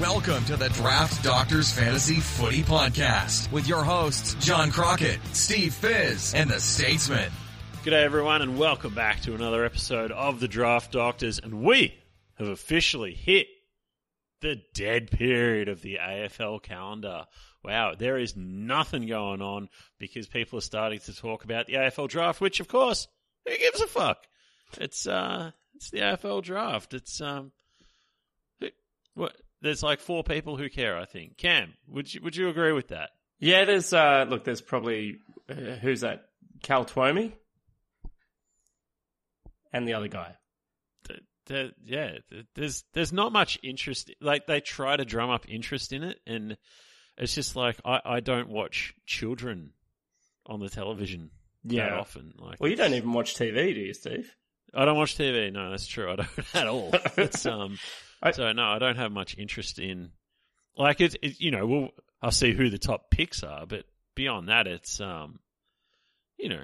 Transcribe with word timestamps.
Welcome 0.00 0.44
to 0.44 0.56
the 0.56 0.68
Draft 0.68 1.24
Doctors 1.24 1.72
Fantasy 1.72 2.20
Footy 2.20 2.62
Podcast 2.62 3.50
with 3.50 3.66
your 3.66 3.82
hosts, 3.82 4.34
John 4.34 4.70
Crockett, 4.70 5.18
Steve 5.32 5.74
Fizz, 5.74 6.34
and 6.34 6.48
the 6.48 6.60
Statesman. 6.60 7.32
G'day 7.82 8.04
everyone 8.04 8.40
and 8.40 8.56
welcome 8.56 8.94
back 8.94 9.22
to 9.22 9.34
another 9.34 9.64
episode 9.64 10.12
of 10.12 10.38
the 10.38 10.46
Draft 10.46 10.92
Doctors 10.92 11.40
and 11.40 11.64
we 11.64 11.98
have 12.34 12.46
officially 12.46 13.12
hit 13.12 13.48
the 14.40 14.62
dead 14.72 15.10
period 15.10 15.68
of 15.68 15.82
the 15.82 15.98
AFL 16.00 16.62
calendar. 16.62 17.24
Wow, 17.64 17.96
there 17.98 18.18
is 18.18 18.36
nothing 18.36 19.08
going 19.08 19.42
on 19.42 19.68
because 19.98 20.28
people 20.28 20.60
are 20.60 20.62
starting 20.62 21.00
to 21.00 21.16
talk 21.16 21.42
about 21.42 21.66
the 21.66 21.74
AFL 21.74 22.08
draft, 22.08 22.40
which 22.40 22.60
of 22.60 22.68
course, 22.68 23.08
who 23.44 23.58
gives 23.58 23.80
a 23.80 23.88
fuck? 23.88 24.18
It's 24.80 25.08
uh 25.08 25.50
it's 25.74 25.90
the 25.90 25.98
AFL 25.98 26.44
draft. 26.44 26.94
It's 26.94 27.20
um 27.20 27.50
what 29.14 29.34
there's 29.60 29.82
like 29.82 30.00
four 30.00 30.22
people 30.24 30.56
who 30.56 30.68
care, 30.68 30.96
I 30.98 31.04
think. 31.04 31.36
Cam, 31.36 31.74
would 31.88 32.12
you 32.12 32.20
would 32.22 32.36
you 32.36 32.48
agree 32.48 32.72
with 32.72 32.88
that? 32.88 33.10
Yeah, 33.40 33.64
there's 33.64 33.92
uh 33.92 34.26
look, 34.28 34.44
there's 34.44 34.60
probably 34.60 35.18
uh, 35.48 35.54
who's 35.54 36.00
that? 36.02 36.24
Cal 36.62 36.84
Twomey 36.84 37.32
and 39.72 39.86
the 39.86 39.94
other 39.94 40.08
guy. 40.08 40.34
th- 41.06 41.20
th- 41.46 41.72
yeah, 41.84 42.12
th- 42.30 42.46
there's 42.54 42.84
there's 42.94 43.12
not 43.12 43.32
much 43.32 43.58
interest. 43.62 44.10
Like 44.20 44.46
they 44.46 44.60
try 44.60 44.96
to 44.96 45.04
drum 45.04 45.30
up 45.30 45.48
interest 45.48 45.92
in 45.92 46.02
it, 46.02 46.18
and 46.26 46.56
it's 47.16 47.34
just 47.34 47.56
like 47.56 47.80
I, 47.84 48.00
I 48.04 48.20
don't 48.20 48.48
watch 48.48 48.94
children 49.06 49.72
on 50.46 50.60
the 50.60 50.68
television 50.68 51.30
that 51.64 51.74
Yeah. 51.74 51.98
often. 51.98 52.32
Like, 52.38 52.58
Well, 52.60 52.70
you 52.70 52.76
don't 52.76 52.94
even 52.94 53.12
watch 53.12 53.34
TV, 53.34 53.74
do 53.74 53.80
you, 53.80 53.92
Steve? 53.94 54.34
I 54.74 54.84
don't 54.84 54.96
watch 54.96 55.16
TV. 55.16 55.52
No, 55.52 55.70
that's 55.70 55.86
true. 55.86 56.10
I 56.10 56.16
don't 56.16 56.28
at 56.54 56.66
all. 56.66 56.90
It's 57.16 57.44
um. 57.46 57.78
I- 58.22 58.32
so 58.32 58.52
no, 58.52 58.64
I 58.64 58.78
don't 58.78 58.96
have 58.96 59.12
much 59.12 59.36
interest 59.38 59.78
in. 59.78 60.10
Like 60.76 61.00
it's 61.00 61.16
it, 61.22 61.40
you 61.40 61.50
know 61.50 61.66
we'll 61.66 61.90
I'll 62.22 62.30
see 62.30 62.52
who 62.52 62.70
the 62.70 62.78
top 62.78 63.10
picks 63.10 63.42
are, 63.42 63.66
but 63.66 63.84
beyond 64.14 64.48
that, 64.48 64.66
it's 64.66 65.00
um, 65.00 65.38
you 66.36 66.48
know, 66.48 66.62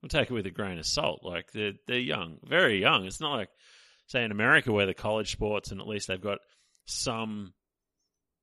we'll 0.00 0.08
take 0.08 0.30
it 0.30 0.34
with 0.34 0.46
a 0.46 0.50
grain 0.50 0.78
of 0.78 0.86
salt. 0.86 1.20
Like 1.24 1.50
they're 1.52 1.74
they're 1.86 1.98
young, 1.98 2.38
very 2.44 2.80
young. 2.80 3.04
It's 3.04 3.20
not 3.20 3.36
like 3.36 3.48
say 4.06 4.24
in 4.24 4.30
America 4.32 4.72
where 4.72 4.86
the 4.86 4.94
college 4.94 5.32
sports 5.32 5.70
and 5.70 5.80
at 5.80 5.86
least 5.88 6.08
they've 6.08 6.20
got 6.20 6.38
some 6.84 7.54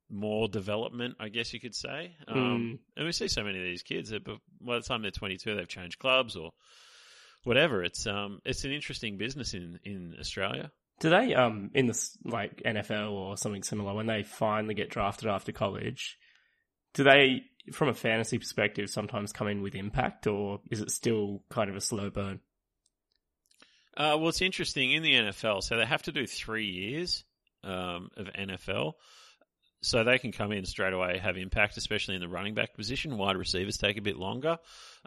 more 0.10 0.48
development, 0.48 1.16
I 1.20 1.30
guess 1.30 1.54
you 1.54 1.60
could 1.60 1.76
say. 1.76 2.16
Um, 2.28 2.80
And 2.98 3.06
we 3.06 3.12
see 3.12 3.28
so 3.28 3.44
many 3.44 3.60
of 3.60 3.64
these 3.64 3.84
kids 3.84 4.10
that 4.10 4.24
but 4.24 4.38
by 4.60 4.76
the 4.76 4.82
time 4.82 5.02
they're 5.02 5.12
22, 5.12 5.56
they've 5.56 5.68
changed 5.68 6.00
clubs 6.00 6.36
or 6.36 6.52
whatever. 7.44 7.84
It's 7.84 8.08
um, 8.08 8.40
it's 8.46 8.64
an 8.64 8.72
interesting 8.72 9.18
business 9.18 9.54
in 9.54 9.80
in 9.84 10.16
Australia. 10.20 10.72
Do 11.00 11.10
they 11.10 11.34
um 11.34 11.72
in 11.74 11.88
this 11.88 12.18
like 12.26 12.62
NFL 12.64 13.12
or 13.12 13.38
something 13.38 13.64
similar 13.64 13.94
when 13.94 14.08
they 14.08 14.24
finally 14.24 14.74
get 14.74 14.90
drafted 14.90 15.30
after 15.30 15.52
college? 15.52 16.18
Do 16.94 17.04
they, 17.04 17.44
from 17.72 17.90
a 17.90 17.94
fantasy 17.94 18.40
perspective, 18.40 18.90
sometimes 18.90 19.32
come 19.32 19.48
in 19.48 19.62
with 19.62 19.76
impact, 19.76 20.28
or 20.28 20.60
is 20.72 20.82
it 20.82 20.92
still 20.92 21.44
kind 21.50 21.70
of 21.70 21.76
a 21.76 21.82
slow 21.82 22.10
burn? 22.10 22.40
Uh, 23.96 24.16
well, 24.18 24.30
it's 24.30 24.42
interesting 24.42 24.92
in 24.92 25.04
the 25.04 25.14
NFL. 25.14 25.62
So 25.64 25.78
they 25.78 25.86
have 25.86 26.04
to 26.04 26.12
do 26.12 26.26
three 26.26 26.66
years 26.66 27.24
um, 27.64 28.10
of 28.18 28.28
NFL. 28.28 28.94
So 29.82 30.04
they 30.04 30.20
can 30.20 30.32
come 30.32 30.52
in 30.52 30.66
straight 30.66 30.94
away, 30.94 31.20
have 31.20 31.38
impact, 31.38 31.78
especially 31.78 32.16
in 32.16 32.22
the 32.22 32.28
running 32.28 32.54
back 32.54 32.76
position. 32.76 33.18
Wide 33.18 33.38
receivers 33.38 33.78
take 33.78 33.98
a 33.98 34.02
bit 34.02 34.18
longer. 34.18 34.58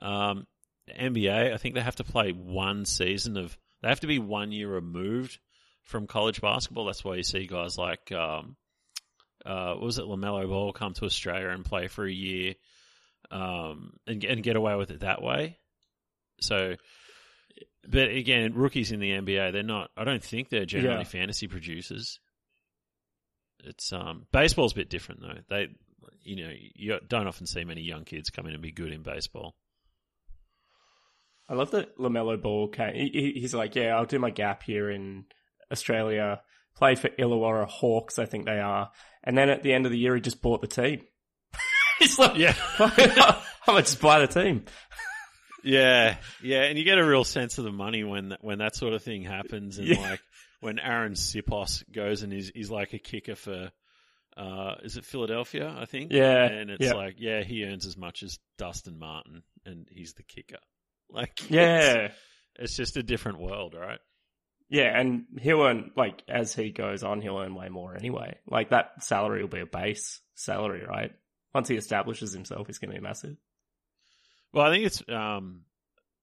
Um, 0.01 0.47
NBA, 0.91 1.53
I 1.53 1.57
think 1.57 1.75
they 1.75 1.81
have 1.81 1.97
to 1.97 2.05
play 2.05 2.33
one 2.33 2.85
season 2.85 3.37
of. 3.37 3.57
They 3.83 3.89
have 3.89 4.01
to 4.01 4.07
be 4.07 4.21
one 4.21 4.53
year 4.53 4.69
removed 4.73 5.39
from 5.85 6.07
college 6.07 6.41
basketball. 6.41 6.87
That's 6.87 7.05
why 7.05 7.17
you 7.17 7.23
see 7.23 7.47
guys 7.47 7.77
like, 7.79 8.11
um, 8.13 8.57
uh, 9.45 9.75
was 9.81 9.99
it, 9.99 10.05
Lamelo 10.05 10.49
Ball 10.49 10.73
come 10.73 10.95
to 10.95 11.05
Australia 11.05 11.49
and 11.49 11.65
play 11.65 11.89
for 11.89 12.07
a 12.07 12.13
year, 12.13 12.55
um, 13.31 13.95
and 14.07 14.23
and 14.25 14.43
get 14.43 14.57
away 14.57 14.77
with 14.77 14.91
it 14.91 15.01
that 15.01 15.23
way. 15.23 15.59
So 16.41 16.77
but 17.89 18.09
again, 18.11 18.55
rookies 18.55 18.93
in 18.93 19.01
the 19.01 19.11
NBA, 19.11 19.53
they're 19.53 19.63
not. 19.65 19.91
I 19.97 20.05
don't 20.05 20.23
think 20.23 20.49
they're 20.51 20.65
generally 20.65 20.99
Yeah. 20.99 21.05
fantasy 21.05 21.49
producers. 21.49 22.21
It's 23.65 23.93
um, 23.93 24.27
baseball's 24.33 24.73
a 24.73 24.77
bit 24.77 24.89
different 24.91 25.21
though. 25.21 25.39
They, 25.49 25.69
you 26.23 26.37
know, 26.45 26.53
you 26.75 26.99
don't 27.09 27.27
often 27.27 27.47
see 27.47 27.65
many 27.65 27.83
young 27.83 28.05
kids 28.05 28.31
come 28.31 28.47
in 28.47 28.53
and 28.55 28.63
be 28.63 28.71
good 28.73 28.93
in 28.93 29.03
baseball. 29.03 29.57
I 31.49 31.55
love 31.55 31.73
that 31.73 31.99
Lamelo 31.99 32.41
Ball 32.41 32.69
came. 32.69 32.95
He, 32.95 33.09
he- 33.13 33.41
he's 33.41 33.55
like, 33.55 33.75
yeah, 33.75 33.97
I'll 33.97 34.07
do 34.07 34.19
my 34.19 34.31
gap 34.31 34.63
here 34.63 34.91
in 34.91 35.25
Australia, 35.73 36.41
play 36.77 36.95
for 36.95 37.09
Illawarra 37.09 37.67
Hawks, 37.67 38.19
I 38.19 38.27
think 38.27 38.45
they 38.47 38.61
are, 38.61 38.91
and 39.25 39.37
then 39.37 39.49
at 39.49 39.63
the 39.63 39.73
end 39.73 39.87
of 39.87 39.93
the 39.93 39.99
year, 39.99 40.15
he 40.15 40.21
just 40.21 40.43
bought 40.43 40.61
the 40.61 40.67
team. 40.69 41.01
he's 41.99 42.19
like, 42.19 42.37
Yeah. 42.37 42.55
I'm 42.79 43.41
gonna 43.67 43.81
just 43.83 44.01
buy 44.01 44.21
the 44.25 44.27
team. 44.27 44.65
Yeah, 45.65 46.17
yeah, 46.43 46.63
and 46.65 46.77
you 46.77 46.83
get 46.85 46.99
a 46.99 47.07
real 47.07 47.23
sense 47.23 47.57
of 47.59 47.63
the 47.65 47.71
money 47.71 48.03
when 48.03 48.37
when 48.41 48.59
that 48.59 48.75
sort 48.75 48.95
of 48.95 49.03
thing 49.05 49.23
happens, 49.23 49.79
and 49.79 49.87
Yeah. 49.87 50.01
like 50.01 50.21
when 50.61 50.79
Arryn 50.79 51.13
Siposs 51.13 51.85
goes 51.93 52.25
and 52.25 52.33
he's 52.33 52.51
he's 52.53 52.71
like 52.71 52.93
a 52.95 52.99
kicker 52.99 53.37
for. 53.37 53.71
Uh, 54.37 54.75
is 54.83 54.97
it 54.97 55.05
Philadelphia? 55.05 55.73
I 55.79 55.85
think. 55.85 56.11
Yeah, 56.11 56.47
and 56.47 56.69
it's 56.71 56.83
yeah. 56.85 56.95
like, 56.95 57.17
yeah, 57.19 57.43
he 57.45 57.65
earns 57.65 57.87
as 57.87 57.97
much 57.99 58.23
as 58.25 58.39
Dustin 58.59 58.99
Martin, 58.99 59.43
and 59.67 59.87
he's 59.91 60.15
the 60.15 60.23
kicker. 60.23 60.59
Like, 61.11 61.39
it's- 61.45 61.51
Yeah, 61.51 62.09
it's 62.59 62.75
just 62.75 62.97
a 62.97 63.03
different 63.03 63.39
world, 63.41 63.75
right? 63.79 64.01
Yeah, 64.73 64.99
and 64.99 65.27
he'll 65.39 65.61
earn 65.63 65.91
like 65.97 66.23
as 66.29 66.55
he 66.55 66.71
goes 66.71 67.03
on, 67.05 67.21
he'll 67.21 67.39
earn 67.39 67.55
way 67.55 67.69
more 67.69 67.95
anyway. 67.95 68.39
Like 68.51 68.71
that 68.71 69.05
salary 69.05 69.43
will 69.43 69.49
be 69.49 69.61
a 69.61 69.67
base 69.67 70.21
salary, 70.35 70.83
right? 70.89 71.13
Once 71.55 71.69
he 71.69 71.77
establishes 71.77 72.33
himself, 72.33 72.67
he's 72.67 72.79
going 72.79 72.91
to 72.91 72.97
be 72.97 73.03
massive. 73.03 73.37
Well, 74.55 74.67
I 74.67 74.71
think 74.71 74.87
it's 74.87 75.03
um, 75.11 75.63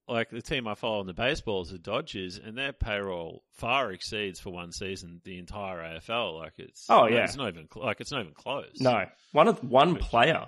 like 0.07 0.31
the 0.31 0.41
team 0.41 0.67
I 0.67 0.73
follow 0.73 1.01
in 1.01 1.07
the 1.07 1.13
baseball 1.13 1.61
is 1.61 1.69
the 1.69 1.77
Dodgers, 1.77 2.39
and 2.43 2.57
their 2.57 2.73
payroll 2.73 3.43
far 3.53 3.91
exceeds 3.91 4.39
for 4.39 4.49
one 4.49 4.71
season 4.71 5.21
the 5.23 5.37
entire 5.37 5.77
AFL. 5.99 6.39
Like 6.39 6.53
it's 6.57 6.87
Oh, 6.89 7.07
yeah. 7.07 7.25
it's 7.25 7.37
not 7.37 7.49
even 7.49 7.67
like 7.75 8.01
it's 8.01 8.11
not 8.11 8.21
even 8.21 8.33
close. 8.33 8.79
No, 8.79 9.05
one 9.31 9.47
of 9.47 9.63
one 9.63 9.93
Which- 9.93 10.03
player, 10.03 10.47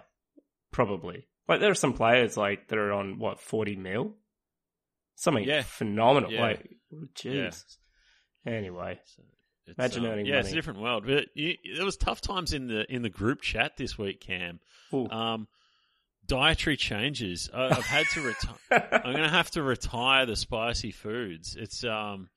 probably. 0.72 1.28
Like 1.48 1.60
there 1.60 1.72
are 1.72 1.76
some 1.76 1.94
players 1.94 2.36
like 2.38 2.68
that 2.70 2.78
are 2.80 2.94
on 2.94 3.20
what 3.20 3.40
forty 3.40 3.76
mil, 3.76 4.16
something 5.16 5.44
Yeah. 5.44 5.62
phenomenal. 5.64 6.32
Yeah. 6.32 6.42
Like, 6.42 6.70
jeez. 7.16 7.64
Anyway, 8.46 9.00
So 9.06 9.24
it's, 9.68 9.78
Imagine 9.78 10.06
um, 10.06 10.12
earning 10.12 10.26
yeah, 10.26 10.40
it's 10.40 10.52
a 10.52 10.56
different 10.56 10.80
world. 10.80 11.06
But 11.06 11.26
you, 11.36 11.56
there 11.76 11.86
was 11.86 11.98
tough 11.98 12.22
times 12.22 12.54
in 12.54 12.68
the 12.68 12.92
in 12.92 13.02
the 13.02 13.10
group 13.10 13.42
chat 13.42 13.78
this 13.78 13.98
week, 13.98 14.22
Cam. 14.22 14.60
Ooh. 14.94 15.08
Um, 15.10 15.48
dietary 16.26 16.78
changes. 16.78 17.50
I, 17.54 17.66
I've 17.66 17.86
had 17.86 18.06
to 18.14 18.22
retire. 18.22 18.56
I'm 18.92 19.14
going 19.14 19.24
to 19.24 19.30
have 19.30 19.52
to 19.52 19.64
retire 19.64 20.26
the 20.26 20.36
spicy 20.36 20.92
foods. 20.92 21.56
It's 21.56 21.84
um, 21.84 22.30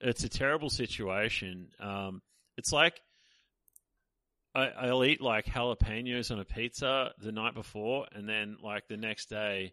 it's 0.00 0.24
a 0.24 0.28
terrible 0.28 0.70
situation. 0.70 1.68
Um, 1.80 2.22
it's 2.56 2.72
like 2.72 3.00
I, 4.54 4.68
I'll 4.68 5.04
eat 5.04 5.20
like 5.20 5.46
jalapenos 5.46 6.30
on 6.30 6.38
a 6.38 6.44
pizza 6.44 7.10
the 7.18 7.32
night 7.32 7.54
before, 7.54 8.06
and 8.12 8.28
then 8.28 8.56
like 8.62 8.88
the 8.88 8.96
next 8.96 9.26
day, 9.28 9.72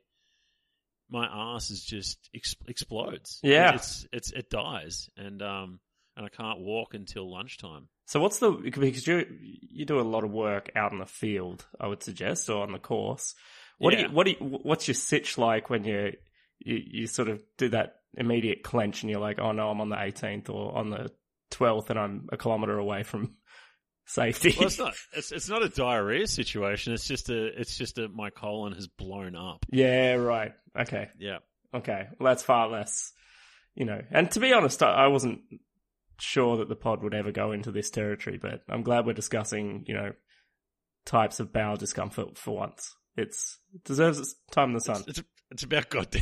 my 1.12 1.28
ass 1.32 1.70
is 1.70 1.84
just 1.84 2.30
ex- 2.34 2.56
explodes. 2.68 3.40
Yeah. 3.44 3.76
it's 3.76 4.08
it's 4.12 4.32
it 4.32 4.50
dies, 4.50 5.10
and 5.18 5.42
um, 5.42 5.80
and 6.16 6.26
I 6.26 6.30
can't 6.30 6.60
walk 6.60 6.94
until 6.94 7.32
lunchtime. 7.32 7.90
so 8.06 8.20
what's 8.20 8.40
the 8.40 8.52
because 8.52 9.06
you 9.06 9.26
you 9.30 9.86
do 9.86 10.00
a 10.00 10.02
lot 10.02 10.24
of 10.24 10.32
work 10.32 10.72
out 10.76 10.92
in 10.94 11.00
the 11.00 11.06
field, 11.06 11.66
I 11.80 11.88
would 11.88 12.02
suggest, 12.02 12.50
or 12.50 12.64
on 12.64 12.72
the 12.72 12.80
course. 12.80 13.36
What 13.78 13.96
do 13.96 14.02
you 14.02 14.10
what 14.10 14.26
do 14.26 14.32
you, 14.32 14.38
what's 14.38 14.88
your 14.88 14.96
sitch 14.96 15.38
like 15.38 15.70
when 15.70 15.84
you, 15.84 16.14
you 16.60 16.82
you 16.86 17.08
sort 17.08 17.30
of 17.30 17.44
do 17.58 17.70
that 17.70 17.96
immediate 18.16 18.64
clench 18.64 19.02
and 19.02 19.10
you're 19.10 19.20
like, 19.20 19.40
oh 19.40 19.52
no, 19.52 19.70
I'm 19.70 19.82
on 19.82 19.90
the 19.90 19.96
18th 19.96 20.50
or 20.50 20.76
on 20.78 20.90
the 20.90 21.12
12th 21.52 21.90
and 21.90 22.00
I'm 22.00 22.30
a 22.32 22.38
kilometer 22.38 22.78
away 22.78 23.04
from 23.04 23.36
safety. 24.12 24.56
Well, 24.58 24.68
it's 24.68 24.80
not. 24.80 24.94
It's 25.14 25.32
it's 25.32 25.50
not 25.50 25.64
a 25.64 25.70
diarrhea 25.70 26.28
situation. 26.28 26.94
It's 26.94 27.08
just 27.08 27.30
a. 27.30 27.48
It's 27.60 27.78
just 27.78 27.98
a. 27.98 28.08
My 28.08 28.30
colon 28.30 28.74
has 28.74 28.88
blown 28.88 29.36
up. 29.36 29.66
yeah, 29.72 30.14
right. 30.14 30.54
Okay. 30.80 31.10
Yeah. 31.18 31.38
Okay, 31.74 32.08
well, 32.20 32.32
that's 32.32 32.44
far 32.44 32.68
less, 32.68 33.14
you 33.76 33.86
know. 33.86 34.02
And 34.12 34.30
to 34.32 34.40
be 34.40 34.52
honest, 34.54 34.84
I 34.84 35.06
I 35.06 35.08
wasn't 35.08 35.42
sure 36.20 36.58
that 36.58 36.70
the 36.70 36.76
pod 36.76 37.02
would 37.02 37.14
ever 37.14 37.32
go 37.32 37.52
into 37.54 37.72
this 37.72 37.90
territory, 37.90 38.38
but 38.42 38.62
I'm 38.70 38.84
glad 38.84 39.06
we're 39.06 39.14
discussing, 39.14 39.86
you 39.88 39.94
know, 39.94 40.12
types 41.06 41.40
of 41.40 41.54
bowel 41.54 41.78
discomfort 41.78 42.38
for 42.38 42.56
once. 42.58 42.94
It's 43.16 43.60
it 43.74 43.84
deserves 43.86 44.20
its 44.20 44.36
time 44.52 44.70
in 44.70 44.76
the 44.76 44.82
sun. 44.82 45.04
It's 45.08 45.20
it's 45.20 45.28
about 45.64 45.90
goddamn. 45.90 46.22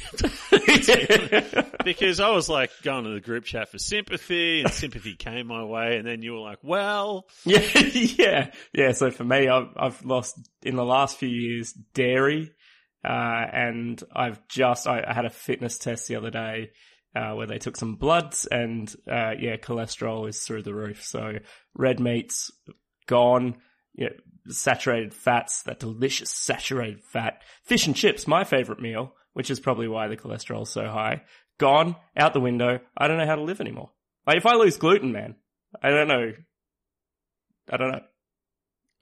because 1.83 2.19
I 2.19 2.29
was 2.31 2.49
like 2.49 2.71
going 2.83 3.03
to 3.03 3.11
the 3.11 3.21
group 3.21 3.45
chat 3.45 3.69
for 3.69 3.77
sympathy, 3.77 4.61
and 4.61 4.71
sympathy 4.71 5.15
came 5.15 5.47
my 5.47 5.63
way, 5.63 5.97
and 5.97 6.07
then 6.07 6.21
you 6.21 6.33
were 6.33 6.39
like, 6.39 6.59
"Well, 6.63 7.27
yeah, 7.45 7.61
yeah, 7.75 8.51
yeah. 8.73 8.91
So 8.91 9.11
for 9.11 9.23
me, 9.23 9.47
I've 9.47 9.69
I've 9.75 10.03
lost 10.03 10.37
in 10.63 10.75
the 10.75 10.85
last 10.85 11.17
few 11.17 11.29
years 11.29 11.73
dairy, 11.93 12.51
uh, 13.05 13.45
and 13.53 14.01
I've 14.15 14.45
just 14.47 14.87
I, 14.87 15.03
I 15.07 15.13
had 15.13 15.25
a 15.25 15.29
fitness 15.31 15.77
test 15.77 16.07
the 16.07 16.15
other 16.15 16.31
day. 16.31 16.71
Uh, 17.15 17.33
where 17.33 17.47
they 17.47 17.57
took 17.57 17.75
some 17.75 17.95
bloods 17.95 18.45
and, 18.45 18.95
uh, 19.11 19.31
yeah, 19.39 19.57
cholesterol 19.57 20.29
is 20.29 20.43
through 20.43 20.61
the 20.61 20.75
roof. 20.75 21.03
So 21.03 21.39
red 21.73 21.99
meats, 21.99 22.51
gone. 23.07 23.55
You 23.95 24.05
know, 24.05 24.15
saturated 24.49 25.13
fats, 25.13 25.63
that 25.63 25.79
delicious 25.79 26.29
saturated 26.29 27.01
fat. 27.03 27.41
Fish 27.63 27.87
and 27.87 27.95
chips, 27.95 28.27
my 28.27 28.43
favorite 28.43 28.79
meal, 28.79 29.13
which 29.33 29.51
is 29.51 29.59
probably 29.59 29.87
why 29.87 30.07
the 30.07 30.17
cholesterol's 30.17 30.69
so 30.69 30.85
high. 30.85 31.23
Gone, 31.59 31.95
out 32.15 32.33
the 32.33 32.39
window. 32.39 32.79
I 32.97 33.07
don't 33.07 33.17
know 33.17 33.25
how 33.25 33.35
to 33.35 33.43
live 33.43 33.61
anymore. 33.61 33.91
Like 34.25 34.37
if 34.37 34.45
I 34.45 34.55
lose 34.55 34.77
gluten, 34.77 35.11
man, 35.11 35.35
I 35.81 35.89
don't 35.89 36.07
know. 36.07 36.33
I 37.69 37.77
don't 37.77 37.91
know. 37.91 38.01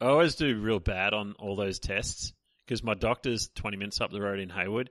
I 0.01 0.05
always 0.05 0.35
do 0.35 0.59
real 0.59 0.79
bad 0.79 1.13
on 1.13 1.35
all 1.39 1.55
those 1.55 1.79
tests 1.79 2.33
because 2.65 2.83
my 2.83 2.93
doctor's 2.93 3.49
20 3.55 3.77
minutes 3.77 4.01
up 4.01 4.11
the 4.11 4.21
road 4.21 4.39
in 4.39 4.49
Hayward 4.49 4.89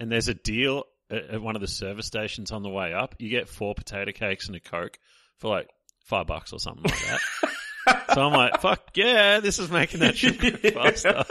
and 0.00 0.10
there's 0.10 0.28
a 0.28 0.34
deal 0.34 0.84
at, 1.10 1.40
one 1.40 1.54
of 1.54 1.60
the 1.60 1.68
service 1.68 2.06
stations 2.06 2.50
on 2.50 2.62
the 2.62 2.68
way 2.68 2.92
up. 2.92 3.14
You 3.18 3.28
get 3.28 3.48
four 3.48 3.74
potato 3.74 4.12
cakes 4.12 4.46
and 4.46 4.56
a 4.56 4.60
Coke 4.60 4.98
for 5.38 5.48
like 5.48 5.68
five 6.04 6.26
bucks 6.26 6.52
or 6.52 6.58
something 6.58 6.84
like 6.84 7.06
that. 7.06 8.14
so 8.14 8.22
I'm 8.22 8.32
like, 8.32 8.60
fuck 8.60 8.90
yeah, 8.94 9.40
this 9.40 9.58
is 9.58 9.70
making 9.70 10.00
that 10.00 10.20
go 10.20 10.70
faster. 10.82 11.24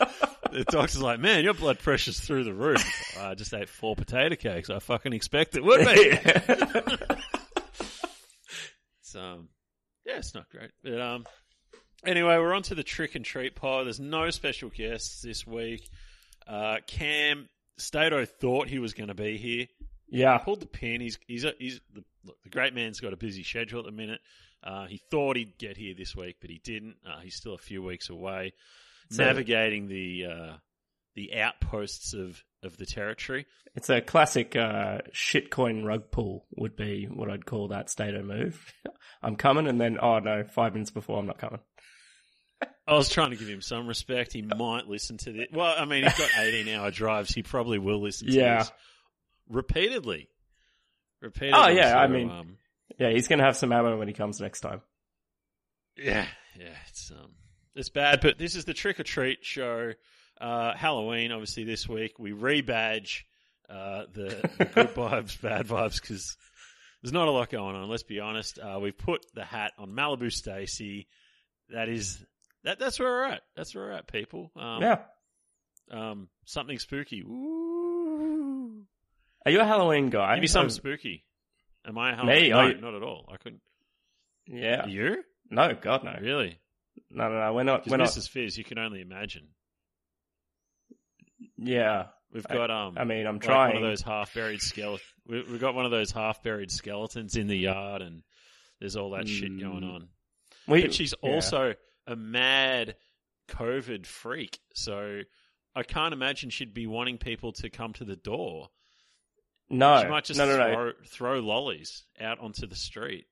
The 0.52 0.64
doctor's 0.70 1.02
like, 1.02 1.20
man, 1.20 1.44
your 1.44 1.54
blood 1.54 1.80
pressure's 1.80 2.20
through 2.20 2.44
the 2.44 2.54
roof. 2.54 2.84
I 3.20 3.36
just 3.36 3.54
ate 3.54 3.70
four 3.70 3.96
potato 3.96 4.36
cakes. 4.36 4.70
I 4.70 4.80
fucking 4.80 5.14
expect 5.14 5.56
it 5.56 5.64
would 5.64 5.86
be. 5.86 6.18
So, 9.02 9.20
um, 9.22 9.50
yeah, 10.06 10.18
it's 10.18 10.34
not 10.34 10.50
great. 10.50 10.72
But 10.84 11.02
um, 11.02 11.26
anyway, 12.06 12.38
we're 12.38 12.54
on 12.54 12.64
to 12.64 12.76
the 12.76 12.84
trick 12.84 13.16
and 13.16 13.26
treat 13.26 13.56
pod. 13.56 13.86
There's 13.86 14.00
no 14.00 14.30
special 14.30 14.70
guests 14.70 15.22
this 15.22 15.46
week. 15.46 15.90
Uh, 16.48 16.78
Cam 16.88 17.50
Stato 17.78 18.26
thought 18.26 18.68
he 18.70 18.80
was 18.80 18.94
going 18.94 19.10
to 19.10 19.14
be 19.16 19.38
here. 19.38 19.68
yeah. 20.10 20.38
Pulled 20.38 20.62
the 20.62 20.66
pin. 20.66 21.02
He's 21.02 21.20
he's 21.28 21.44
a, 21.44 21.54
he's 21.60 21.82
the, 21.94 22.04
look, 22.24 22.38
the 22.44 22.50
great 22.50 22.74
man's 22.74 23.00
got 23.00 23.14
a 23.14 23.18
busy 23.18 23.44
schedule 23.44 23.80
at 23.80 23.86
the 23.86 23.92
minute. 23.92 24.22
Uh, 24.64 24.86
he 24.88 25.02
thought 25.12 25.36
he'd 25.36 25.58
get 25.58 25.78
here 25.78 25.94
this 25.96 26.16
week, 26.16 26.38
but 26.42 26.50
he 26.50 26.60
didn't. 26.64 26.96
Uh, 27.06 27.20
he's 27.20 27.36
still 27.36 27.54
a 27.54 27.60
few 27.60 27.84
weeks 27.84 28.10
away, 28.10 28.54
So- 29.12 29.24
navigating 29.26 29.88
the 29.88 30.26
uh, 30.26 30.58
the 31.16 31.36
outposts 31.36 32.14
of 32.14 32.44
of 32.64 32.78
the 32.78 32.86
territory. 32.86 33.46
It's 33.76 33.90
a 33.90 34.02
classic 34.02 34.56
uh, 34.56 35.00
shitcoin 35.14 35.86
rug 35.86 36.10
pull 36.12 36.48
would 36.56 36.76
be 36.76 37.06
what 37.06 37.30
I'd 37.30 37.46
call 37.46 37.68
that 37.68 37.90
Stato 37.92 38.24
move. 38.24 38.74
I'm 39.22 39.36
coming 39.36 39.68
and 39.68 39.80
then, 39.80 39.98
oh 40.02 40.18
no, 40.20 40.44
five 40.44 40.74
minutes 40.74 40.90
before 40.90 41.20
I'm 41.20 41.28
not 41.28 41.38
coming. 41.38 41.60
I 42.88 42.94
was 42.96 43.10
trying 43.10 43.30
to 43.32 43.36
give 43.36 43.48
him 43.48 43.62
some 43.62 43.86
respect. 43.88 44.34
He 44.34 44.42
might 44.42 44.88
listen 44.88 45.18
to 45.18 45.32
this. 45.32 45.48
Well, 45.54 45.76
I 45.78 45.86
mean, 45.86 46.04
he's 46.06 46.18
got 46.18 46.30
18 46.40 46.68
hour 46.74 46.90
drives. 46.90 47.32
He 47.34 47.44
probably 47.44 47.78
will 47.78 48.02
listen 48.02 48.28
to 48.28 48.34
Yeah. 48.34 48.60
this 48.60 48.72
repeatedly. 49.48 50.30
Repeatedly. 51.22 51.60
Oh, 51.62 51.68
yeah, 51.68 51.92
so, 51.92 51.98
I 51.98 52.08
mean- 52.08 52.30
um, 52.32 52.58
Yeah, 52.98 53.12
he's 53.12 53.28
going 53.28 53.40
to 53.40 53.46
have 53.46 53.58
some 53.58 53.72
ammo 53.72 53.98
when 54.00 54.08
he 54.08 54.14
comes 54.16 54.40
next 54.42 54.62
time. 54.62 54.82
yeah, 55.98 56.26
yeah, 56.58 56.74
it's, 56.88 57.12
um, 57.12 57.32
it's 57.78 57.90
bad, 57.90 58.20
but 58.22 58.38
this 58.38 58.56
is 58.56 58.66
the 58.66 58.74
trick 58.74 59.00
or 59.00 59.04
treat 59.04 59.46
show. 59.46 59.94
Uh, 60.40 60.76
Halloween, 60.76 61.32
obviously, 61.32 61.64
this 61.64 61.88
week. 61.88 62.20
We 62.20 62.32
rebadge, 62.32 63.22
uh, 63.70 64.04
the, 64.14 64.50
the 64.58 64.66
good 64.66 64.88
vibes, 64.96 65.40
bad 65.42 65.68
vibes, 65.68 66.00
because 66.02 66.38
there's 67.02 67.14
not 67.14 67.28
a 67.28 67.32
lot 67.32 67.50
going 67.50 67.76
on. 67.76 67.90
Let's 67.90 68.04
be 68.04 68.20
honest. 68.20 68.60
Uh, 68.60 68.80
we've 68.82 68.98
put 68.98 69.26
the 69.34 69.44
hat 69.46 69.72
on 69.80 69.90
Malibu 69.92 70.32
Stacy. 70.32 71.08
That 71.70 71.90
is, 71.90 72.24
that, 72.64 72.78
that's 72.80 73.00
where 73.00 73.10
we're 73.10 73.24
at. 73.26 73.42
That's 73.56 73.74
where 73.74 73.86
we're 73.86 73.92
at, 73.94 74.08
people. 74.08 74.52
Um, 74.56 74.82
yeah. 74.82 75.00
um, 75.92 76.30
something 76.46 76.78
spooky. 76.80 77.22
Ooh. 77.22 78.84
Are 79.46 79.52
you 79.52 79.60
a 79.62 79.66
Halloween 79.66 80.10
guy? 80.10 80.36
Give 80.36 80.42
me 80.42 80.48
something 80.48 80.68
Oh, 80.72 80.76
spooky. 80.76 81.24
Am 81.86 81.98
I 81.98 82.12
a 82.12 82.16
Halloween? 82.16 82.42
Me? 82.44 82.50
No, 82.50 82.68
you- 82.68 82.82
not 82.82 82.96
at 82.96 83.04
all. 83.04 83.30
I 83.32 83.38
couldn't. 83.38 83.62
Yeah. 84.46 84.86
You? 84.88 85.24
No, 85.50 85.74
God, 85.80 86.04
no. 86.04 86.16
Really? 86.22 86.60
No, 87.12 87.30
no, 87.30 87.40
no. 87.40 87.54
We're 87.54 87.64
not. 87.64 87.88
We're 87.88 87.98
Mrs. 87.98 88.18
not. 88.18 88.26
Fizz, 88.26 88.58
you 88.58 88.64
can 88.64 88.78
only 88.80 89.02
imagine. 89.02 89.48
Yeah. 91.58 92.08
We've 92.34 92.46
I- 92.50 92.54
got 92.54 92.72
um. 92.72 92.96
I 92.98 93.04
mean, 93.06 93.26
I'm 93.26 93.36
like 93.36 93.44
trying. 93.44 93.76
one 93.76 93.84
of 93.84 93.90
those 93.90 94.02
half 94.02 94.34
buried 94.34 94.62
skeleton. 94.62 95.06
We, 95.26 95.44
we've 95.44 95.62
got 95.62 95.76
one 95.76 95.86
of 95.86 95.92
those 95.92 96.12
half 96.12 96.44
buried 96.44 96.72
skeletons 96.72 97.36
in 97.36 97.48
the 97.48 97.58
yard, 97.58 98.02
and 98.02 98.24
there's 98.80 98.96
all 98.96 99.12
that 99.12 99.28
shit 99.28 99.60
going 99.60 99.82
Mm. 99.84 99.94
on. 99.96 100.08
we, 100.68 100.82
But 100.82 100.94
she's 100.94 101.14
yeah. 101.22 101.30
also 101.32 101.74
a 102.06 102.16
mad 102.16 102.96
COVID 103.50 104.06
freak, 104.06 104.60
so 104.74 105.22
I 105.76 105.84
can't 105.84 106.14
imagine 106.14 106.50
she'd 106.50 106.74
be 106.74 106.88
wanting 106.88 107.18
people 107.18 107.54
to 107.54 107.70
come 107.70 107.94
to 107.94 108.04
the 108.04 108.16
door. 108.18 108.68
No. 109.70 110.02
She 110.02 110.08
might 110.08 110.24
just 110.26 110.38
no, 110.38 110.46
no, 110.46 110.58
no. 110.58 110.74
throw, 110.74 110.92
throw 111.06 111.40
lollies 111.40 112.06
out 112.20 112.40
onto 112.40 112.68
the 112.68 112.76
street. 112.76 113.26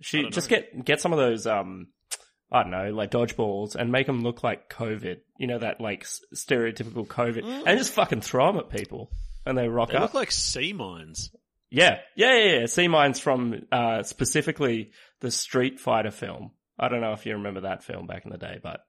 She 0.00 0.28
just 0.30 0.50
know. 0.50 0.56
get 0.58 0.84
get 0.84 1.00
some 1.00 1.12
of 1.12 1.18
those 1.18 1.46
um 1.48 1.88
I 2.52 2.62
don't 2.62 2.72
know, 2.72 2.90
like 2.90 3.10
dodgeballs 3.12 3.76
and 3.76 3.92
make 3.92 4.06
them 4.06 4.22
look 4.22 4.42
like 4.42 4.68
COVID. 4.68 5.18
You 5.38 5.46
know 5.46 5.58
that 5.58 5.80
like 5.80 6.04
stereotypical 6.34 7.06
COVID, 7.06 7.42
Mm. 7.44 7.62
and 7.66 7.78
just 7.78 7.92
fucking 7.92 8.22
throw 8.22 8.46
them 8.52 8.58
at 8.60 8.70
people, 8.70 9.10
and 9.46 9.56
they 9.56 9.68
rock 9.68 9.90
They 9.90 9.96
up. 9.96 10.02
look 10.02 10.14
like 10.14 10.32
sea 10.32 10.72
mines. 10.72 11.34
yeah, 11.70 11.98
yeah, 12.16 12.36
yeah, 12.36 12.58
yeah. 12.60 12.66
Sea 12.66 12.88
mines 12.88 13.20
from 13.20 13.62
uh 13.70 14.02
specifically 14.02 14.90
the 15.20 15.30
Street 15.30 15.78
Fighter 15.80 16.10
film. 16.10 16.50
I 16.78 16.88
don't 16.88 17.00
know 17.02 17.12
if 17.12 17.24
you 17.26 17.34
remember 17.34 17.60
that 17.62 17.84
film 17.84 18.06
back 18.06 18.24
in 18.24 18.32
the 18.32 18.38
day, 18.38 18.58
but 18.62 18.80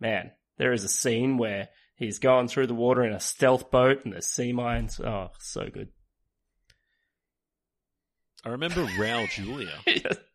man, 0.00 0.30
there 0.58 0.72
is 0.72 0.84
a 0.84 0.88
scene 0.88 1.36
where 1.38 1.68
he's 1.96 2.18
going 2.18 2.48
through 2.48 2.68
the 2.68 2.74
water 2.74 3.04
in 3.04 3.12
a 3.12 3.20
stealth 3.20 3.70
boat, 3.70 4.04
and 4.04 4.12
there's 4.14 4.26
sea 4.26 4.52
mines. 4.52 4.98
Oh, 5.00 5.28
so 5.40 5.68
good. 5.72 5.88
I 8.44 8.50
remember 8.50 8.84
Raul 8.84 9.28
Julia. 9.30 9.72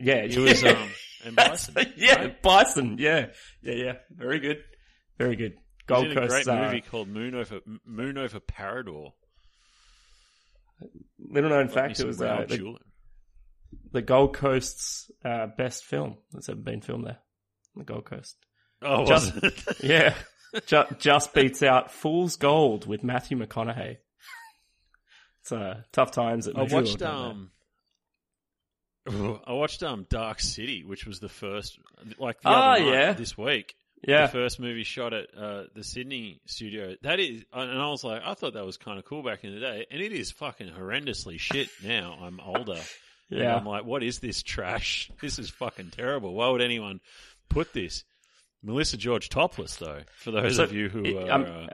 yeah, 0.00 0.14
It 0.16 0.36
was 0.38 0.62
yeah. 0.62 0.70
um 0.70 0.90
and 1.24 1.36
Bison. 1.36 1.74
yeah, 1.96 2.14
right? 2.14 2.42
Bison. 2.42 2.96
Yeah, 2.98 3.26
yeah, 3.62 3.74
yeah. 3.74 3.92
Very 4.10 4.40
good, 4.40 4.62
very 5.18 5.36
good. 5.36 5.54
Gold 5.86 6.06
in 6.06 6.12
a 6.12 6.14
Coast. 6.14 6.30
great 6.30 6.48
uh, 6.48 6.64
movie 6.64 6.80
called 6.80 7.08
Moon 7.08 7.34
over 7.34 7.60
Moon 7.84 8.16
over 8.16 8.40
Parador. 8.40 9.12
little 11.18 11.50
known 11.50 11.68
fact: 11.68 12.00
it 12.00 12.06
was 12.06 12.20
uh, 12.22 12.44
the, 12.48 12.76
the 13.92 14.02
Gold 14.02 14.34
Coast's 14.34 15.10
uh, 15.24 15.48
best 15.58 15.84
film 15.84 16.16
that's 16.32 16.48
ever 16.48 16.60
been 16.60 16.80
filmed 16.80 17.06
there. 17.06 17.18
The 17.76 17.84
Gold 17.84 18.04
Coast. 18.06 18.36
Oh, 18.82 19.04
Just-? 19.04 19.32
Yeah, 19.82 20.14
just, 20.66 20.98
just 20.98 21.34
beats 21.34 21.62
out 21.62 21.90
Fool's 21.92 22.36
Gold 22.36 22.86
with 22.86 23.04
Matthew 23.04 23.38
McConaughey. 23.38 23.98
It's 25.42 25.52
uh, 25.52 25.82
tough 25.92 26.12
times 26.12 26.48
at 26.48 26.56
I 26.58 26.62
Visual 26.64 26.82
watched 26.82 27.02
um. 27.02 27.50
I 29.46 29.52
watched 29.52 29.82
um 29.82 30.06
Dark 30.08 30.40
City, 30.40 30.84
which 30.84 31.06
was 31.06 31.20
the 31.20 31.28
first, 31.28 31.78
like 32.18 32.40
the 32.42 32.48
Oh, 32.48 32.52
other 32.52 32.84
night 32.84 32.92
yeah. 32.92 33.12
this 33.14 33.36
week. 33.36 33.74
yeah, 34.06 34.26
The 34.26 34.32
first 34.32 34.60
movie 34.60 34.84
shot 34.84 35.12
at 35.12 35.26
uh, 35.36 35.64
the 35.74 35.84
Sydney 35.84 36.40
studio. 36.46 36.96
That 37.02 37.20
is, 37.20 37.44
and 37.52 37.78
I 37.80 37.88
was 37.88 38.04
like, 38.04 38.22
I 38.24 38.34
thought 38.34 38.54
that 38.54 38.64
was 38.66 38.76
kind 38.76 38.98
of 38.98 39.04
cool 39.04 39.22
back 39.22 39.44
in 39.44 39.54
the 39.54 39.60
day, 39.60 39.86
and 39.90 40.00
it 40.00 40.12
is 40.12 40.30
fucking 40.30 40.68
horrendously 40.70 41.38
shit 41.38 41.68
now. 41.84 42.18
I'm 42.22 42.40
older. 42.40 42.80
And 43.30 43.38
yeah. 43.40 43.54
I'm 43.56 43.64
like, 43.64 43.84
what 43.84 44.02
is 44.02 44.18
this 44.18 44.42
trash? 44.42 45.10
This 45.20 45.38
is 45.38 45.50
fucking 45.50 45.90
terrible. 45.90 46.34
Why 46.34 46.48
would 46.48 46.62
anyone 46.62 47.00
put 47.48 47.72
this? 47.72 48.04
Melissa 48.62 48.96
George 48.98 49.28
topless, 49.30 49.76
though, 49.76 50.00
for 50.16 50.30
those 50.32 50.56
So, 50.56 50.64
of 50.64 50.72
you 50.72 50.88
who 50.88 51.04
it- 51.04 51.16
are 51.28 51.30
um, 51.32 51.44
uh, 51.44 51.66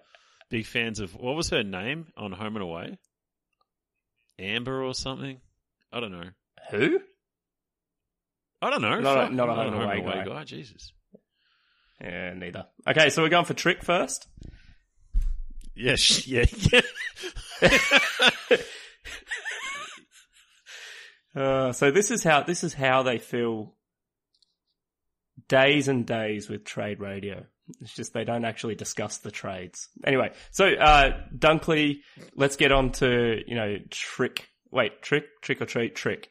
big 0.50 0.66
fans 0.66 1.00
of, 1.00 1.14
what 1.16 1.34
was 1.34 1.50
her 1.50 1.64
name 1.64 2.06
on 2.16 2.30
Home 2.32 2.54
and 2.56 2.62
Away? 2.62 2.98
Amber 4.38 4.82
or 4.82 4.94
something? 4.94 5.40
I 5.92 6.00
don't 6.00 6.12
know. 6.12 6.28
Who? 6.70 7.00
I 8.62 8.70
don't 8.70 8.82
know. 8.82 9.00
Not 9.00 9.30
a- 9.30 9.34
not 9.34 9.48
a 9.48 9.52
I'm 9.52 9.72
Home 9.72 9.82
and 9.82 10.00
Away 10.02 10.24
guy. 10.26 10.44
Jesus. 10.44 10.92
Yeah, 12.00 12.34
neither. 12.34 12.66
Okay, 12.86 13.10
so 13.10 13.22
we're 13.22 13.28
going 13.28 13.44
for 13.44 13.54
trick 13.54 13.82
first. 13.82 14.26
Yeah, 15.74 15.96
sh- 15.96 16.26
yeah, 16.26 16.44
yeah. 16.72 16.80
Uh, 21.34 21.70
so 21.72 21.90
this 21.90 22.10
is 22.10 22.24
how 22.24 22.42
this 22.42 22.64
is 22.64 22.72
how 22.72 23.02
they 23.02 23.18
feel 23.18 23.74
days 25.48 25.86
and 25.86 26.06
days 26.06 26.48
with 26.48 26.64
trade 26.64 26.98
radio. 26.98 27.44
It's 27.82 27.92
just 27.94 28.14
they 28.14 28.24
don't 28.24 28.44
actually 28.46 28.74
discuss 28.74 29.18
the 29.18 29.30
trades. 29.30 29.88
Anyway, 30.04 30.32
so 30.50 30.66
uh, 30.66 31.20
Dunkley, 31.36 31.98
let's 32.36 32.56
get 32.56 32.72
on 32.72 32.92
to 32.92 33.40
you 33.46 33.54
know 33.54 33.76
trick. 33.90 34.48
Wait, 34.70 35.02
trick, 35.02 35.24
trick 35.42 35.60
or 35.60 35.66
treat, 35.66 35.94
trick. 35.94 36.28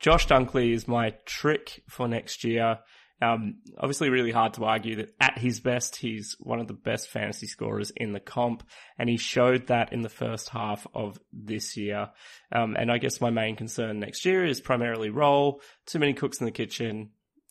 Josh 0.00 0.26
Dunkley 0.26 0.72
is 0.72 0.86
my 0.86 1.14
trick 1.26 1.82
for 1.88 2.08
next 2.08 2.44
year. 2.44 2.78
Um, 3.20 3.56
obviously, 3.76 4.10
really 4.10 4.30
hard 4.30 4.54
to 4.54 4.64
argue 4.64 4.96
that 4.96 5.14
at 5.20 5.38
his 5.38 5.58
best, 5.58 5.96
he's 5.96 6.36
one 6.38 6.60
of 6.60 6.68
the 6.68 6.74
best 6.74 7.08
fantasy 7.08 7.48
scorers 7.48 7.90
in 7.96 8.12
the 8.12 8.20
comp, 8.20 8.62
and 8.96 9.08
he 9.08 9.16
showed 9.16 9.66
that 9.66 9.92
in 9.92 10.02
the 10.02 10.08
first 10.08 10.50
half 10.50 10.86
of 10.94 11.18
this 11.32 11.76
year. 11.76 12.10
Um, 12.52 12.76
and 12.78 12.92
I 12.92 12.98
guess 12.98 13.20
my 13.20 13.30
main 13.30 13.56
concern 13.56 13.98
next 13.98 14.24
year 14.24 14.44
is 14.44 14.60
primarily 14.60 15.10
role, 15.10 15.62
too 15.86 15.98
many 15.98 16.12
cooks 16.14 16.38
in 16.38 16.44
the 16.44 16.52
kitchen, 16.52 17.10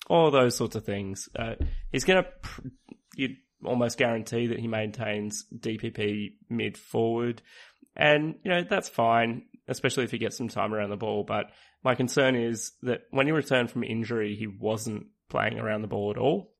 all 0.09 0.31
those 0.31 0.55
sorts 0.55 0.77
of 0.77 0.85
things. 0.85 1.27
Uh, 1.37 1.55
he's 1.91 2.05
going 2.05 2.23
to, 2.23 2.29
pr- 2.41 2.67
you'd 3.15 3.35
almost 3.65 3.97
guarantee 3.97 4.47
that 4.47 4.59
he 4.59 4.67
maintains 4.67 5.45
DPP 5.53 6.35
mid 6.49 6.77
forward. 6.77 7.41
And, 7.93 8.35
you 8.43 8.51
know, 8.51 8.63
that's 8.63 8.87
fine, 8.89 9.47
especially 9.67 10.03
if 10.03 10.11
he 10.11 10.17
gets 10.17 10.37
some 10.37 10.47
time 10.47 10.73
around 10.73 10.89
the 10.89 10.97
ball. 10.97 11.23
But 11.23 11.51
my 11.83 11.95
concern 11.95 12.35
is 12.35 12.71
that 12.83 13.01
when 13.11 13.25
he 13.25 13.31
returned 13.31 13.71
from 13.71 13.83
injury, 13.83 14.35
he 14.35 14.47
wasn't 14.47 15.07
playing 15.29 15.59
around 15.59 15.81
the 15.81 15.87
ball 15.87 16.11
at 16.11 16.17
all. 16.17 16.53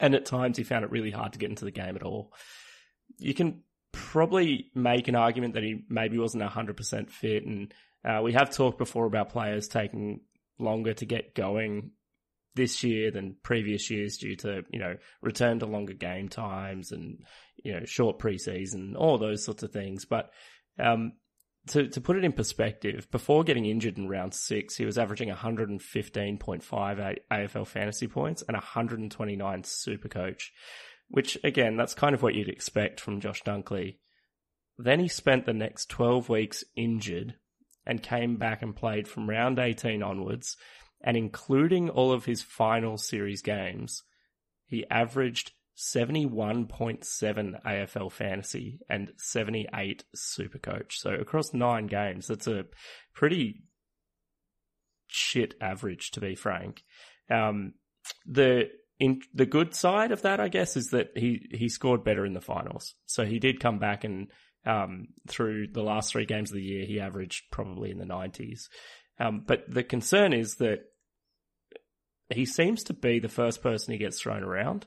And 0.00 0.14
at 0.14 0.26
times 0.26 0.56
he 0.56 0.64
found 0.64 0.84
it 0.84 0.90
really 0.90 1.10
hard 1.10 1.32
to 1.34 1.38
get 1.38 1.50
into 1.50 1.64
the 1.64 1.70
game 1.70 1.96
at 1.96 2.02
all. 2.02 2.32
You 3.18 3.34
can 3.34 3.62
probably 3.92 4.70
make 4.74 5.08
an 5.08 5.16
argument 5.16 5.54
that 5.54 5.62
he 5.62 5.84
maybe 5.88 6.18
wasn't 6.18 6.42
100% 6.42 7.10
fit. 7.10 7.44
And 7.44 7.74
uh, 8.04 8.20
we 8.22 8.32
have 8.32 8.50
talked 8.50 8.78
before 8.78 9.06
about 9.06 9.30
players 9.30 9.68
taking 9.68 10.20
longer 10.58 10.94
to 10.94 11.06
get 11.06 11.34
going 11.34 11.92
this 12.54 12.82
year 12.84 13.10
than 13.10 13.36
previous 13.42 13.90
years 13.90 14.18
due 14.18 14.36
to, 14.36 14.62
you 14.70 14.78
know, 14.78 14.96
return 15.20 15.58
to 15.58 15.66
longer 15.66 15.94
game 15.94 16.28
times 16.28 16.92
and, 16.92 17.24
you 17.62 17.72
know, 17.72 17.84
short 17.84 18.18
preseason, 18.18 18.94
all 18.96 19.18
those 19.18 19.44
sorts 19.44 19.62
of 19.62 19.72
things. 19.72 20.04
But, 20.04 20.30
um, 20.78 21.12
to, 21.68 21.88
to 21.88 22.00
put 22.00 22.16
it 22.16 22.24
in 22.24 22.32
perspective, 22.32 23.10
before 23.10 23.44
getting 23.44 23.66
injured 23.66 23.98
in 23.98 24.08
round 24.08 24.34
six, 24.34 24.76
he 24.76 24.84
was 24.84 24.98
averaging 24.98 25.28
115.5 25.28 27.18
AFL 27.30 27.66
fantasy 27.66 28.08
points 28.08 28.42
and 28.42 28.56
129 28.56 29.64
super 29.64 30.08
coach, 30.08 30.52
which 31.08 31.38
again, 31.44 31.76
that's 31.76 31.94
kind 31.94 32.14
of 32.14 32.22
what 32.22 32.34
you'd 32.34 32.48
expect 32.48 33.00
from 33.00 33.20
Josh 33.20 33.42
Dunkley. 33.42 33.96
Then 34.76 35.00
he 35.00 35.08
spent 35.08 35.46
the 35.46 35.52
next 35.52 35.88
12 35.90 36.28
weeks 36.28 36.64
injured 36.74 37.36
and 37.86 38.02
came 38.02 38.36
back 38.36 38.62
and 38.62 38.74
played 38.74 39.06
from 39.06 39.28
round 39.28 39.58
18 39.58 40.02
onwards. 40.02 40.56
And 41.04 41.16
including 41.16 41.90
all 41.90 42.12
of 42.12 42.24
his 42.24 42.42
final 42.42 42.96
series 42.96 43.42
games, 43.42 44.04
he 44.66 44.86
averaged 44.88 45.52
71.7 45.76 47.62
AFL 47.64 48.12
fantasy 48.12 48.80
and 48.88 49.12
78 49.16 50.04
super 50.14 50.58
coach. 50.58 50.98
So 50.98 51.10
across 51.10 51.54
nine 51.54 51.86
games, 51.86 52.26
that's 52.26 52.46
a 52.46 52.66
pretty 53.14 53.62
shit 55.06 55.54
average 55.60 56.10
to 56.12 56.20
be 56.20 56.34
frank. 56.34 56.82
Um, 57.30 57.74
the 58.26 58.70
in 58.98 59.20
the 59.34 59.46
good 59.46 59.74
side 59.74 60.12
of 60.12 60.22
that, 60.22 60.40
I 60.40 60.48
guess, 60.48 60.76
is 60.76 60.88
that 60.88 61.10
he 61.16 61.48
he 61.50 61.68
scored 61.68 62.04
better 62.04 62.26
in 62.26 62.34
the 62.34 62.40
finals. 62.40 62.94
So 63.06 63.24
he 63.24 63.38
did 63.38 63.60
come 63.60 63.78
back 63.78 64.04
and 64.04 64.28
um, 64.64 65.08
through 65.28 65.68
the 65.72 65.82
last 65.82 66.12
three 66.12 66.26
games 66.26 66.50
of 66.50 66.56
the 66.56 66.62
year, 66.62 66.86
he 66.86 67.00
averaged 67.00 67.44
probably 67.50 67.90
in 67.90 67.98
the 67.98 68.04
nineties. 68.04 68.68
Um, 69.18 69.44
but 69.46 69.64
the 69.68 69.82
concern 69.82 70.32
is 70.32 70.56
that 70.56 70.80
he 72.30 72.44
seems 72.44 72.84
to 72.84 72.94
be 72.94 73.18
the 73.18 73.28
first 73.28 73.62
person 73.62 73.92
he 73.92 73.98
gets 73.98 74.20
thrown 74.20 74.42
around 74.42 74.86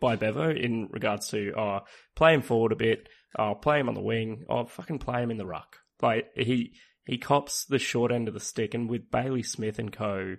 by 0.00 0.16
Bevo 0.16 0.50
in 0.50 0.88
regards 0.90 1.28
to 1.28 1.52
oh, 1.56 1.80
play 2.14 2.34
him 2.34 2.42
forward 2.42 2.72
a 2.72 2.76
bit, 2.76 3.08
oh, 3.38 3.54
play 3.54 3.80
him 3.80 3.88
on 3.88 3.94
the 3.94 4.00
wing, 4.00 4.44
oh, 4.48 4.64
fucking 4.64 4.98
play 4.98 5.22
him 5.22 5.30
in 5.30 5.38
the 5.38 5.46
ruck. 5.46 5.78
Like 6.00 6.26
he 6.34 6.74
he 7.04 7.18
cops 7.18 7.64
the 7.64 7.78
short 7.78 8.12
end 8.12 8.28
of 8.28 8.34
the 8.34 8.40
stick, 8.40 8.74
and 8.74 8.88
with 8.88 9.10
Bailey 9.10 9.42
Smith 9.42 9.78
and 9.78 9.92
co 9.92 10.36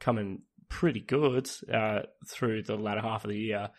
coming 0.00 0.42
pretty 0.68 1.00
good 1.00 1.50
uh, 1.72 2.00
through 2.28 2.62
the 2.62 2.76
latter 2.76 3.00
half 3.00 3.24
of 3.24 3.30
the 3.30 3.38
year, 3.38 3.70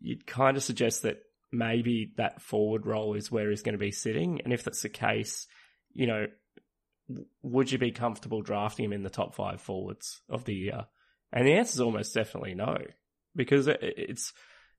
you'd 0.00 0.26
kind 0.26 0.56
of 0.56 0.62
suggest 0.62 1.02
that 1.02 1.18
maybe 1.50 2.12
that 2.16 2.42
forward 2.42 2.86
role 2.86 3.14
is 3.14 3.30
where 3.30 3.50
he's 3.50 3.62
going 3.62 3.74
to 3.74 3.78
be 3.78 3.92
sitting, 3.92 4.40
and 4.42 4.52
if 4.52 4.64
that's 4.64 4.82
the 4.82 4.88
case, 4.88 5.46
you 5.92 6.06
know, 6.06 6.26
would 7.42 7.72
you 7.72 7.78
be 7.78 7.90
comfortable 7.90 8.42
drafting 8.42 8.84
him 8.84 8.92
in 8.92 9.02
the 9.02 9.10
top 9.10 9.34
five 9.34 9.60
forwards 9.60 10.20
of 10.28 10.44
the 10.44 10.54
year? 10.54 10.86
And 11.32 11.46
the 11.46 11.54
answer 11.54 11.76
is 11.76 11.80
almost 11.80 12.14
definitely 12.14 12.54
no 12.54 12.78
because 13.38 13.68
it's 13.68 14.34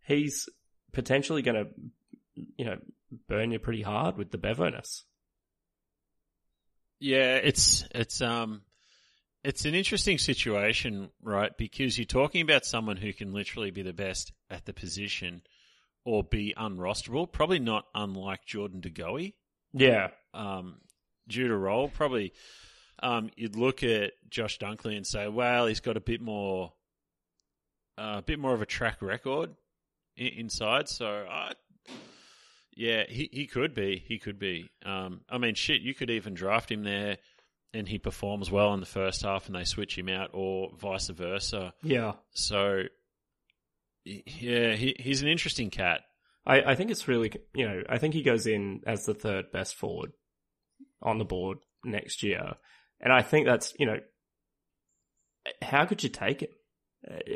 he's 0.05 0.47
potentially 0.91 1.41
going 1.41 1.65
to 1.65 2.45
you 2.57 2.65
know 2.65 2.77
burn 3.27 3.51
you 3.51 3.57
pretty 3.57 3.81
hard 3.81 4.17
with 4.17 4.29
the 4.29 4.37
Bevoness. 4.37 5.03
Yeah, 6.99 7.37
it's 7.37 7.85
it's 7.95 8.21
um 8.21 8.61
it's 9.43 9.65
an 9.65 9.73
interesting 9.73 10.17
situation, 10.17 11.09
right? 11.23 11.55
Because 11.57 11.97
you're 11.97 12.05
talking 12.05 12.41
about 12.41 12.65
someone 12.65 12.97
who 12.97 13.13
can 13.13 13.33
literally 13.33 13.71
be 13.71 13.81
the 13.81 13.93
best 13.93 14.33
at 14.51 14.65
the 14.65 14.73
position 14.73 15.41
or 16.03 16.23
be 16.23 16.53
unrosterable, 16.57 17.31
probably 17.31 17.59
not 17.59 17.85
unlike 17.95 18.45
Jordan 18.45 18.81
De 18.81 18.89
Goey. 18.89 19.33
Yeah. 19.73 20.09
Um, 20.33 20.81
due 21.27 21.47
to 21.47 21.55
role, 21.55 21.87
probably 21.87 22.33
um, 23.01 23.29
you'd 23.37 23.55
look 23.55 23.81
at 23.83 24.11
Josh 24.29 24.59
Dunkley 24.59 24.97
and 24.97 25.07
say, 25.07 25.29
well, 25.29 25.67
he's 25.67 25.79
got 25.79 25.95
a 25.95 26.01
bit 26.01 26.19
more 26.21 26.73
uh, 27.99 28.19
a 28.19 28.21
bit 28.21 28.39
more 28.39 28.53
of 28.53 28.61
a 28.61 28.65
track 28.65 29.01
record 29.01 29.51
inside. 30.15 30.87
So, 30.87 31.25
uh, 31.29 31.53
yeah, 32.75 33.03
he, 33.07 33.29
he 33.31 33.45
could 33.45 33.73
be. 33.73 34.03
He 34.07 34.19
could 34.19 34.39
be. 34.39 34.69
Um, 34.85 35.21
I 35.29 35.37
mean, 35.37 35.55
shit, 35.55 35.81
you 35.81 35.93
could 35.93 36.09
even 36.09 36.33
draft 36.33 36.71
him 36.71 36.83
there 36.83 37.17
and 37.73 37.87
he 37.87 37.99
performs 37.99 38.49
well 38.49 38.73
in 38.73 38.79
the 38.79 38.85
first 38.85 39.23
half 39.23 39.47
and 39.47 39.55
they 39.55 39.65
switch 39.65 39.97
him 39.97 40.09
out 40.09 40.29
or 40.33 40.71
vice 40.79 41.09
versa. 41.09 41.73
Yeah. 41.83 42.13
So, 42.31 42.83
yeah, 44.05 44.75
he, 44.75 44.95
he's 44.97 45.21
an 45.21 45.27
interesting 45.27 45.69
cat. 45.69 46.01
I, 46.45 46.61
I 46.61 46.75
think 46.75 46.89
it's 46.89 47.07
really, 47.07 47.31
you 47.53 47.67
know, 47.67 47.83
I 47.89 47.97
think 47.97 48.13
he 48.13 48.23
goes 48.23 48.47
in 48.47 48.81
as 48.87 49.05
the 49.05 49.13
third 49.13 49.51
best 49.51 49.75
forward 49.75 50.13
on 51.01 51.17
the 51.17 51.25
board 51.25 51.59
next 51.83 52.23
year. 52.23 52.53
And 53.01 53.13
I 53.13 53.21
think 53.21 53.45
that's, 53.45 53.73
you 53.77 53.85
know, 53.85 53.99
how 55.61 55.85
could 55.85 56.03
you 56.03 56.09
take 56.09 56.41
him? 56.41 56.49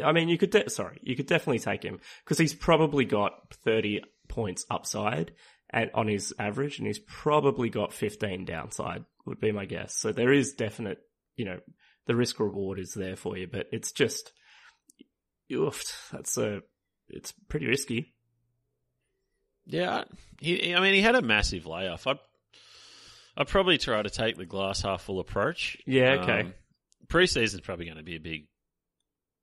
I 0.04 0.12
mean, 0.12 0.30
you 0.30 0.38
could, 0.38 0.52
de- 0.52 0.70
sorry, 0.70 1.00
you 1.04 1.16
could 1.16 1.28
definitely 1.28 1.60
take 1.60 1.84
him 1.84 2.00
because 2.24 2.38
he's 2.38 2.54
probably 2.54 3.06
got 3.06 3.54
30 3.64 4.02
points 4.28 4.66
upside 4.70 5.34
and 5.70 5.90
on 5.94 6.08
his 6.08 6.34
average 6.38 6.78
and 6.78 6.88
he's 6.88 7.00
probably 7.00 7.70
got 7.70 7.94
15 7.94 8.46
downside 8.46 9.06
would 9.26 9.40
be 9.40 9.52
my 9.52 9.66
guess. 9.66 9.96
So 9.96 10.12
there 10.12 10.34
is 10.34 10.54
definite, 10.54 11.00
you 11.36 11.46
know, 11.46 11.60
the 12.06 12.16
risk 12.16 12.40
reward 12.40 12.80
is 12.80 12.94
there 12.94 13.16
for 13.16 13.38
you, 13.38 13.48
but 13.48 13.68
it's 13.72 13.92
just, 13.92 14.34
oof, 15.52 15.82
that's 16.12 16.38
a, 16.38 16.62
it's 17.08 17.34
pretty 17.48 17.68
risky. 17.68 18.14
Yeah. 19.66 20.04
He, 20.40 20.76
I 20.76 20.82
mean, 20.82 20.94
he 20.94 21.02
had 21.02 21.16
a 21.16 21.22
massive 21.22 21.66
layoff. 21.66 22.06
I'd, 22.06 22.20
I'd 23.38 23.48
probably 23.48 23.78
try 23.78 24.02
to 24.02 24.10
take 24.10 24.38
the 24.38 24.46
glass 24.46 24.82
half 24.82 25.04
full 25.04 25.22
approach. 25.22 25.78
Yeah. 25.88 26.18
Okay. 26.22 26.40
Um, 26.42 26.54
preseason's 27.08 27.62
probably 27.62 27.86
going 27.86 27.98
to 27.98 28.04
be 28.04 28.18
a 28.18 28.20
big 28.20 28.48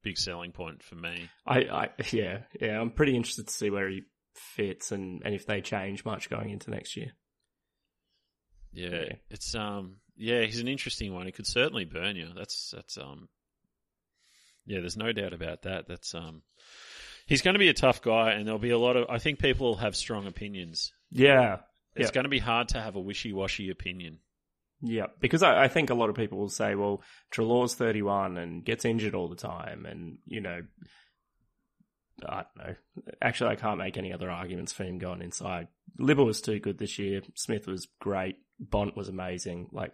big 0.03 0.19
selling 0.19 0.53
point 0.53 0.83
for 0.83 0.95
me. 0.95 1.29
I, 1.47 1.59
I 1.61 1.89
yeah, 2.13 2.41
yeah, 2.61 2.81
I'm 2.81 2.91
pretty 2.91 3.17
interested 3.17 3.47
to 3.47 3.53
see 3.53 3.71
where 3.71 3.89
he 3.89 4.03
fits 4.35 4.93
and, 4.93 5.23
and 5.25 5.35
if 5.35 5.47
they 5.47 5.61
change 5.61 6.05
much 6.05 6.31
going 6.31 6.51
into 6.51 6.71
next 6.71 6.97
year. 6.97 7.13
Yeah, 8.73 8.89
yeah, 8.89 9.13
it's 9.31 9.55
um, 9.55 9.97
yeah, 10.17 10.43
he's 10.43 10.61
an 10.61 10.69
interesting 10.69 11.13
one. 11.13 11.27
He 11.27 11.33
could 11.33 11.47
certainly 11.47 11.85
burn 11.85 12.17
you. 12.17 12.29
That's 12.37 12.73
that's 12.75 12.99
um, 12.99 13.29
yeah, 14.67 14.81
there's 14.81 14.97
no 14.97 15.13
doubt 15.13 15.33
about 15.33 15.63
that. 15.63 15.89
That's 15.89 16.15
um, 16.15 16.43
he's 17.27 17.43
going 17.43 17.55
to 17.55 17.59
be 17.59 17.69
a 17.69 17.75
tough 17.75 18.01
guy, 18.03 18.33
and 18.33 18.47
there'll 18.47 18.61
be 18.61 18.71
a 18.71 18.79
lot 18.79 18.97
of. 18.97 19.07
I 19.11 19.19
think 19.19 19.41
people 19.41 19.67
will 19.67 19.77
have 19.77 19.97
strong 19.97 20.27
opinions. 20.27 20.93
Yeah, 21.11 21.59
it's 21.97 22.07
yep. 22.07 22.13
going 22.15 22.25
to 22.25 22.31
be 22.31 22.39
hard 22.39 22.69
to 22.69 22.81
have 22.81 22.95
a 22.95 23.01
wishy-washy 23.01 23.71
opinion. 23.71 24.19
Yeah, 24.83 25.07
because 25.21 25.43
I, 25.43 25.65
I, 25.65 25.69
think 25.69 25.91
a 25.91 25.95
lot 25.95 26.09
of 26.09 26.17
people 26.17 26.39
will 26.39 26.49
say, 26.49 26.75
well, 26.75 27.03
Treloar's 27.31 27.75
31 27.75 28.39
and 28.39 28.65
gets 28.65 28.85
injured 28.85 29.15
all 29.15 29.29
the 29.29 29.37
time, 29.37 29.85
and, 29.85 30.19
you 30.27 30.41
know, 30.41 30.63
I 32.27 32.45
don't 32.45 32.67
know. 32.67 32.75
Actually, 33.21 33.51
I 33.51 33.57
can't 33.57 33.79
make 33.79 33.97
any 33.97 34.13
other 34.13 34.31
arguments 34.31 34.73
for 34.73 34.85
him 34.85 34.99
going 34.99 35.23
inside. 35.23 35.69
Libba 35.99 36.25
was 36.25 36.41
too 36.41 36.61
good 36.61 36.79
this 36.79 36.99
year. 36.99 37.21
Smith 37.35 37.67
was 37.67 37.89
great. 38.01 38.37
Bont 38.59 38.97
was 38.97 39.09
amazing. 39.09 39.69
Like, 39.73 39.93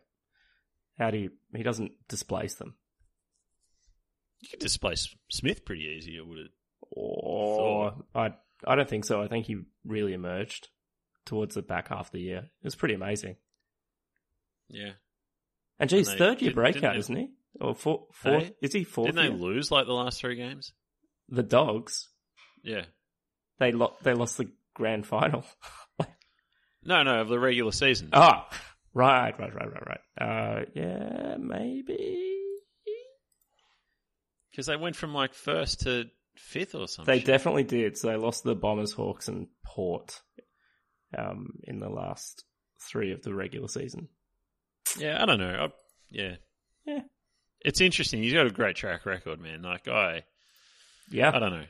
how 0.98 1.10
do 1.10 1.18
you, 1.18 1.30
he 1.54 1.62
doesn't 1.62 1.92
displace 2.08 2.54
them. 2.54 2.74
You 4.40 4.48
could 4.50 4.60
displace 4.60 5.14
Smith 5.30 5.64
pretty 5.64 5.96
easy, 5.96 6.20
would 6.20 6.38
it? 6.38 6.50
Or, 6.90 8.04
I, 8.14 8.34
I 8.66 8.74
don't 8.74 8.88
think 8.88 9.04
so. 9.04 9.22
I 9.22 9.28
think 9.28 9.46
he 9.46 9.56
really 9.84 10.12
emerged 10.12 10.68
towards 11.24 11.54
the 11.54 11.62
back 11.62 11.88
half 11.88 12.06
of 12.06 12.12
the 12.12 12.20
year. 12.20 12.38
It 12.38 12.64
was 12.64 12.74
pretty 12.74 12.94
amazing. 12.94 13.36
Yeah. 14.68 14.92
And 15.78 15.90
geez, 15.90 16.08
they, 16.08 16.16
third 16.16 16.42
year 16.42 16.52
breakout, 16.52 16.96
isn't 16.96 17.16
he? 17.16 17.30
Or 17.60 17.74
four, 17.74 18.06
fourth? 18.12 18.52
Is 18.62 18.72
he 18.72 18.84
fourth? 18.84 19.06
Didn't 19.06 19.22
they 19.22 19.34
year? 19.34 19.48
lose 19.48 19.70
like 19.70 19.86
the 19.86 19.92
last 19.92 20.20
three 20.20 20.36
games? 20.36 20.72
The 21.28 21.42
dogs. 21.42 22.08
Yeah. 22.62 22.84
They 23.58 23.72
lo- 23.72 23.96
they 24.02 24.14
lost 24.14 24.38
the 24.38 24.50
grand 24.74 25.06
final. 25.06 25.44
no, 26.84 27.02
no, 27.02 27.20
of 27.20 27.28
the 27.28 27.38
regular 27.38 27.72
season. 27.72 28.10
Ah, 28.12 28.46
oh, 28.50 28.56
right, 28.94 29.38
right, 29.38 29.54
right, 29.54 29.72
right, 29.72 29.86
right. 29.86 30.00
Uh, 30.20 30.64
yeah, 30.74 31.36
maybe. 31.38 32.42
Because 34.50 34.66
they 34.66 34.76
went 34.76 34.96
from 34.96 35.14
like 35.14 35.34
first 35.34 35.80
to 35.82 36.04
fifth 36.36 36.74
or 36.74 36.88
something. 36.88 37.12
They 37.12 37.18
shit. 37.18 37.26
definitely 37.26 37.64
did. 37.64 37.96
So 37.96 38.08
they 38.08 38.16
lost 38.16 38.44
the 38.44 38.54
Bombers, 38.54 38.92
Hawks, 38.92 39.28
and 39.28 39.48
Port 39.64 40.20
um, 41.16 41.58
in 41.64 41.80
the 41.80 41.88
last 41.88 42.44
three 42.80 43.12
of 43.12 43.22
the 43.22 43.34
regular 43.34 43.68
season. 43.68 44.08
Yeah, 44.98 45.22
I 45.22 45.26
don't 45.26 45.38
know. 45.38 45.66
I, 45.66 45.68
yeah, 46.10 46.36
yeah. 46.86 47.00
It's 47.60 47.80
interesting. 47.80 48.22
He's 48.22 48.32
got 48.32 48.46
a 48.46 48.50
great 48.50 48.76
track 48.76 49.04
record, 49.06 49.40
man. 49.40 49.62
Like 49.62 49.88
I, 49.88 50.22
yeah, 51.10 51.30
I 51.34 51.38
don't 51.38 51.50
know. 51.52 51.64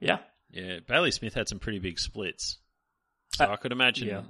Yeah, 0.00 0.18
yeah. 0.50 0.78
Bailey 0.86 1.10
Smith 1.10 1.34
had 1.34 1.48
some 1.48 1.58
pretty 1.58 1.78
big 1.78 1.98
splits, 1.98 2.58
so 3.34 3.44
uh, 3.44 3.48
I 3.48 3.56
could 3.56 3.72
imagine. 3.72 4.08
Yeah. 4.08 4.22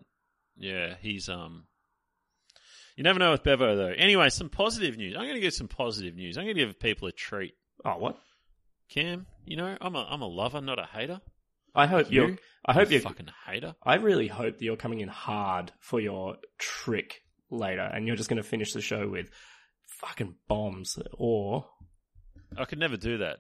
yeah, 0.57 0.95
he's 1.01 1.29
um. 1.29 1.67
You 2.97 3.03
never 3.03 3.19
know 3.19 3.33
with 3.33 3.43
Bevo 3.43 3.75
though. 3.77 3.93
Anyway, 3.97 4.29
some 4.31 4.49
positive 4.49 4.97
news. 4.97 5.15
I'm 5.17 5.25
going 5.25 5.35
to 5.35 5.41
give 5.41 5.53
some 5.55 5.67
positive 5.69 6.15
news. 6.15 6.39
I'm 6.39 6.45
going 6.45 6.57
to 6.57 6.65
give 6.67 6.79
people 6.79 7.09
a 7.09 7.13
treat. 7.13 7.55
Oh, 7.85 7.97
what? 7.99 8.17
Cam, 8.89 9.27
you 9.45 9.57
know, 9.57 9.77
I'm 9.81 9.97
a 9.97 10.07
I'm 10.09 10.23
a 10.23 10.29
lover, 10.29 10.61
not 10.61 10.79
a 10.79 10.87
hater. 10.87 11.21
I 11.75 11.87
hope 11.87 12.11
You? 12.11 12.21
you're. 12.27 12.37
I 12.65 12.73
hope 12.73 12.89
You 12.91 12.95
you're. 12.99 13.03
fucking 13.03 13.29
hater. 13.47 13.75
I 13.83 13.97
really 13.97 14.29
hope 14.29 14.59
that 14.59 14.65
you're 14.65 14.77
coming 14.77 15.01
in 15.01 15.09
hard 15.09 15.73
for 15.81 16.01
your 16.01 16.37
trick 16.59 17.23
later, 17.55 17.83
and 17.83 18.07
you're 18.07 18.17
just 18.17 18.29
going 18.29 18.43
to 18.43 18.49
finish 18.49 18.73
the 18.73 18.81
show 18.81 19.09
with 19.09 19.31
fucking 20.01 20.35
bombs, 20.49 20.99
or 21.17 21.67
I 22.57 22.65
could 22.65 22.79
never 22.79 22.97
do 22.97 23.19
that 23.19 23.39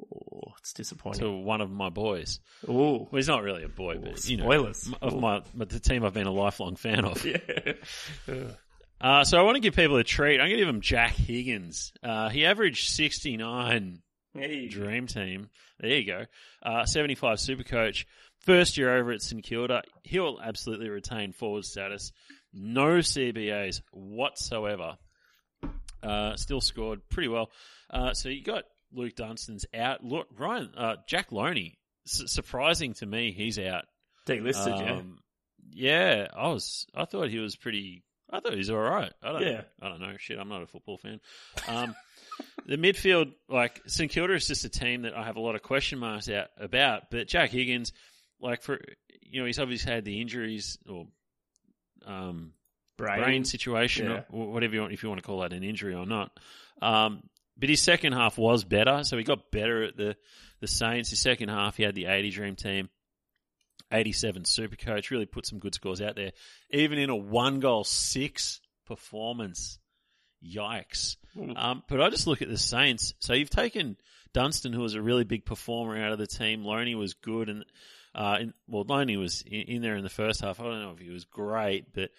oh, 0.00 0.52
it's 0.58 0.72
disappointing. 0.72 1.20
to 1.22 1.30
one 1.32 1.60
of 1.60 1.70
my 1.70 1.88
boys. 1.90 2.40
Ooh, 2.68 2.72
Well, 2.72 3.08
he's 3.12 3.28
not 3.28 3.42
really 3.42 3.62
a 3.64 3.68
boy, 3.68 3.94
Ooh, 3.96 4.00
but 4.00 4.28
you 4.28 4.36
know, 4.36 4.44
spoilers. 4.44 4.88
m- 4.88 4.94
of 5.02 5.14
Ooh. 5.14 5.20
my, 5.20 5.42
my 5.54 5.64
the 5.64 5.80
team 5.80 6.04
I've 6.04 6.14
been 6.14 6.26
a 6.26 6.32
lifelong 6.32 6.76
fan 6.76 7.04
of. 7.04 7.24
yeah. 8.28 8.52
Uh, 9.00 9.24
so 9.24 9.38
I 9.38 9.42
want 9.42 9.56
to 9.56 9.60
give 9.60 9.74
people 9.74 9.96
a 9.96 10.04
treat. 10.04 10.34
I'm 10.40 10.46
going 10.48 10.50
to 10.52 10.56
give 10.58 10.66
them 10.68 10.80
Jack 10.80 11.12
Higgins. 11.12 11.92
Uh, 12.02 12.28
he 12.28 12.46
averaged 12.46 12.88
69 12.90 14.00
Hey. 14.34 14.68
Dream 14.68 15.06
Team. 15.08 15.50
There 15.80 15.90
you 15.90 16.06
go. 16.06 16.24
Uh, 16.62 16.86
75 16.86 17.40
Super 17.40 17.64
Coach. 17.64 18.06
First 18.40 18.76
year 18.78 18.96
over 18.96 19.10
at 19.12 19.20
St 19.20 19.42
Kilda. 19.42 19.82
He'll 20.04 20.38
absolutely 20.42 20.88
retain 20.88 21.32
forward 21.32 21.64
status. 21.64 22.12
No 22.52 22.98
CBAs 22.98 23.80
whatsoever. 23.92 24.98
Uh, 26.02 26.36
still 26.36 26.60
scored 26.60 27.08
pretty 27.08 27.28
well. 27.28 27.50
Uh, 27.88 28.12
so 28.12 28.28
you 28.28 28.42
got 28.42 28.64
Luke 28.92 29.14
Dunstan's 29.14 29.66
out. 29.74 30.04
Look, 30.04 30.28
Ryan, 30.36 30.70
uh, 30.76 30.96
Jack 31.06 31.30
Lonie. 31.30 31.78
S- 32.06 32.24
surprising 32.26 32.94
to 32.94 33.06
me, 33.06 33.32
he's 33.32 33.58
out. 33.58 33.84
Delisted, 34.26 34.80
yeah. 34.80 34.92
Um, 34.94 35.18
yeah, 35.70 36.26
I 36.36 36.48
was. 36.48 36.86
I 36.94 37.04
thought 37.04 37.28
he 37.28 37.38
was 37.38 37.56
pretty. 37.56 38.02
I 38.30 38.40
thought 38.40 38.52
he 38.52 38.58
was 38.58 38.70
all 38.70 38.78
right. 38.78 39.12
I 39.22 39.32
don't. 39.32 39.42
Yeah. 39.42 39.62
I 39.80 39.88
don't 39.88 40.00
know. 40.00 40.14
Shit, 40.18 40.38
I'm 40.38 40.48
not 40.48 40.62
a 40.62 40.66
football 40.66 40.98
fan. 40.98 41.20
Um, 41.68 41.94
the 42.66 42.76
midfield, 42.76 43.32
like 43.48 43.80
St 43.86 44.10
Kilda, 44.10 44.34
is 44.34 44.48
just 44.48 44.64
a 44.64 44.68
team 44.68 45.02
that 45.02 45.14
I 45.14 45.24
have 45.24 45.36
a 45.36 45.40
lot 45.40 45.54
of 45.54 45.62
question 45.62 45.98
marks 45.98 46.28
out 46.28 46.48
about. 46.58 47.10
But 47.10 47.28
Jack 47.28 47.50
Higgins, 47.50 47.92
like 48.40 48.62
for 48.62 48.80
you 49.20 49.40
know, 49.40 49.46
he's 49.46 49.58
obviously 49.58 49.92
had 49.92 50.04
the 50.04 50.20
injuries 50.20 50.78
or 50.88 51.06
um, 52.06 52.52
Brain. 52.96 53.20
brain, 53.20 53.44
situation, 53.44 54.06
Yeah. 54.06 54.22
or 54.30 54.52
whatever 54.52 54.74
you 54.74 54.80
want, 54.80 54.92
if 54.92 55.02
you 55.02 55.08
want 55.08 55.20
to 55.20 55.26
call 55.26 55.40
that 55.40 55.52
an 55.52 55.62
injury 55.64 55.94
or 55.94 56.06
not. 56.06 56.38
Um, 56.80 57.22
but 57.56 57.68
his 57.68 57.80
second 57.80 58.12
half 58.14 58.38
was 58.38 58.64
better, 58.64 59.04
so 59.04 59.16
he 59.18 59.24
got 59.24 59.50
better 59.50 59.82
at 59.84 59.96
the 59.96 60.16
the 60.60 60.66
Saints. 60.68 61.10
His 61.10 61.18
second 61.20 61.48
half, 61.48 61.76
he 61.76 61.82
had 61.82 61.94
the 61.94 62.06
80 62.06 62.30
Dream 62.30 62.56
Team, 62.56 62.88
87 63.92 64.44
Super 64.44 64.76
Coach, 64.76 65.10
really 65.10 65.26
put 65.26 65.46
some 65.46 65.58
good 65.58 65.74
scores 65.74 66.00
out 66.00 66.14
there, 66.16 66.32
even 66.70 66.98
in 66.98 67.10
a 67.10 67.16
one 67.16 67.60
goal 67.60 67.84
six 67.84 68.60
performance. 68.86 69.78
Yikes! 70.44 71.16
Um, 71.56 71.82
but 71.88 72.00
I 72.00 72.10
just 72.10 72.26
look 72.26 72.42
at 72.42 72.48
the 72.48 72.58
Saints. 72.58 73.14
So 73.20 73.32
you've 73.32 73.50
taken 73.50 73.96
Dunstan, 74.34 74.72
who 74.72 74.80
was 74.80 74.94
a 74.94 75.02
really 75.02 75.24
big 75.24 75.44
performer 75.44 75.96
out 76.02 76.12
of 76.12 76.18
the 76.18 76.26
team. 76.26 76.64
Lonie 76.64 76.94
was 76.96 77.14
good, 77.14 77.48
and 77.48 77.64
uh, 78.14 78.38
in, 78.40 78.54
well, 78.66 78.84
Lonie 78.84 79.16
was 79.16 79.42
in, 79.42 79.62
in 79.62 79.82
there 79.82 79.96
in 79.96 80.04
the 80.04 80.10
first 80.10 80.40
half. 80.40 80.60
I 80.60 80.64
don't 80.64 80.82
know 80.82 80.92
if 80.92 80.98
he 80.98 81.10
was 81.10 81.24
great, 81.24 81.92
but 81.92 82.10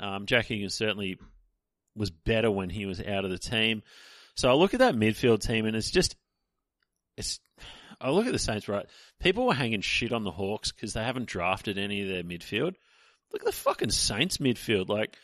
um, 0.00 0.26
Jack 0.26 0.46
Higgins 0.46 0.74
certainly 0.74 1.18
was 1.94 2.10
better 2.10 2.50
when 2.50 2.70
he 2.70 2.86
was 2.86 3.00
out 3.00 3.24
of 3.24 3.30
the 3.30 3.38
team. 3.38 3.82
So 4.36 4.50
I 4.50 4.54
look 4.54 4.74
at 4.74 4.80
that 4.80 4.96
midfield 4.96 5.40
team, 5.40 5.66
and 5.66 5.76
it's 5.76 5.90
just, 5.90 6.16
it's. 7.16 7.40
I 8.00 8.10
look 8.10 8.26
at 8.26 8.32
the 8.32 8.38
Saints, 8.38 8.68
right? 8.68 8.86
People 9.20 9.46
were 9.46 9.54
hanging 9.54 9.80
shit 9.80 10.12
on 10.12 10.24
the 10.24 10.30
Hawks 10.32 10.72
because 10.72 10.92
they 10.92 11.04
haven't 11.04 11.26
drafted 11.26 11.78
any 11.78 12.02
of 12.02 12.08
their 12.08 12.24
midfield. 12.24 12.74
Look 13.32 13.42
at 13.42 13.46
the 13.46 13.52
fucking 13.52 13.90
Saints 13.90 14.38
midfield. 14.38 14.88
Like 14.88 15.16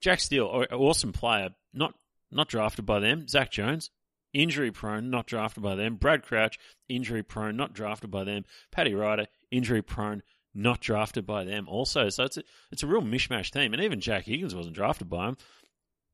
Jack 0.00 0.20
Steele, 0.20 0.64
awesome 0.72 1.12
player, 1.12 1.50
not 1.74 1.94
not 2.30 2.48
drafted 2.48 2.86
by 2.86 3.00
them. 3.00 3.28
Zach 3.28 3.50
Jones, 3.50 3.90
injury 4.36 4.70
prone, 4.70 5.08
not 5.10 5.26
drafted 5.26 5.62
by 5.62 5.74
them. 5.74 5.96
Brad 5.96 6.22
Crouch, 6.22 6.58
injury 6.88 7.22
prone, 7.22 7.56
not 7.56 7.72
drafted 7.72 8.10
by 8.10 8.22
them. 8.22 8.44
Paddy 8.70 8.94
Ryder, 8.94 9.26
injury 9.50 9.82
prone, 9.82 10.22
not 10.54 10.80
drafted 10.80 11.26
by 11.26 11.44
them. 11.44 11.66
Also, 11.68 12.10
so 12.10 12.24
it's 12.24 12.36
a, 12.36 12.42
it's 12.70 12.82
a 12.82 12.86
real 12.86 13.00
mishmash 13.00 13.50
team, 13.50 13.72
and 13.72 13.82
even 13.82 14.00
Jack 14.00 14.24
Higgins 14.24 14.54
wasn't 14.54 14.76
drafted 14.76 15.08
by 15.08 15.28
him. 15.28 15.36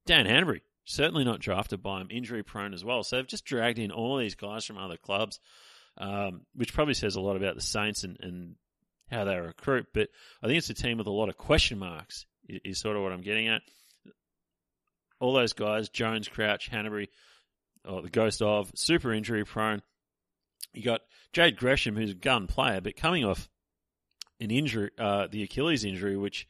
Dan 0.07 0.27
Hannebery, 0.27 0.61
certainly 0.85 1.25
not 1.25 1.41
drafted 1.41 1.83
by 1.83 2.01
him, 2.01 2.09
injury 2.11 2.45
prone 2.45 2.75
as 2.75 2.85
well. 2.85 3.03
So 3.03 3.17
they've 3.17 3.27
just 3.27 3.45
dragged 3.45 3.79
in 3.79 3.91
all 3.91 4.17
these 4.19 4.37
guys 4.37 4.65
from 4.65 4.79
other 4.79 4.97
clubs, 4.97 5.41
um, 5.99 6.43
which 6.55 6.75
probably 6.75 6.95
says 6.95 7.17
a 7.17 7.21
lot 7.21 7.37
about 7.37 7.57
the 7.57 7.61
Saints 7.61 8.05
and, 8.05 8.17
and 8.21 8.55
how 9.11 9.25
they 9.25 9.37
recruit. 9.37 9.87
But 9.93 10.11
I 10.43 10.47
think 10.47 10.59
it's 10.59 10.71
a 10.71 10.75
team 10.75 10.99
with 10.99 11.09
a 11.09 11.13
lot 11.13 11.29
of 11.29 11.37
question 11.37 11.79
marks, 11.79 12.27
is, 12.49 12.61
is 12.65 12.79
sort 12.79 12.97
of 12.97 13.03
what 13.03 13.13
I'm 13.13 13.21
getting 13.21 13.49
at. 13.49 13.63
All 15.19 15.33
those 15.33 15.53
guys, 15.53 15.89
Jones, 15.89 16.29
Crouch, 16.29 16.71
Hannebery, 16.71 17.09
or 17.85 18.03
the 18.03 18.11
ghost 18.11 18.43
of, 18.43 18.71
super 18.75 19.13
injury 19.13 19.45
prone. 19.45 19.83
You 20.73 20.83
got 20.83 21.01
Jade 21.33 21.57
Gresham, 21.57 21.97
who's 21.97 22.13
a 22.13 22.15
gun 22.15 22.47
player, 22.47 22.81
but 22.81 22.97
coming 22.97 23.25
off 23.25 23.49
an 24.41 24.51
injury, 24.51 24.91
uh, 24.99 25.27
the 25.31 25.43
Achilles 25.43 25.85
injury, 25.85 26.17
which 26.17 26.47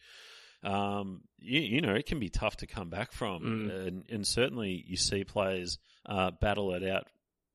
um, 0.63 1.23
you, 1.39 1.61
you 1.61 1.81
know 1.81 1.95
it 1.95 2.07
can 2.07 2.21
be 2.21 2.29
tough 2.29 2.57
to 2.59 2.67
come 2.67 2.89
back 2.89 3.13
from, 3.13 3.43
Mm. 3.43 3.87
and, 3.87 4.05
and 4.11 4.27
certainly 4.27 4.85
you 4.87 4.97
see 4.97 5.25
players 5.25 5.79
uh, 6.07 6.31
battle 6.31 6.73
it 6.75 6.85
out, 6.89 7.07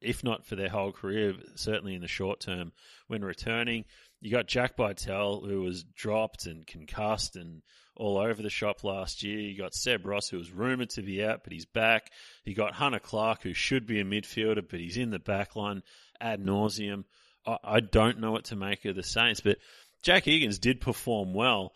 if 0.02 0.24
not 0.24 0.46
for 0.46 0.56
their 0.56 0.70
whole 0.70 0.92
career, 0.92 1.34
certainly 1.56 1.96
in 1.96 2.02
the 2.02 2.08
short 2.08 2.40
term 2.40 2.72
when 3.08 3.24
returning. 3.24 3.86
You 4.20 4.32
got 4.32 4.48
Jack 4.48 4.76
Bytel, 4.78 5.48
who 5.48 5.62
was 5.62 5.84
dropped 5.84 6.48
and 6.48 6.66
concussed 6.66 7.36
and 7.36 7.62
all 7.96 8.18
over 8.18 8.42
the 8.42 8.50
shop 8.50 8.84
last 8.84 9.24
year. 9.24 9.40
You 9.40 9.58
got 9.58 9.74
Seb 9.74 10.06
Ross, 10.06 10.30
who 10.30 10.38
was 10.38 10.52
rumoured 10.52 10.92
to 10.92 11.02
be 11.02 11.24
out, 11.24 11.44
but 11.44 11.54
he's 11.54 11.66
back. 11.66 12.12
You 12.46 12.56
got 12.56 12.74
Hunter 12.74 13.00
Clark, 13.00 13.44
who 13.44 13.54
should 13.54 13.86
be 13.86 14.00
a 14.00 14.06
midfielder, 14.06 14.68
but 14.68 14.80
he's 14.80 14.98
in 14.98 15.10
the 15.10 15.20
back 15.20 15.56
line 15.56 15.84
ad 16.20 16.44
nauseum. 16.44 17.04
I, 17.46 17.58
I 17.64 17.80
don't 17.80 18.20
know 18.20 18.32
what 18.32 18.46
to 18.46 18.56
make 18.56 18.86
of 18.86 18.96
the 18.96 19.04
Saints, 19.04 19.40
but 19.40 19.58
Jack 20.04 20.26
Higgins 20.26 20.60
did 20.60 20.82
perform 20.82 21.34
well. 21.34 21.74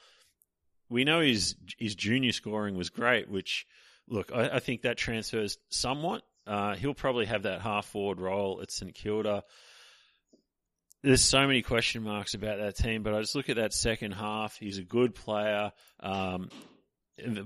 We 0.89 1.03
know 1.03 1.21
his 1.21 1.55
his 1.77 1.95
junior 1.95 2.31
scoring 2.31 2.75
was 2.75 2.89
great, 2.89 3.29
which 3.29 3.65
look, 4.07 4.31
I, 4.33 4.49
I 4.55 4.59
think 4.59 4.81
that 4.81 4.97
transfers 4.97 5.57
somewhat. 5.69 6.23
Uh, 6.45 6.75
he'll 6.75 6.93
probably 6.93 7.25
have 7.25 7.43
that 7.43 7.61
half 7.61 7.85
forward 7.85 8.19
role 8.19 8.61
at 8.61 8.71
St 8.71 8.93
Kilda. 8.93 9.43
There's 11.03 11.21
so 11.21 11.47
many 11.47 11.61
question 11.63 12.03
marks 12.03 12.35
about 12.35 12.59
that 12.59 12.75
team, 12.75 13.01
but 13.01 13.13
I 13.13 13.21
just 13.21 13.35
look 13.35 13.49
at 13.49 13.55
that 13.55 13.73
second 13.73 14.11
half. 14.11 14.57
He's 14.57 14.77
a 14.77 14.83
good 14.83 15.15
player. 15.15 15.71
Um, 15.99 16.49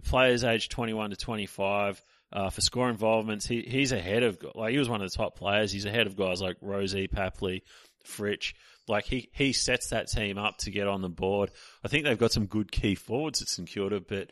players 0.03 0.43
aged 0.43 0.71
21 0.71 1.11
to 1.11 1.15
25 1.15 2.01
uh, 2.33 2.49
for 2.49 2.61
score 2.61 2.89
involvements. 2.89 3.45
He 3.45 3.61
he's 3.61 3.91
ahead 3.91 4.23
of 4.23 4.37
like 4.55 4.71
he 4.71 4.77
was 4.77 4.89
one 4.89 5.01
of 5.01 5.09
the 5.09 5.17
top 5.17 5.37
players. 5.37 5.71
He's 5.71 5.85
ahead 5.85 6.07
of 6.07 6.17
guys 6.17 6.41
like 6.41 6.59
Rozee, 6.59 7.09
Papley, 7.09 7.61
Fritsch. 8.05 8.53
Like 8.87 9.05
he 9.05 9.29
he 9.33 9.53
sets 9.53 9.89
that 9.89 10.09
team 10.09 10.37
up 10.37 10.57
to 10.59 10.71
get 10.71 10.87
on 10.87 11.01
the 11.01 11.09
board. 11.09 11.51
I 11.83 11.87
think 11.87 12.03
they've 12.03 12.17
got 12.17 12.33
some 12.33 12.47
good 12.47 12.71
key 12.71 12.95
forwards 12.95 13.41
at 13.41 13.47
St 13.47 13.67
Kilda, 13.67 14.01
but 14.01 14.31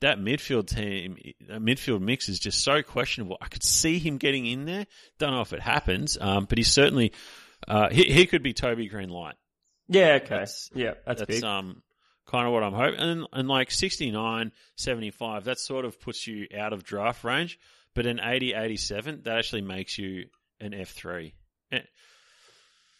that 0.00 0.18
midfield 0.18 0.66
team, 0.66 1.16
that 1.48 1.60
midfield 1.60 2.00
mix 2.00 2.28
is 2.28 2.38
just 2.38 2.62
so 2.62 2.82
questionable. 2.82 3.38
I 3.40 3.46
could 3.46 3.62
see 3.62 3.98
him 3.98 4.18
getting 4.18 4.46
in 4.46 4.64
there. 4.64 4.86
Don't 5.18 5.32
know 5.32 5.40
if 5.40 5.52
it 5.52 5.60
happens, 5.60 6.18
um, 6.20 6.46
but 6.46 6.58
he's 6.58 6.72
certainly 6.72 7.12
uh, 7.68 7.88
he 7.90 8.04
he 8.04 8.26
could 8.26 8.42
be 8.42 8.52
Toby 8.52 8.88
Greene 8.88 9.08
light. 9.10 9.34
Yeah, 9.88 10.14
okay. 10.22 10.28
That's- 10.28 10.70
yeah, 10.74 10.94
that's, 11.06 11.20
That's 11.20 11.40
big. 11.40 11.44
um 11.44 11.82
kind 12.26 12.46
of 12.46 12.52
what 12.52 12.62
I'm 12.62 12.72
hoping. 12.72 13.00
And 13.00 13.26
and 13.32 13.48
like 13.48 13.70
69, 13.70 14.52
75, 14.76 15.44
that 15.44 15.58
sort 15.58 15.84
of 15.84 16.00
puts 16.00 16.26
you 16.26 16.46
out 16.56 16.72
of 16.72 16.84
draft 16.84 17.24
range. 17.24 17.58
But 17.94 18.06
an 18.06 18.18
80, 18.20 18.54
87, 18.54 19.20
that 19.22 19.38
actually 19.38 19.62
makes 19.62 19.98
you 19.98 20.26
an 20.60 20.72
F3. 20.72 21.32
Eh, 21.70 21.78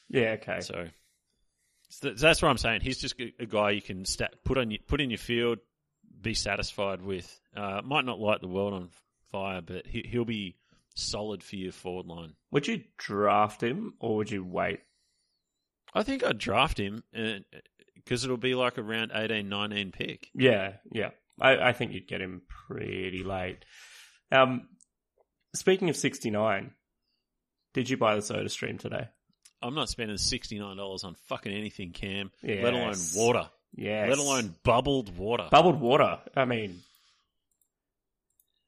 yeah, 0.08 0.36
okay. 0.40 0.60
So, 0.60 0.86
so 1.88 2.10
that's 2.10 2.40
what 2.40 2.48
I'm 2.48 2.58
saying. 2.58 2.82
He's 2.82 2.98
just 2.98 3.16
a, 3.18 3.46
guy 3.46 3.70
you 3.70 3.82
can 3.82 4.04
sta 4.04 4.26
put 4.44 4.56
on 4.56 4.70
your, 4.70 4.78
put 4.86 5.00
in 5.00 5.10
your 5.10 5.18
field, 5.18 5.58
be 6.20 6.34
satisfied 6.34 7.02
with. 7.02 7.40
Uh, 7.56 7.80
might 7.84 8.04
not 8.04 8.20
light 8.20 8.40
the 8.40 8.46
world 8.48 8.72
on 8.72 8.90
fire, 9.32 9.60
but 9.60 9.84
he, 9.86 10.06
he'll 10.08 10.24
be 10.24 10.54
solid 10.94 11.42
for 11.42 11.56
your 11.56 11.72
forward 11.72 12.06
line. 12.06 12.34
Would 12.50 12.66
you 12.66 12.82
draft 12.98 13.62
him 13.62 13.94
or 14.00 14.16
would 14.16 14.30
you 14.30 14.44
wait? 14.44 14.80
I 15.92 16.02
think 16.02 16.24
I'd 16.24 16.38
draft 16.38 16.78
him 16.78 17.04
because 17.94 18.24
it'll 18.24 18.36
be 18.36 18.54
like 18.54 18.78
a 18.78 18.82
round 18.82 19.12
18, 19.14 19.48
19 19.48 19.92
pick. 19.92 20.28
Yeah, 20.34 20.74
yeah. 20.92 21.10
I, 21.40 21.68
I 21.68 21.72
think 21.72 21.92
you'd 21.92 22.08
get 22.08 22.20
him 22.20 22.42
pretty 22.48 23.22
late. 23.24 23.64
Um, 24.32 24.68
speaking 25.54 25.88
of 25.90 25.96
69, 25.96 26.72
did 27.74 27.90
you 27.90 27.96
buy 27.96 28.14
the 28.14 28.22
soda 28.22 28.48
stream 28.48 28.78
today? 28.78 29.08
I'm 29.62 29.74
not 29.74 29.88
spending 29.88 30.18
sixty 30.18 30.58
nine 30.58 30.76
dollars 30.76 31.04
on 31.04 31.14
fucking 31.28 31.52
anything, 31.52 31.92
Cam. 31.92 32.30
Yes. 32.42 32.62
Let 32.62 32.74
alone 32.74 32.94
water. 33.14 33.50
Yes. 33.74 34.10
Let 34.10 34.18
alone 34.18 34.54
bubbled 34.62 35.16
water. 35.16 35.48
bubbled 35.50 35.80
water. 35.80 36.18
I 36.36 36.44
mean, 36.44 36.80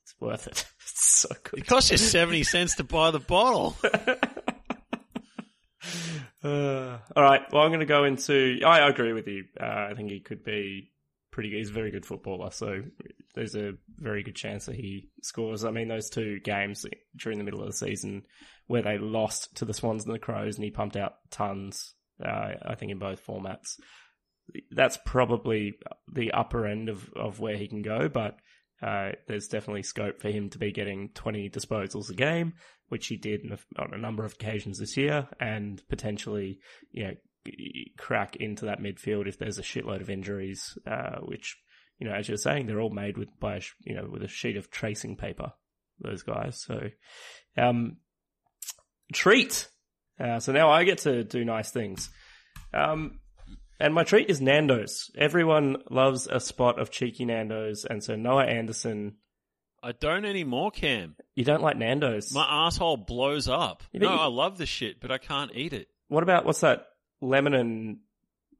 it's 0.06 0.14
worth 0.20 0.46
it. 0.46 0.64
It's 0.88 1.14
so 1.20 1.28
good. 1.42 1.60
it 1.60 1.66
costs 1.66 1.90
you 1.90 1.96
seventy 1.96 2.42
cents 2.44 2.76
to 2.76 2.84
buy 2.84 3.10
the 3.10 3.18
bottle. 3.18 3.76
Uh, 6.44 6.98
all 7.16 7.22
right. 7.22 7.42
Well, 7.52 7.62
I'm 7.62 7.70
going 7.70 7.80
to 7.80 7.86
go 7.86 8.04
into. 8.04 8.60
I 8.64 8.88
agree 8.88 9.12
with 9.12 9.26
you. 9.26 9.44
Uh, 9.60 9.88
I 9.90 9.94
think 9.96 10.10
he 10.10 10.20
could 10.20 10.44
be 10.44 10.92
pretty 11.32 11.50
good. 11.50 11.56
He's 11.56 11.70
a 11.70 11.74
very 11.74 11.90
good 11.90 12.06
footballer. 12.06 12.52
So 12.52 12.82
there's 13.34 13.56
a 13.56 13.72
very 13.98 14.22
good 14.22 14.36
chance 14.36 14.66
that 14.66 14.76
he 14.76 15.08
scores. 15.22 15.64
I 15.64 15.70
mean, 15.70 15.88
those 15.88 16.08
two 16.08 16.38
games 16.40 16.86
during 17.16 17.38
the 17.38 17.44
middle 17.44 17.62
of 17.62 17.66
the 17.66 17.72
season 17.72 18.22
where 18.68 18.82
they 18.82 18.98
lost 18.98 19.56
to 19.56 19.64
the 19.64 19.74
Swans 19.74 20.04
and 20.04 20.14
the 20.14 20.20
Crows, 20.20 20.56
and 20.56 20.64
he 20.64 20.70
pumped 20.70 20.96
out 20.96 21.14
tons. 21.30 21.94
Uh, 22.24 22.52
I 22.64 22.74
think 22.76 22.92
in 22.92 22.98
both 22.98 23.26
formats. 23.26 23.78
That's 24.70 24.98
probably 25.04 25.78
the 26.12 26.30
upper 26.30 26.64
end 26.66 26.88
of, 26.88 27.12
of 27.14 27.40
where 27.40 27.56
he 27.56 27.66
can 27.66 27.82
go, 27.82 28.08
but 28.08 28.36
uh, 28.82 29.12
there's 29.26 29.48
definitely 29.48 29.82
scope 29.82 30.20
for 30.20 30.30
him 30.30 30.50
to 30.50 30.58
be 30.58 30.72
getting 30.72 31.10
20 31.14 31.50
disposals 31.50 32.10
a 32.10 32.14
game, 32.14 32.54
which 32.88 33.06
he 33.06 33.16
did 33.16 33.40
a, 33.50 33.82
on 33.82 33.94
a 33.94 33.98
number 33.98 34.24
of 34.24 34.34
occasions 34.34 34.78
this 34.78 34.96
year, 34.96 35.28
and 35.40 35.82
potentially, 35.88 36.58
you 36.90 37.04
know, 37.04 37.14
crack 37.96 38.36
into 38.36 38.66
that 38.66 38.80
midfield 38.80 39.26
if 39.26 39.38
there's 39.38 39.58
a 39.58 39.62
shitload 39.62 40.00
of 40.00 40.10
injuries, 40.10 40.76
uh, 40.86 41.18
which, 41.22 41.56
you 41.98 42.06
know, 42.06 42.14
as 42.14 42.28
you're 42.28 42.36
saying, 42.36 42.66
they're 42.66 42.80
all 42.80 42.90
made 42.90 43.16
with 43.16 43.28
by, 43.40 43.60
you 43.84 43.94
know, 43.94 44.08
with 44.10 44.22
a 44.22 44.28
sheet 44.28 44.56
of 44.56 44.70
tracing 44.70 45.16
paper, 45.16 45.52
those 46.00 46.22
guys. 46.22 46.62
So, 46.62 46.90
um, 47.56 47.96
treat. 49.12 49.68
Uh, 50.18 50.40
so 50.40 50.52
now 50.52 50.70
I 50.70 50.84
get 50.84 50.98
to 50.98 51.24
do 51.24 51.44
nice 51.44 51.70
things. 51.70 52.10
Um, 52.74 53.20
and 53.80 53.94
my 53.94 54.04
treat 54.04 54.28
is 54.30 54.40
Nando's. 54.40 55.10
Everyone 55.16 55.76
loves 55.90 56.26
a 56.26 56.40
spot 56.40 56.78
of 56.80 56.90
cheeky 56.90 57.24
Nando's, 57.24 57.84
and 57.84 58.02
so 58.02 58.16
Noah 58.16 58.44
Anderson. 58.46 59.16
I 59.82 59.92
don't 59.92 60.24
anymore, 60.24 60.70
Cam. 60.72 61.14
You 61.34 61.44
don't 61.44 61.62
like 61.62 61.76
Nando's? 61.76 62.32
My 62.34 62.66
asshole 62.66 62.96
blows 62.96 63.48
up. 63.48 63.82
Yeah, 63.92 64.00
no, 64.00 64.12
you- 64.14 64.20
I 64.20 64.26
love 64.26 64.58
the 64.58 64.66
shit, 64.66 65.00
but 65.00 65.10
I 65.12 65.18
can't 65.18 65.52
eat 65.54 65.72
it. 65.72 65.88
What 66.08 66.22
about 66.22 66.44
what's 66.44 66.60
that? 66.60 66.86
Lemon 67.20 67.54
and 67.54 67.98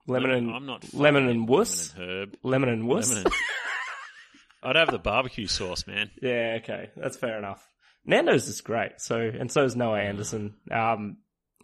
lemon 0.07 0.31
and 0.31 0.51
I'm 0.51 0.67
not 0.67 0.95
lemon 0.95 1.29
and 1.29 1.49
wuss. 1.49 1.93
Lemon 1.97 2.09
and 2.11 2.19
herb. 2.21 2.37
lemon 2.43 2.69
and 2.69 2.87
wuss. 2.89 3.09
Lemon 3.11 3.25
and- 3.27 3.35
I'd 4.63 4.77
have 4.77 4.91
the 4.91 4.99
barbecue 4.99 5.47
sauce, 5.47 5.87
man. 5.87 6.11
Yeah, 6.21 6.59
okay, 6.63 6.91
that's 6.97 7.17
fair 7.17 7.39
enough. 7.39 7.69
Nando's 8.05 8.49
is 8.49 8.61
great. 8.61 8.93
So, 9.01 9.19
and 9.19 9.51
so 9.51 9.65
is 9.65 9.77
Noah 9.77 10.01
Anderson. 10.01 10.55
Um, 10.71 11.19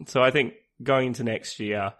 so 0.07 0.21
I 0.21 0.31
think 0.31 0.53
going 0.81 1.07
into 1.07 1.23
next 1.23 1.59
year, 1.59 1.93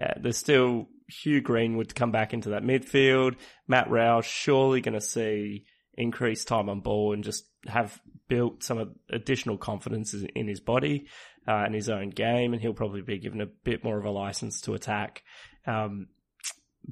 uh, 0.00 0.14
there's 0.20 0.36
still 0.36 0.88
Hugh 1.22 1.40
Greenwood 1.40 1.94
come 1.94 2.10
back 2.10 2.32
into 2.32 2.50
that 2.50 2.62
midfield. 2.62 3.36
Matt 3.66 3.90
Rowell 3.90 4.22
surely 4.22 4.80
going 4.80 4.94
to 4.94 5.00
see 5.00 5.66
increased 5.96 6.48
time 6.48 6.68
on 6.68 6.80
ball 6.80 7.12
and 7.12 7.22
just 7.22 7.44
have 7.66 8.00
built 8.28 8.62
some 8.62 8.94
additional 9.10 9.56
confidence 9.56 10.12
in 10.12 10.26
in 10.34 10.48
his 10.48 10.60
body 10.60 11.06
uh, 11.46 11.62
and 11.64 11.74
his 11.74 11.88
own 11.88 12.10
game, 12.10 12.52
and 12.52 12.62
he'll 12.62 12.74
probably 12.74 13.02
be 13.02 13.18
given 13.18 13.40
a 13.40 13.46
bit 13.46 13.84
more 13.84 13.98
of 13.98 14.04
a 14.04 14.10
license 14.10 14.60
to 14.62 14.74
attack. 14.74 15.22
Um, 15.66 16.08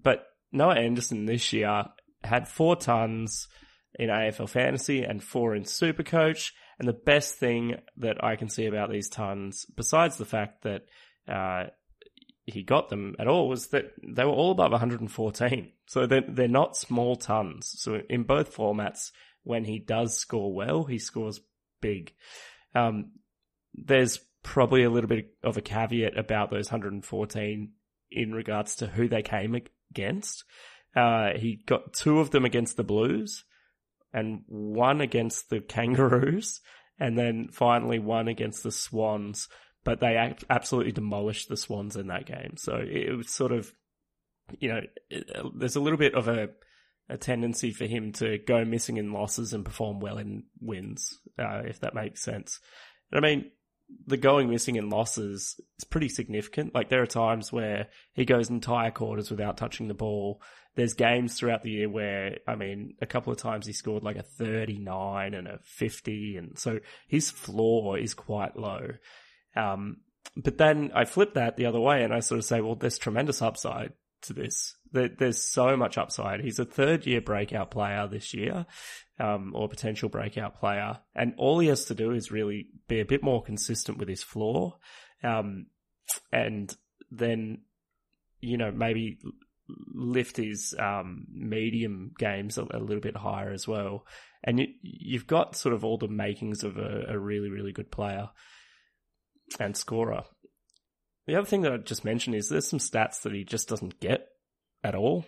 but 0.01 0.27
Noah 0.53 0.77
Anderson 0.77 1.27
this 1.27 1.53
year 1.53 1.85
had 2.23 2.49
four 2.49 2.77
tons 2.77 3.49
in 3.99 4.09
AFL 4.09 4.49
fantasy 4.49 5.03
and 5.03 5.23
four 5.23 5.55
in 5.55 5.65
Super 5.65 6.03
Coach, 6.03 6.55
And 6.79 6.89
the 6.89 6.93
best 6.93 7.37
thing 7.37 7.77
that 7.99 8.23
I 8.23 8.37
can 8.37 8.49
see 8.49 8.67
about 8.67 8.91
these 8.91 9.09
tons, 9.09 9.67
besides 9.77 10.17
the 10.17 10.25
fact 10.25 10.63
that 10.63 10.83
uh, 11.29 11.71
he 12.47 12.63
got 12.63 12.89
them 12.89 13.15
at 13.19 13.29
all, 13.29 13.49
was 13.49 13.69
that 13.69 13.93
they 14.03 14.25
were 14.25 14.33
all 14.33 14.53
above 14.53 14.73
114. 14.73 15.73
So 15.87 16.07
they're, 16.07 16.25
they're 16.27 16.49
not 16.49 16.77
small 16.77 17.17
tons. 17.17 17.75
So 17.79 18.01
in 18.09 18.25
both 18.25 18.55
formats, 18.55 19.13
when 19.45 19.65
he 19.65 19.79
does 19.79 20.17
score 20.17 20.53
well, 20.53 20.85
he 20.85 20.99
scores 20.99 21.41
big. 21.81 22.13
Um, 22.75 23.13
there's 23.75 24.19
probably 24.43 24.83
a 24.83 24.91
little 24.91 25.09
bit 25.09 25.35
of 25.43 25.57
a 25.57 25.63
caveat 25.63 26.19
about 26.19 26.51
those 26.51 26.67
114 26.71 27.73
in 28.11 28.33
regards 28.33 28.77
to 28.77 28.87
who 28.87 29.09
they 29.09 29.23
came 29.23 29.61
against. 29.91 30.45
Uh, 30.95 31.31
he 31.37 31.63
got 31.67 31.93
two 31.93 32.19
of 32.19 32.31
them 32.31 32.45
against 32.45 32.77
the 32.77 32.85
Blues 32.85 33.45
and 34.13 34.43
one 34.47 35.01
against 35.01 35.49
the 35.49 35.61
Kangaroos 35.61 36.61
and 36.99 37.17
then 37.19 37.49
finally 37.51 37.99
one 37.99 38.29
against 38.29 38.63
the 38.63 38.73
Swans. 38.73 39.49
But 39.85 40.01
they 40.01 40.37
absolutely 40.49 40.93
demolished 40.93 41.49
the 41.49 41.57
Swans 41.57 41.97
in 41.97 42.07
that 42.07 42.27
game. 42.27 42.57
So 42.57 42.77
it 42.77 43.17
was 43.17 43.31
sort 43.31 43.51
of, 43.51 43.73
you 44.61 44.69
know, 44.69 44.81
it, 45.11 45.31
there's 45.57 45.77
a 45.77 45.81
little 45.81 45.99
bit 45.99 46.15
of 46.15 46.29
a, 46.29 46.51
a 47.09 47.17
tendency 47.17 47.73
for 47.73 47.87
him 47.87 48.13
to 48.13 48.39
go 48.39 48.65
missing 48.65 48.97
in 48.97 49.13
losses 49.13 49.53
and 49.53 49.65
perform 49.65 49.99
well 49.99 50.19
in 50.19 50.45
wins, 50.61 51.19
uh, 51.39 51.63
if 51.65 51.81
that 51.81 51.95
makes 51.95 52.23
sense. 52.23 52.61
And 53.11 53.25
I 53.25 53.29
mean, 53.29 53.51
the 54.07 54.17
going 54.17 54.51
missing 54.51 54.77
in 54.77 54.91
losses 54.91 55.61
is 55.79 55.85
pretty 55.85 56.09
significant. 56.09 56.75
Like 56.75 56.89
there 56.89 57.03
are 57.03 57.07
times 57.07 57.53
where 57.53 57.89
he 58.15 58.25
goes 58.25 58.51
entire 58.51 58.91
quarters 58.91 59.31
without 59.31 59.57
touching 59.57 59.89
the 59.89 59.95
ball. 59.95 60.41
There's 60.75 60.95
games 60.95 61.37
throughout 61.37 61.63
the 61.63 61.71
year 61.71 61.89
where, 61.89 62.39
I 62.47 62.55
mean, 62.55 62.95
a 63.03 63.07
couple 63.07 63.33
of 63.33 63.39
times 63.39 63.67
he 63.67 63.73
scored 63.73 64.03
like 64.03 64.17
a 64.17 64.23
39 64.23 65.35
and 65.35 65.47
a 65.47 65.59
50. 65.63 66.37
And 66.37 66.59
so 66.59 66.81
his 67.09 67.31
floor 67.31 67.99
is 67.99 68.15
quite 68.15 68.57
low. 68.57 68.93
Um, 69.57 69.99
but 70.37 70.59
then 70.59 70.93
I 70.95 71.05
flip 71.05 71.35
that 71.35 71.57
the 71.57 71.67
other 71.67 71.81
way 71.81 72.03
and 72.03 72.13
I 72.13 72.21
sort 72.21 72.39
of 72.39 72.45
say, 72.45 72.61
well, 72.61 72.75
there's 72.75 72.99
tremendous 72.99 73.43
upside 73.43 73.93
to 74.23 74.33
this. 74.33 74.77
There, 74.93 75.09
there's 75.09 75.43
so 75.43 75.77
much 75.77 75.99
upside. 75.99 76.41
He's 76.41 76.59
a 76.59 76.65
third 76.65 77.07
year 77.07 77.21
breakout 77.21 77.71
player 77.71 78.07
this 78.07 78.33
year, 78.33 78.67
um, 79.19 79.53
or 79.55 79.69
potential 79.69 80.09
breakout 80.09 80.59
player. 80.59 80.99
And 81.15 81.35
all 81.37 81.59
he 81.59 81.69
has 81.69 81.85
to 81.87 81.95
do 81.95 82.13
is 82.13 82.31
really 82.31 82.69
be 82.89 83.01
a 83.01 83.05
bit 83.05 83.23
more 83.23 83.43
consistent 83.43 83.99
with 83.99 84.09
his 84.09 84.23
floor. 84.23 84.77
Um, 85.23 85.67
and 86.33 86.75
then, 87.11 87.63
you 88.41 88.57
know, 88.57 88.71
maybe 88.71 89.19
lift 89.95 90.37
his, 90.37 90.75
um, 90.79 91.27
medium 91.33 92.13
games 92.19 92.59
a, 92.59 92.63
a 92.71 92.79
little 92.79 93.01
bit 93.01 93.17
higher 93.17 93.53
as 93.53 93.69
well. 93.69 94.07
And 94.45 94.59
you, 94.59 94.67
you've 94.83 95.27
got 95.27 95.57
sort 95.57 95.75
of 95.75 95.85
all 95.85 95.99
the 95.99 96.09
makings 96.09 96.65
of 96.65 96.77
a, 96.77 97.05
a 97.09 97.19
really, 97.19 97.51
really 97.51 97.73
good 97.73 97.91
player 97.91 98.29
and 99.61 99.77
scorer. 99.77 100.25
The 101.27 101.37
other 101.37 101.47
thing 101.47 101.63
that 101.63 101.73
I 101.73 101.77
just 101.79 102.05
mentioned 102.05 102.37
is 102.37 102.49
there's 102.49 102.69
some 102.69 102.79
stats 102.79 103.23
that 103.23 103.33
he 103.33 103.45
just 103.45 103.69
doesn't 103.69 104.01
get 104.01 104.29
at 104.83 104.95
all. 104.95 105.25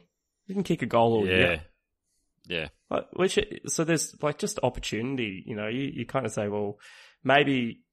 He 0.47 0.55
can 0.55 0.65
kick 0.65 0.83
a 0.83 0.87
goal 0.87 1.15
all 1.15 1.27
yeah. 1.27 1.37
year. 1.37 1.63
Yeah. 2.47 2.69
Like, 2.91 3.07
Which 3.13 3.39
so 3.67 3.85
there's 3.85 4.15
like 4.23 4.39
just 4.39 4.59
opportunity. 4.63 5.43
You 5.47 5.57
know, 5.57 5.69
you, 5.69 5.91
you 5.95 6.07
kind 6.07 6.27
of 6.27 6.33
say, 6.33 6.49
well, 6.49 6.79
maybe 7.23 7.85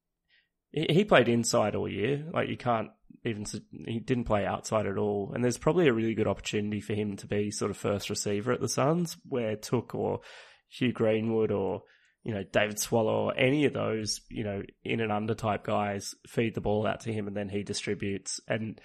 he, 0.71 0.87
he 0.89 1.05
played 1.05 1.29
inside 1.29 1.75
all 1.75 1.87
year. 1.87 2.25
Like 2.33 2.49
you 2.49 2.57
can't 2.57 2.89
even 3.23 3.45
he 3.85 3.99
didn't 3.99 4.25
play 4.25 4.45
outside 4.45 4.87
at 4.87 4.97
all. 4.97 5.31
And 5.33 5.43
there's 5.43 5.57
probably 5.57 5.87
a 5.87 5.93
really 5.93 6.15
good 6.15 6.27
opportunity 6.27 6.81
for 6.81 6.93
him 6.93 7.17
to 7.17 7.27
be 7.27 7.51
sort 7.51 7.71
of 7.71 7.77
first 7.77 8.09
receiver 8.09 8.51
at 8.51 8.61
the 8.61 8.69
Suns, 8.69 9.17
where 9.27 9.55
Touk 9.55 9.93
or 9.93 10.21
Hugh 10.69 10.91
Greenwood 10.91 11.51
or 11.51 11.83
you 12.23 12.33
know 12.33 12.43
David 12.43 12.79
Swallow 12.79 13.25
or 13.25 13.37
any 13.37 13.65
of 13.65 13.73
those 13.73 14.21
you 14.29 14.43
know 14.43 14.61
in 14.83 15.01
and 15.01 15.11
under 15.11 15.33
type 15.33 15.63
guys 15.63 16.15
feed 16.27 16.55
the 16.55 16.61
ball 16.61 16.87
out 16.87 17.01
to 17.01 17.13
him 17.13 17.27
and 17.27 17.35
then 17.35 17.49
he 17.49 17.63
distributes 17.63 18.39
and. 18.47 18.79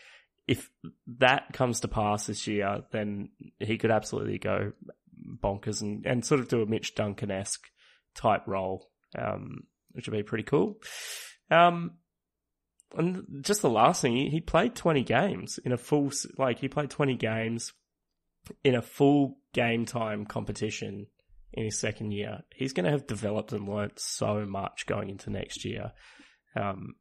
If 0.48 0.70
that 1.18 1.52
comes 1.52 1.80
to 1.80 1.88
pass 1.88 2.28
this 2.28 2.46
year, 2.46 2.84
then 2.92 3.30
he 3.58 3.78
could 3.78 3.90
absolutely 3.90 4.38
go 4.38 4.74
bonkers 5.42 5.82
and, 5.82 6.06
and 6.06 6.24
sort 6.24 6.40
of 6.40 6.48
do 6.48 6.62
a 6.62 6.66
Mitch 6.66 6.94
Duncan 6.94 7.30
esque 7.30 7.66
type 8.14 8.42
role, 8.46 8.88
um, 9.18 9.64
which 9.92 10.08
would 10.08 10.16
be 10.16 10.22
pretty 10.22 10.44
cool. 10.44 10.78
Um, 11.50 11.92
and 12.96 13.42
just 13.42 13.62
the 13.62 13.70
last 13.70 14.02
thing, 14.02 14.16
he, 14.16 14.30
he 14.30 14.40
played 14.40 14.74
20 14.74 15.02
games 15.02 15.58
in 15.64 15.72
a 15.72 15.76
full, 15.76 16.10
like 16.38 16.58
he 16.58 16.68
played 16.68 16.90
20 16.90 17.16
games 17.16 17.72
in 18.64 18.74
a 18.74 18.82
full 18.82 19.38
game 19.52 19.84
time 19.84 20.24
competition 20.24 21.06
in 21.56 21.64
his 21.64 21.78
second 21.78 22.12
year. 22.12 22.40
He's 22.54 22.74
going 22.74 22.84
to 22.84 22.90
have 22.90 23.06
developed 23.06 23.52
and 23.52 23.68
learnt 23.68 23.98
so 23.98 24.44
much 24.44 24.86
going 24.86 25.08
into 25.08 25.30
next 25.30 25.64
year. 25.64 25.92
Um, 26.54 26.94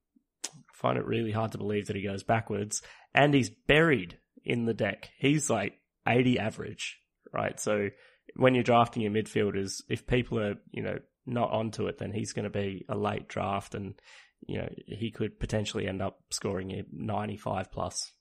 I 0.46 0.50
find 0.74 0.98
it 0.98 1.06
really 1.06 1.32
hard 1.32 1.52
to 1.52 1.58
believe 1.58 1.88
that 1.88 1.96
he 1.96 2.02
goes 2.02 2.24
backwards 2.24 2.82
and 3.14 3.34
he's 3.34 3.50
buried 3.50 4.18
in 4.44 4.66
the 4.66 4.74
deck. 4.74 5.10
He's 5.20 5.50
like 5.50 5.74
80 6.08 6.40
average, 6.40 6.98
right? 7.34 7.60
So 7.60 7.90
when 8.36 8.56
you're 8.56 8.64
drafting 8.64 9.04
your 9.04 9.12
midfielders, 9.12 9.82
if 9.90 10.08
people 10.08 10.40
are, 10.40 10.56
you 10.72 10.82
know, 10.82 11.00
not 11.26 11.52
onto 11.52 11.88
it, 11.88 11.98
then 11.98 12.14
he's 12.14 12.34
going 12.34 12.44
to 12.44 12.50
be 12.50 12.86
a 12.88 12.98
late 12.98 13.28
draft 13.28 13.76
and, 13.76 13.96
you 14.48 14.60
know, 14.60 14.70
he 14.86 15.12
could 15.12 15.40
potentially 15.40 15.88
end 15.88 16.02
up 16.02 16.20
scoring 16.30 16.72
a 16.72 16.84
95 16.92 17.72
plus. 17.72 18.14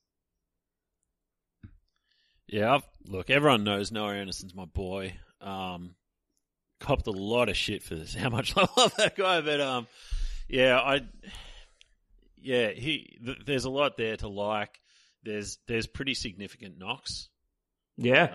Yeah, 2.47 2.75
I've, 2.75 2.83
look, 3.05 3.29
everyone 3.29 3.63
knows 3.63 3.91
Noah 3.91 4.15
Anderson's 4.15 4.53
my 4.53 4.65
boy. 4.65 5.15
Um, 5.41 5.95
copped 6.79 7.07
a 7.07 7.11
lot 7.11 7.49
of 7.49 7.57
shit 7.57 7.83
for 7.83 7.95
this, 7.95 8.13
how 8.19 8.29
much 8.29 8.55
I 8.57 8.67
love 8.77 8.93
that 8.97 9.15
guy, 9.15 9.41
but 9.41 9.61
um, 9.61 9.87
yeah, 10.47 10.79
I, 10.79 11.01
yeah, 12.41 12.69
he, 12.69 13.17
th- 13.25 13.39
there's 13.45 13.65
a 13.65 13.69
lot 13.69 13.97
there 13.97 14.17
to 14.17 14.27
like. 14.27 14.79
There's 15.23 15.57
there's 15.67 15.87
pretty 15.87 16.13
significant 16.13 16.77
knocks 16.77 17.29
Yeah. 17.97 18.25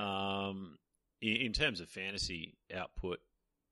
um, 0.49 0.77
in, 1.23 1.37
in 1.37 1.53
terms 1.53 1.81
of 1.81 1.89
fantasy 1.89 2.57
output 2.75 3.21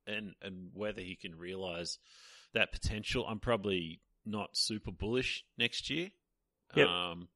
and 0.06 0.34
and 0.40 0.70
whether 0.72 1.00
he 1.00 1.16
can 1.16 1.34
realize 1.36 1.98
that 2.54 2.70
potential. 2.70 3.26
I'm 3.26 3.40
probably 3.40 4.00
not 4.24 4.50
super 4.56 4.92
bullish 4.92 5.44
next 5.58 5.90
year. 5.90 6.10
Yep. 6.76 6.86
Um, 6.86 7.28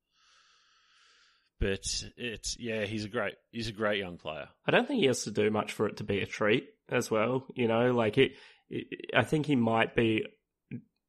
but 1.59 1.81
it's 2.17 2.57
yeah, 2.59 2.85
he's 2.85 3.05
a 3.05 3.09
great 3.09 3.35
he's 3.51 3.69
a 3.69 3.73
great 3.73 3.99
young 3.99 4.19
player. 4.19 4.49
I 4.67 4.71
don't 4.71 4.87
think 4.87 5.01
he 5.01 5.07
has 5.07 5.25
to 5.25 5.31
do 5.31 5.51
much 5.51 5.73
for 5.73 5.89
it 5.89 5.97
to 5.99 6.05
be 6.05 6.21
a 6.21 6.27
treat 6.27 6.69
as 6.93 7.11
well. 7.11 7.47
You 7.55 7.69
know, 7.69 7.93
like 7.93 8.19
it, 8.19 8.33
it 8.71 9.11
I 9.17 9.23
think 9.25 9.47
he 9.47 9.57
might 9.57 9.95
be 9.95 10.25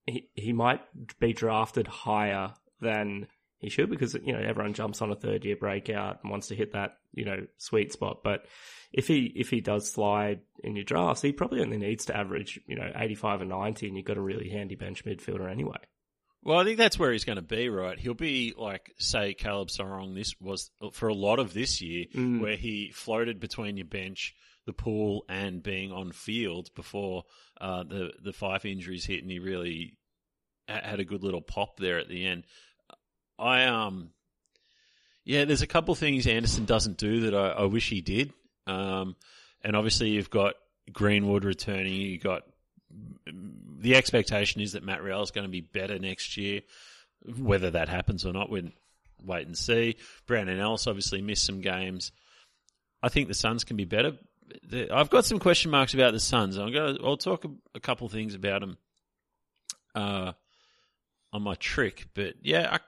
he 0.06 0.30
he 0.34 0.54
might 0.54 0.82
be 1.20 1.34
drafted 1.34 1.88
higher 1.88 2.54
than 2.82 3.28
he 3.60 3.70
should 3.70 3.90
because 3.90 4.14
you 4.16 4.34
know 4.34 4.40
everyone 4.40 4.74
jumps 4.74 5.02
on 5.02 5.12
a 5.12 5.16
third 5.16 5.46
year 5.46 5.56
breakout 5.56 6.20
and 6.22 6.32
wants 6.32 6.48
to 6.48 6.56
hit 6.56 6.74
that 6.74 6.98
you 7.14 7.26
know 7.26 7.46
sweet 7.58 7.94
spot. 7.94 8.20
But 8.24 8.46
if 8.92 9.08
he 9.08 9.32
if 9.36 9.50
he 9.50 9.62
does 9.62 9.90
slide 9.92 10.42
in 10.64 10.76
your 10.76 10.86
drafts, 10.86 11.22
he 11.22 11.32
probably 11.32 11.62
only 11.62 11.78
needs 11.78 12.06
to 12.06 12.18
average 12.18 12.60
you 12.68 12.76
know 12.76 12.92
eighty 12.96 13.16
five 13.16 13.42
and 13.42 13.50
ninety, 13.50 13.88
and 13.88 13.96
you've 13.96 14.06
got 14.06 14.18
a 14.18 14.22
really 14.22 14.50
handy 14.50 14.76
bench 14.76 15.06
midfielder 15.06 15.50
anyway. 15.50 15.78
Well, 16.46 16.60
I 16.60 16.66
think 16.66 16.78
that's 16.78 17.00
where 17.00 17.14
he's 17.14 17.24
going 17.24 17.38
to 17.38 17.42
be, 17.42 17.70
right? 17.70 17.98
He'll 17.98 18.14
be 18.16 18.54
like, 18.58 18.92
say, 19.00 19.34
Caleb 19.34 19.70
Serong. 19.70 20.14
This 20.14 20.36
was 20.42 20.72
for 20.92 21.08
a 21.08 21.14
lot 21.14 21.40
of 21.40 21.54
this 21.54 21.82
year, 21.82 22.04
Mm. 22.14 22.42
where 22.42 22.58
he 22.58 22.92
floated 22.94 23.40
between 23.40 23.78
your 23.78 23.86
bench, 23.86 24.36
the 24.66 24.74
pool, 24.74 25.26
and 25.30 25.62
being 25.62 25.92
on 25.92 26.12
field 26.12 26.70
before 26.76 27.24
uh, 27.60 27.84
the 27.84 28.12
the 28.22 28.34
five 28.34 28.66
injuries 28.66 29.06
hit, 29.06 29.22
and 29.22 29.32
he 29.32 29.40
really 29.40 29.98
had 30.68 31.00
a 31.00 31.06
good 31.06 31.24
little 31.24 31.42
pop 31.42 31.78
there 31.78 32.00
at 32.00 32.08
the 32.08 32.26
end. 32.26 32.44
I 33.38 33.66
um, 33.66 34.12
yeah, 35.26 35.46
there's 35.46 35.62
a 35.62 35.68
couple 35.68 35.96
things 35.96 36.28
Anderson 36.28 36.66
doesn't 36.66 36.98
do 36.98 37.22
that 37.22 37.34
I, 37.34 37.50
I 37.50 37.64
wish 37.66 37.90
he 37.90 38.02
did. 38.02 38.34
Um, 38.68 39.16
and 39.64 39.76
obviously 39.76 40.10
you've 40.10 40.30
got 40.30 40.56
Greenwood 40.92 41.46
returning. 41.46 41.94
You 41.94 42.20
got 42.20 42.44
the 43.26 43.96
expectation 43.96 44.62
is 44.62 44.74
that 44.74 44.84
Matt 44.84 45.04
Rowell 45.04 45.24
is 45.24 45.32
going 45.32 45.46
to 45.46 45.52
be 45.52 45.62
better 45.62 45.98
next 45.98 46.38
year. 46.38 46.62
Whether 47.38 47.72
that 47.72 47.88
happens 47.88 48.26
or 48.26 48.34
not, 48.34 48.50
we'll 48.50 48.70
wait 49.24 49.48
and 49.48 49.58
see. 49.58 49.96
Brandon 50.28 50.60
Ellis 50.60 50.88
obviously 50.88 51.22
missed 51.22 51.46
some 51.46 51.62
games. 51.62 52.12
I 53.02 53.10
think 53.10 53.28
the 53.28 53.34
Suns 53.34 53.64
can 53.64 53.78
be 53.78 53.86
better. 53.86 54.14
The- 54.68 54.94
I've 54.94 55.10
got 55.10 55.26
some 55.26 55.40
question 55.40 55.72
marks 55.72 55.94
about 55.94 56.14
the 56.14 56.20
Suns. 56.20 56.58
I'm 56.58 56.72
going. 56.72 56.98
To, 56.98 57.04
I'll 57.04 57.18
talk 57.18 57.46
a, 57.46 57.50
a 57.76 57.80
couple 57.80 58.08
things 58.10 58.36
about 58.36 58.62
them 58.62 58.78
uh, 59.96 60.34
on 61.32 61.42
my 61.42 61.56
trick. 61.56 62.08
But 62.14 62.36
yeah, 62.42 62.70
I, 62.74 62.80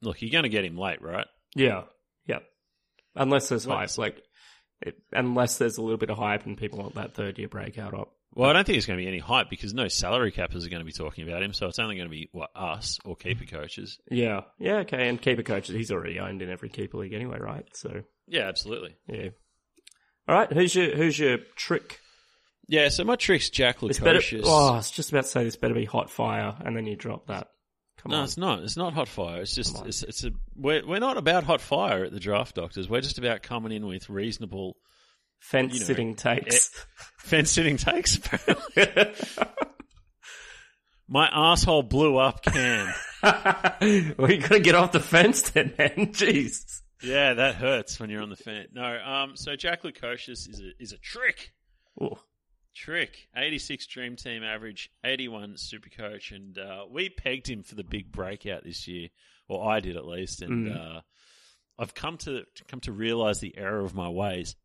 look, 0.00 0.22
you're 0.22 0.30
going 0.30 0.44
to 0.44 0.48
get 0.48 0.64
him 0.64 0.76
late, 0.78 1.02
right? 1.02 1.26
Yeah, 1.54 1.82
yeah. 2.26 2.38
Unless 3.14 3.48
there's 3.50 3.64
hype, 3.64 3.96
like 3.98 4.22
it, 4.80 4.96
unless 5.12 5.58
there's 5.58 5.76
a 5.78 5.82
little 5.82 5.98
bit 5.98 6.10
of 6.10 6.16
hype 6.18 6.46
and 6.46 6.56
people 6.56 6.78
want 6.78 6.94
that 6.94 7.14
third 7.14 7.38
year 7.38 7.48
breakout 7.48 7.94
up. 7.94 8.12
Well, 8.34 8.48
I 8.48 8.54
don't 8.54 8.64
think 8.64 8.76
there's 8.76 8.86
going 8.86 8.98
to 8.98 9.02
be 9.04 9.08
any 9.08 9.18
hype 9.18 9.50
because 9.50 9.74
no 9.74 9.88
salary 9.88 10.32
cappers 10.32 10.64
are 10.64 10.70
going 10.70 10.80
to 10.80 10.86
be 10.86 10.92
talking 10.92 11.28
about 11.28 11.42
him. 11.42 11.52
So 11.52 11.66
it's 11.66 11.78
only 11.78 11.96
going 11.96 12.08
to 12.08 12.10
be 12.10 12.30
what 12.32 12.48
us 12.54 12.98
or 13.04 13.14
keeper 13.14 13.44
coaches. 13.44 13.98
Yeah, 14.10 14.40
yeah, 14.58 14.76
okay. 14.78 15.06
And 15.10 15.20
keeper 15.20 15.42
coaches, 15.42 15.74
he's 15.76 15.92
already 15.92 16.18
owned 16.18 16.40
in 16.40 16.48
every 16.48 16.70
keeper 16.70 16.96
league 16.96 17.12
anyway, 17.12 17.38
right? 17.38 17.66
So 17.74 18.04
Yeah, 18.26 18.48
absolutely. 18.48 18.96
yeah. 19.06 19.28
All 20.28 20.34
right, 20.34 20.52
who's 20.52 20.74
your 20.74 20.94
who's 20.96 21.18
your 21.18 21.38
trick? 21.56 21.98
Yeah, 22.68 22.88
so 22.88 23.04
my 23.04 23.16
trick's 23.16 23.50
Jack 23.50 23.82
It's 23.82 23.98
better. 23.98 24.20
Lukosius. 24.20 24.42
Oh, 24.44 24.72
I 24.72 24.76
was 24.76 24.90
just 24.90 25.10
about 25.10 25.24
to 25.24 25.30
say 25.30 25.44
this 25.44 25.56
better 25.56 25.74
be 25.74 25.84
hot 25.84 26.10
fire, 26.10 26.56
and 26.64 26.76
then 26.76 26.86
you 26.86 26.96
drop 26.96 27.26
that. 27.26 27.48
Come 27.98 28.12
No, 28.12 28.18
on. 28.18 28.24
it's 28.24 28.36
not. 28.36 28.62
It's 28.62 28.76
not 28.76 28.94
hot 28.94 29.08
fire. 29.08 29.42
It's 29.42 29.54
just 29.54 29.76
on. 29.76 29.86
it's 29.86 30.02
it's 30.02 30.24
a 30.24 30.30
we're 30.56 30.86
we're 30.86 31.00
not 31.00 31.16
about 31.16 31.44
hot 31.44 31.60
fire 31.60 32.04
at 32.04 32.12
the 32.12 32.20
draft 32.20 32.54
doctors. 32.54 32.88
We're 32.88 33.00
just 33.00 33.18
about 33.18 33.42
coming 33.42 33.72
in 33.72 33.86
with 33.86 34.08
reasonable 34.08 34.76
Fence 35.40 35.74
you 35.74 35.80
know, 35.80 35.86
sitting 35.86 36.10
eh, 36.12 36.14
takes. 36.14 36.70
fence 37.18 37.50
sitting 37.50 37.76
takes. 37.76 38.16
Apparently, 38.16 39.12
my 41.08 41.28
asshole 41.32 41.82
blew 41.82 42.16
up. 42.16 42.42
Can 42.44 42.92
well, 43.22 44.30
you 44.30 44.38
got 44.40 44.48
to 44.50 44.60
get 44.60 44.74
off 44.76 44.92
the 44.92 45.00
fence 45.00 45.50
then, 45.50 45.74
man. 45.78 46.12
Jeez. 46.12 46.80
Yeah, 47.02 47.34
that 47.34 47.56
hurts 47.56 47.98
when 48.00 48.10
you're 48.10 48.22
on 48.22 48.30
the 48.30 48.36
fence. 48.36 48.68
No, 48.72 48.98
um, 49.04 49.36
so 49.36 49.56
Jack 49.56 49.82
Lukosius 49.82 50.48
is 50.48 50.60
a 50.60 50.82
is 50.82 50.92
a 50.92 50.98
trick. 50.98 51.52
Ooh. 52.02 52.18
Trick, 52.74 53.28
86 53.36 53.86
Dream 53.86 54.16
Team 54.16 54.42
average, 54.42 54.90
81 55.04 55.58
Super 55.58 55.90
Coach, 55.90 56.32
and 56.32 56.56
uh, 56.56 56.84
we 56.90 57.10
pegged 57.10 57.46
him 57.46 57.62
for 57.62 57.74
the 57.74 57.84
big 57.84 58.10
breakout 58.10 58.64
this 58.64 58.88
year, 58.88 59.08
or 59.46 59.70
I 59.70 59.80
did 59.80 59.94
at 59.98 60.06
least, 60.06 60.40
and 60.40 60.68
Mm. 60.68 60.96
uh, 60.96 61.00
I've 61.78 61.92
come 61.94 62.16
to 62.18 62.44
come 62.68 62.80
to 62.80 62.92
realize 62.92 63.40
the 63.40 63.56
error 63.58 63.84
of 63.84 63.94
my 63.94 64.08
ways. 64.08 64.56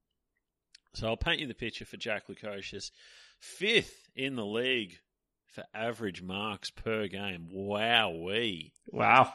So 0.93 1.07
I'll 1.07 1.17
paint 1.17 1.41
you 1.41 1.47
the 1.47 1.53
picture 1.53 1.83
for 1.85 1.97
Jack 1.97 2.27
Lukosius, 2.29 2.91
fifth 3.39 4.07
in 4.15 4.35
the 4.37 4.45
league 4.45 4.99
for 5.47 5.65
average 5.73 6.21
marks 6.21 6.69
per 6.69 7.07
game. 7.07 7.49
Wow, 7.51 8.11
we 8.11 8.71
Wow. 8.87 9.33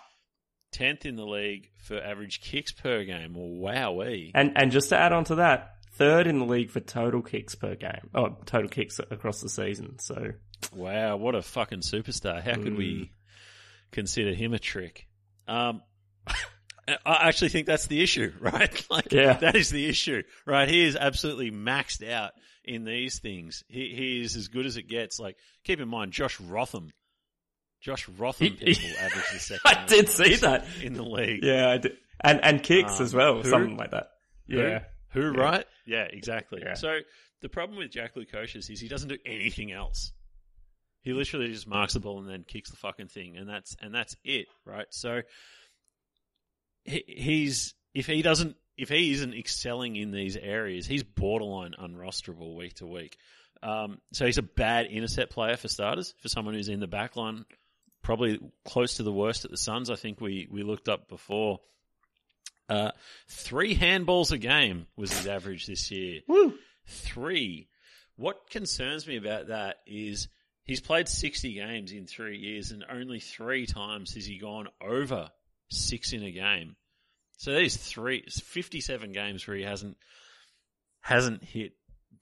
Tenth 0.72 1.06
in 1.06 1.16
the 1.16 1.24
league 1.26 1.68
for 1.82 2.00
average 2.02 2.40
kicks 2.40 2.72
per 2.72 3.04
game. 3.04 3.34
Wow, 3.34 3.92
we 3.92 4.32
And 4.34 4.52
and 4.56 4.72
just 4.72 4.88
to 4.88 4.96
add 4.98 5.12
on 5.12 5.24
to 5.24 5.36
that, 5.36 5.74
third 5.92 6.26
in 6.26 6.38
the 6.38 6.44
league 6.46 6.70
for 6.70 6.80
total 6.80 7.22
kicks 7.22 7.54
per 7.54 7.74
game. 7.76 8.10
Oh, 8.14 8.36
total 8.46 8.68
kicks 8.68 8.98
across 8.98 9.40
the 9.40 9.48
season. 9.48 9.98
So 9.98 10.32
Wow, 10.74 11.16
what 11.16 11.34
a 11.34 11.42
fucking 11.42 11.80
superstar. 11.80 12.42
How 12.42 12.54
could 12.54 12.74
Mm. 12.74 12.78
we 12.78 13.12
consider 13.90 14.32
him 14.32 14.54
a 14.54 14.58
trick? 14.58 15.06
Um, 15.48 15.82
I 16.88 17.28
actually 17.28 17.50
think 17.50 17.66
that's 17.66 17.86
the 17.86 18.02
issue, 18.02 18.32
right? 18.40 18.86
Like, 18.90 19.12
Yeah. 19.12 19.34
that 19.34 19.54
is 19.56 19.70
the 19.70 19.86
issue, 19.88 20.22
right? 20.46 20.68
He 20.68 20.84
is 20.84 20.96
absolutely 20.96 21.50
maxed 21.50 22.08
out 22.08 22.32
in 22.64 22.84
these 22.84 23.18
things. 23.18 23.64
He, 23.68 23.92
he 23.94 24.20
is 24.22 24.36
as 24.36 24.48
good 24.48 24.66
as 24.66 24.76
it 24.76 24.88
gets. 24.88 25.18
Like, 25.18 25.36
keep 25.64 25.80
in 25.80 25.88
mind, 25.88 26.12
Josh 26.12 26.40
Rotham. 26.40 26.90
Josh 27.82 28.06
people 28.06 28.18
average 29.00 29.24
the 29.32 29.38
second. 29.38 29.60
I 29.64 29.84
did 29.86 30.08
see 30.08 30.36
that. 30.36 30.64
in 30.82 30.94
the 30.94 31.02
league. 31.02 31.42
Yeah, 31.42 31.68
I 31.68 31.78
did. 31.78 31.96
and 32.20 32.42
and 32.44 32.62
kicks 32.62 32.98
Um, 33.00 33.04
as 33.06 33.14
well, 33.14 33.42
who? 33.42 33.50
something 33.50 33.76
like 33.76 33.90
that. 33.90 34.08
Who? 34.48 34.58
Yeah, 34.58 34.84
Who, 35.10 35.32
Yeah. 35.34 35.40
right? 35.40 35.66
Yeah, 35.86 36.04
exactly. 36.04 36.62
Yeah. 36.64 36.74
So 36.74 36.98
the 37.40 37.48
problem 37.48 37.78
with 37.78 37.90
Jack 37.90 38.14
Lukosius 38.14 38.70
is 38.70 38.80
he 38.80 38.88
doesn't 38.88 39.08
do 39.08 39.18
anything 39.26 39.72
else. 39.72 40.12
He 41.02 41.12
literally 41.12 41.48
just 41.52 41.66
marks 41.66 41.94
the 41.94 42.00
ball 42.00 42.20
and 42.20 42.28
then 42.28 42.44
kicks 42.46 42.70
the 42.70 42.76
fucking 42.76 43.08
thing, 43.08 43.36
and 43.36 43.48
that's 43.48 43.76
and 43.80 43.92
that's 43.94 44.16
it, 44.24 44.46
right? 44.64 44.86
So 44.90 45.22
he, 46.84 47.04
he's 47.06 47.74
if 47.94 48.06
he 48.06 48.22
doesn't 48.22 48.56
if 48.76 48.88
he 48.88 49.12
isn't 49.12 49.34
excelling 49.34 49.96
in 49.96 50.12
these 50.12 50.36
areas, 50.36 50.86
he's 50.86 51.02
borderline 51.02 51.74
unrosterable 51.80 52.56
week 52.56 52.74
to 52.74 52.86
week. 52.86 53.16
Um, 53.62 53.98
so 54.12 54.26
he's 54.26 54.38
a 54.38 54.42
bad 54.42 54.86
intercept 54.86 55.32
player 55.32 55.56
for 55.56 55.68
starters. 55.68 56.14
For 56.20 56.28
someone 56.28 56.54
who's 56.54 56.68
in 56.68 56.80
the 56.80 56.86
back 56.88 57.16
line, 57.16 57.44
probably 58.02 58.40
close 58.64 58.94
to 58.94 59.02
the 59.02 59.12
worst 59.12 59.44
at 59.44 59.50
the 59.50 59.56
Suns. 59.56 59.90
I 59.90 59.96
think 59.96 60.20
we 60.20 60.48
we 60.50 60.62
looked 60.62 60.88
up 60.88 61.08
before. 61.08 61.60
Uh, 62.68 62.90
three 63.28 63.76
handballs 63.76 64.32
a 64.32 64.38
game 64.38 64.86
was 64.96 65.12
his 65.12 65.26
average 65.26 65.66
this 65.66 65.90
year. 65.90 66.20
Woo. 66.26 66.54
Three. 66.86 67.68
What 68.16 68.48
concerns 68.50 69.06
me 69.06 69.16
about 69.16 69.48
that 69.48 69.76
is 69.86 70.28
he's 70.64 70.80
played 70.80 71.08
60 71.08 71.54
games 71.54 71.92
in 71.92 72.06
three 72.06 72.38
years 72.38 72.70
and 72.70 72.84
only 72.90 73.20
three 73.20 73.66
times 73.66 74.14
has 74.14 74.24
he 74.24 74.38
gone 74.38 74.68
over 74.80 75.30
six 75.68 76.12
in 76.12 76.22
a 76.22 76.30
game. 76.30 76.76
So 77.36 77.52
there's 77.52 77.76
three, 77.76 78.24
57 78.28 79.12
games 79.12 79.46
where 79.46 79.56
he 79.56 79.64
hasn't, 79.64 79.96
hasn't 81.00 81.42
hit 81.42 81.72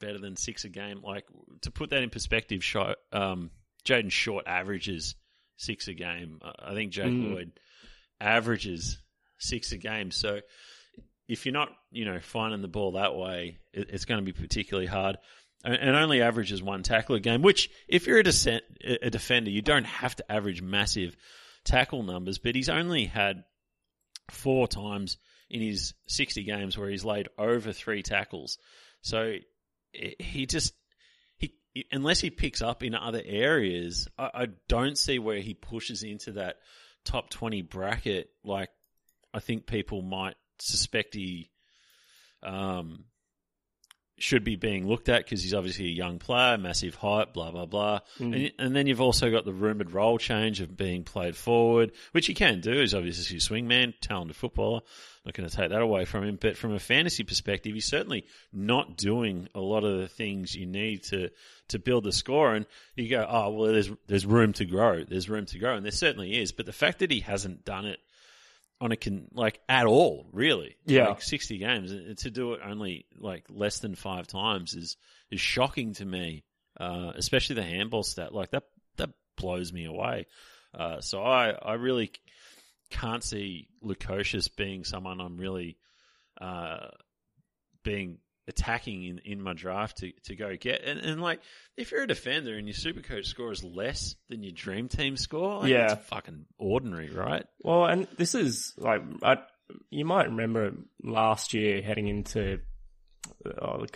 better 0.00 0.18
than 0.18 0.36
six 0.36 0.64
a 0.64 0.68
game. 0.68 1.02
Like 1.02 1.26
to 1.62 1.70
put 1.70 1.90
that 1.90 2.02
in 2.02 2.10
perspective, 2.10 2.62
um, 3.12 3.50
Jayden 3.84 4.10
Short 4.10 4.46
averages 4.46 5.14
six 5.60 5.88
a 5.88 5.94
game. 5.94 6.40
I 6.58 6.74
think 6.74 6.90
Jake 6.90 7.12
Mm. 7.12 7.32
Lloyd 7.32 7.52
averages 8.20 8.98
six 9.38 9.72
a 9.72 9.76
game. 9.78 10.10
So 10.10 10.40
if 11.28 11.44
you're 11.44 11.52
not, 11.52 11.68
you 11.90 12.04
know, 12.06 12.18
finding 12.20 12.62
the 12.62 12.68
ball 12.68 12.92
that 12.92 13.14
way, 13.14 13.58
it's 13.72 14.06
going 14.06 14.24
to 14.24 14.32
be 14.32 14.38
particularly 14.38 14.86
hard. 14.86 15.18
And, 15.62 15.94
only 15.94 16.22
averages 16.22 16.62
one 16.62 16.82
tackle 16.82 17.16
a 17.16 17.20
game, 17.20 17.42
which 17.42 17.68
if 17.86 18.06
you're 18.06 18.18
a, 18.18 18.22
descent, 18.22 18.64
a 18.82 19.10
defender, 19.10 19.50
you 19.50 19.60
don't 19.60 19.84
have 19.84 20.16
to 20.16 20.32
average 20.32 20.62
massive 20.62 21.14
tackle 21.64 22.02
numbers, 22.02 22.38
but 22.38 22.54
he's 22.54 22.70
only 22.70 23.04
had 23.04 23.44
four 24.30 24.66
times 24.66 25.18
in 25.50 25.60
his 25.60 25.92
60 26.06 26.44
games 26.44 26.78
where 26.78 26.88
he's 26.88 27.04
laid 27.04 27.28
over 27.36 27.72
three 27.72 28.02
tackles. 28.02 28.56
So 29.02 29.34
he 29.92 30.46
just, 30.46 30.72
unless 31.92 32.20
he 32.20 32.30
picks 32.30 32.62
up 32.62 32.82
in 32.82 32.94
other 32.94 33.22
areas, 33.24 34.08
I, 34.18 34.30
I 34.34 34.46
don't 34.68 34.98
see 34.98 35.18
where 35.18 35.40
he 35.40 35.54
pushes 35.54 36.02
into 36.02 36.32
that 36.32 36.56
top 37.04 37.30
20 37.30 37.62
bracket. 37.62 38.30
Like 38.44 38.70
I 39.32 39.40
think 39.40 39.66
people 39.66 40.02
might 40.02 40.36
suspect 40.58 41.14
he 41.14 41.50
um, 42.42 43.04
should 44.22 44.44
be 44.44 44.56
being 44.56 44.86
looked 44.86 45.08
at 45.08 45.24
because 45.24 45.42
he's 45.42 45.54
obviously 45.54 45.86
a 45.86 45.90
young 45.90 46.18
player, 46.18 46.58
massive 46.58 46.94
height, 46.94 47.32
blah 47.32 47.50
blah 47.50 47.66
blah. 47.66 48.00
Mm. 48.18 48.34
And, 48.34 48.52
and 48.58 48.76
then 48.76 48.86
you've 48.86 49.00
also 49.00 49.30
got 49.30 49.44
the 49.44 49.52
rumored 49.52 49.92
role 49.92 50.18
change 50.18 50.60
of 50.60 50.76
being 50.76 51.04
played 51.04 51.36
forward, 51.36 51.92
which 52.12 52.26
he 52.26 52.34
can 52.34 52.60
do. 52.60 52.80
He's 52.80 52.94
obviously 52.94 53.36
a 53.36 53.40
swingman, 53.40 53.94
talented 54.00 54.36
footballer. 54.36 54.80
Not 55.24 55.34
going 55.34 55.48
to 55.48 55.54
take 55.54 55.70
that 55.70 55.82
away 55.82 56.06
from 56.06 56.24
him, 56.24 56.38
but 56.40 56.56
from 56.56 56.72
a 56.72 56.78
fantasy 56.78 57.24
perspective, 57.24 57.74
he's 57.74 57.86
certainly 57.86 58.24
not 58.52 58.96
doing 58.96 59.48
a 59.54 59.60
lot 59.60 59.84
of 59.84 59.98
the 59.98 60.08
things 60.08 60.54
you 60.54 60.66
need 60.66 61.04
to 61.04 61.30
to 61.68 61.78
build 61.78 62.04
the 62.04 62.12
score. 62.12 62.54
And 62.54 62.66
you 62.96 63.08
go, 63.08 63.26
oh 63.28 63.50
well, 63.50 63.72
there's 63.72 63.90
there's 64.06 64.26
room 64.26 64.52
to 64.54 64.64
grow. 64.64 65.04
There's 65.04 65.28
room 65.28 65.46
to 65.46 65.58
grow, 65.58 65.76
and 65.76 65.84
there 65.84 65.92
certainly 65.92 66.40
is. 66.40 66.52
But 66.52 66.66
the 66.66 66.72
fact 66.72 67.00
that 67.00 67.10
he 67.10 67.20
hasn't 67.20 67.64
done 67.64 67.86
it 67.86 68.00
on 68.80 68.92
a 68.92 68.96
con 68.96 69.28
like 69.32 69.60
at 69.68 69.86
all, 69.86 70.26
really, 70.32 70.76
Yeah. 70.86 71.08
like 71.08 71.22
sixty 71.22 71.58
games, 71.58 71.92
and 71.92 72.16
to 72.18 72.30
do 72.30 72.54
it 72.54 72.60
only 72.64 73.06
like 73.18 73.44
less 73.50 73.78
than 73.80 73.94
five 73.94 74.26
times 74.26 74.74
is 74.74 74.96
is 75.30 75.40
shocking 75.40 75.94
to 75.94 76.04
me. 76.04 76.44
Uh, 76.78 77.12
especially 77.16 77.56
the 77.56 77.62
handball 77.62 78.02
stat, 78.02 78.32
like 78.32 78.50
that 78.52 78.62
that 78.96 79.10
blows 79.36 79.70
me 79.72 79.84
away. 79.84 80.26
Uh, 80.72 81.00
so 81.00 81.20
I, 81.22 81.50
I 81.50 81.74
really 81.74 82.10
can't 82.90 83.22
see 83.22 83.68
Lukosius 83.84 84.48
being 84.56 84.84
someone 84.84 85.20
I'm 85.20 85.36
really 85.36 85.76
uh, 86.40 86.86
being 87.82 88.18
attacking 88.50 89.04
in, 89.04 89.18
in 89.24 89.42
my 89.42 89.54
draft 89.54 89.98
to, 89.98 90.12
to 90.24 90.36
go 90.36 90.54
get. 90.56 90.82
And, 90.84 91.00
and 91.00 91.22
like, 91.22 91.40
if 91.78 91.90
you're 91.90 92.02
a 92.02 92.06
defender 92.06 92.56
and 92.58 92.66
your 92.66 92.74
super 92.74 93.00
coach 93.00 93.24
score 93.26 93.50
is 93.50 93.64
less 93.64 94.14
than 94.28 94.42
your 94.42 94.52
dream 94.52 94.88
team 94.88 95.16
score, 95.16 95.60
like, 95.60 95.70
Yeah. 95.70 95.92
it's 95.94 96.06
fucking 96.08 96.44
ordinary, 96.58 97.08
right? 97.10 97.46
Well, 97.62 97.86
and 97.86 98.06
this 98.18 98.34
is 98.34 98.74
like 98.76 99.00
I, 99.22 99.38
you 99.88 100.04
might 100.04 100.26
remember 100.26 100.72
last 101.02 101.54
year 101.54 101.80
heading 101.80 102.08
into 102.08 102.60
oh, 103.46 103.86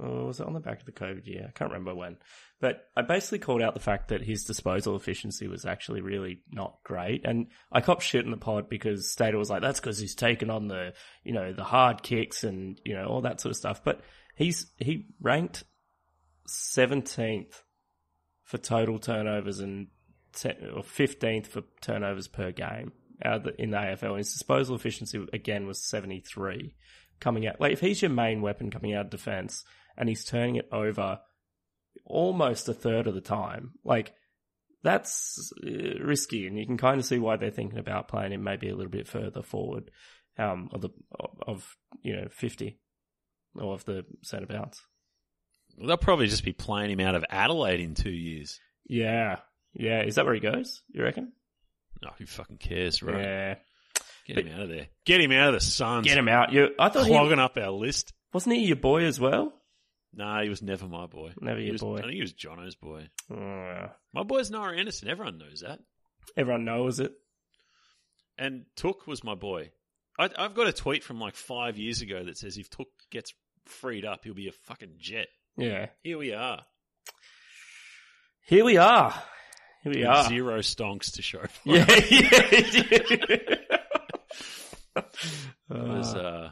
oh, 0.00 0.26
was 0.26 0.40
it 0.40 0.46
on 0.46 0.52
the 0.52 0.60
back 0.60 0.80
of 0.80 0.86
the 0.86 0.92
COVID 0.92 1.26
year? 1.26 1.46
I 1.48 1.58
can't 1.58 1.70
remember 1.70 1.94
when, 1.94 2.16
but 2.60 2.88
I 2.96 3.02
basically 3.02 3.38
called 3.38 3.62
out 3.62 3.74
the 3.74 3.80
fact 3.80 4.08
that 4.08 4.22
his 4.22 4.44
disposal 4.44 4.96
efficiency 4.96 5.46
was 5.46 5.64
actually 5.64 6.00
really 6.00 6.42
not 6.50 6.78
great, 6.84 7.24
and 7.24 7.48
I 7.72 7.80
copped 7.80 8.02
shit 8.02 8.24
in 8.24 8.30
the 8.30 8.36
pod 8.36 8.68
because 8.68 9.10
Stato 9.10 9.38
was 9.38 9.50
like, 9.50 9.62
"That's 9.62 9.80
because 9.80 9.98
he's 9.98 10.14
taken 10.14 10.50
on 10.50 10.68
the 10.68 10.92
you 11.24 11.32
know 11.32 11.52
the 11.52 11.64
hard 11.64 12.02
kicks 12.02 12.44
and 12.44 12.80
you 12.84 12.94
know 12.94 13.06
all 13.06 13.22
that 13.22 13.40
sort 13.40 13.50
of 13.50 13.56
stuff," 13.56 13.82
but 13.84 14.00
he's 14.36 14.66
he 14.78 15.06
ranked 15.20 15.64
seventeenth 16.46 17.62
for 18.44 18.58
total 18.58 18.98
turnovers 18.98 19.60
and 19.60 19.88
or 20.74 20.82
fifteenth 20.82 21.46
for 21.46 21.62
turnovers 21.80 22.28
per 22.28 22.52
game 22.52 22.92
in 23.58 23.70
the 23.70 23.76
AFL. 23.76 24.18
His 24.18 24.32
disposal 24.32 24.76
efficiency 24.76 25.26
again 25.32 25.66
was 25.66 25.82
seventy 25.82 26.20
three. 26.20 26.74
Coming 27.20 27.46
out 27.46 27.60
like 27.60 27.72
if 27.72 27.80
he's 27.80 28.00
your 28.00 28.10
main 28.10 28.40
weapon 28.40 28.70
coming 28.70 28.94
out 28.94 29.04
of 29.06 29.10
defense 29.10 29.64
and 29.96 30.08
he's 30.08 30.24
turning 30.24 30.56
it 30.56 30.68
over 30.72 31.20
almost 32.06 32.68
a 32.68 32.74
third 32.74 33.06
of 33.06 33.14
the 33.14 33.20
time, 33.20 33.72
like 33.84 34.14
that's 34.82 35.52
uh, 35.64 36.02
risky, 36.02 36.46
and 36.46 36.58
you 36.58 36.66
can 36.66 36.78
kind 36.78 36.98
of 36.98 37.04
see 37.04 37.18
why 37.18 37.36
they're 37.36 37.50
thinking 37.50 37.78
about 37.78 38.08
playing 38.08 38.32
him 38.32 38.42
maybe 38.42 38.68
a 38.68 38.74
little 38.74 38.90
bit 38.90 39.06
further 39.06 39.42
forward, 39.42 39.90
um, 40.38 40.70
of 40.72 40.80
the 40.80 40.90
of 41.46 41.76
you 42.02 42.16
know 42.16 42.28
fifty 42.30 42.80
or 43.54 43.74
of 43.74 43.84
the 43.84 44.04
centre 44.22 44.46
bounce. 44.46 44.82
Well, 45.76 45.88
they'll 45.88 45.96
probably 45.96 46.26
just 46.26 46.44
be 46.44 46.52
playing 46.52 46.90
him 46.90 47.00
out 47.00 47.14
of 47.14 47.24
Adelaide 47.28 47.80
in 47.80 47.94
two 47.94 48.10
years. 48.10 48.58
Yeah, 48.86 49.40
yeah. 49.74 50.02
Is 50.02 50.14
that 50.14 50.24
where 50.24 50.34
he 50.34 50.40
goes? 50.40 50.82
You 50.88 51.02
reckon? 51.02 51.32
No, 52.02 52.10
who 52.18 52.26
fucking 52.26 52.58
cares, 52.58 53.02
right? 53.02 53.22
Yeah. 53.22 53.54
Get 54.34 54.46
him 54.46 54.52
out 54.54 54.62
of 54.62 54.68
there. 54.68 54.86
Get 55.04 55.20
him 55.20 55.32
out 55.32 55.48
of 55.48 55.54
the 55.54 55.60
Suns. 55.60 56.06
Get 56.06 56.16
him 56.18 56.28
out. 56.28 56.52
You, 56.52 56.68
I 56.78 56.88
thought 56.88 57.04
he 57.06 57.10
Clogging 57.12 57.38
up 57.38 57.56
our 57.56 57.70
list. 57.70 58.12
wasn't 58.32 58.56
he 58.56 58.62
your 58.66 58.76
boy 58.76 59.04
as 59.04 59.18
well. 59.20 59.52
Nah, 60.12 60.42
he 60.42 60.48
was 60.48 60.60
never 60.62 60.86
my 60.88 61.06
boy. 61.06 61.32
Never 61.40 61.58
He 61.60 61.66
your 61.66 61.72
was- 61.74 61.80
boy. 61.82 61.96
I 61.98 62.00
think 62.02 62.14
he 62.14 62.20
was 62.20 62.32
Jono's 62.32 62.74
boy. 62.74 63.08
Uh, 63.32 63.88
My 64.12 64.22
boy's 64.24 64.50
Noah 64.50 64.74
Anderson. 64.76 65.08
Everyone 65.08 65.38
knows 65.38 65.60
that. 65.60 65.78
everyone 66.36 66.64
knows 66.64 66.98
it. 67.00 67.12
And 68.38 68.64
Touk 68.76 69.06
was 69.06 69.22
my 69.22 69.34
boy. 69.34 69.70
I, 70.18 70.30
I've 70.36 70.54
got 70.54 70.66
a 70.66 70.72
tweet 70.72 71.04
from 71.04 71.20
like 71.20 71.34
five 71.36 71.78
years 71.78 72.00
ago 72.02 72.24
that 72.24 72.36
says 72.38 72.56
if 72.58 72.70
Touk 72.70 72.86
gets 73.10 73.32
freed 73.66 74.04
up, 74.04 74.24
he'll 74.24 74.34
be 74.34 74.48
a 74.48 74.52
fucking 74.52 74.94
jet. 74.98 75.28
Yeah. 75.56 75.86
Here 76.02 76.18
we 76.18 76.32
are. 76.32 76.62
Here 78.46 78.64
we 78.64 78.76
are. 78.78 79.10
Here 79.84 79.92
we 79.92 80.00
With 80.00 80.08
are. 80.08 80.24
Zero 80.28 80.58
stonks 80.60 81.12
to 81.14 81.22
show 81.22 81.38
for 81.46 81.60
Yeah, 81.64 81.86
yeah. 82.10 83.76
That 85.70 85.82
was, 85.88 86.14
Uh, 86.14 86.18
uh, 86.18 86.50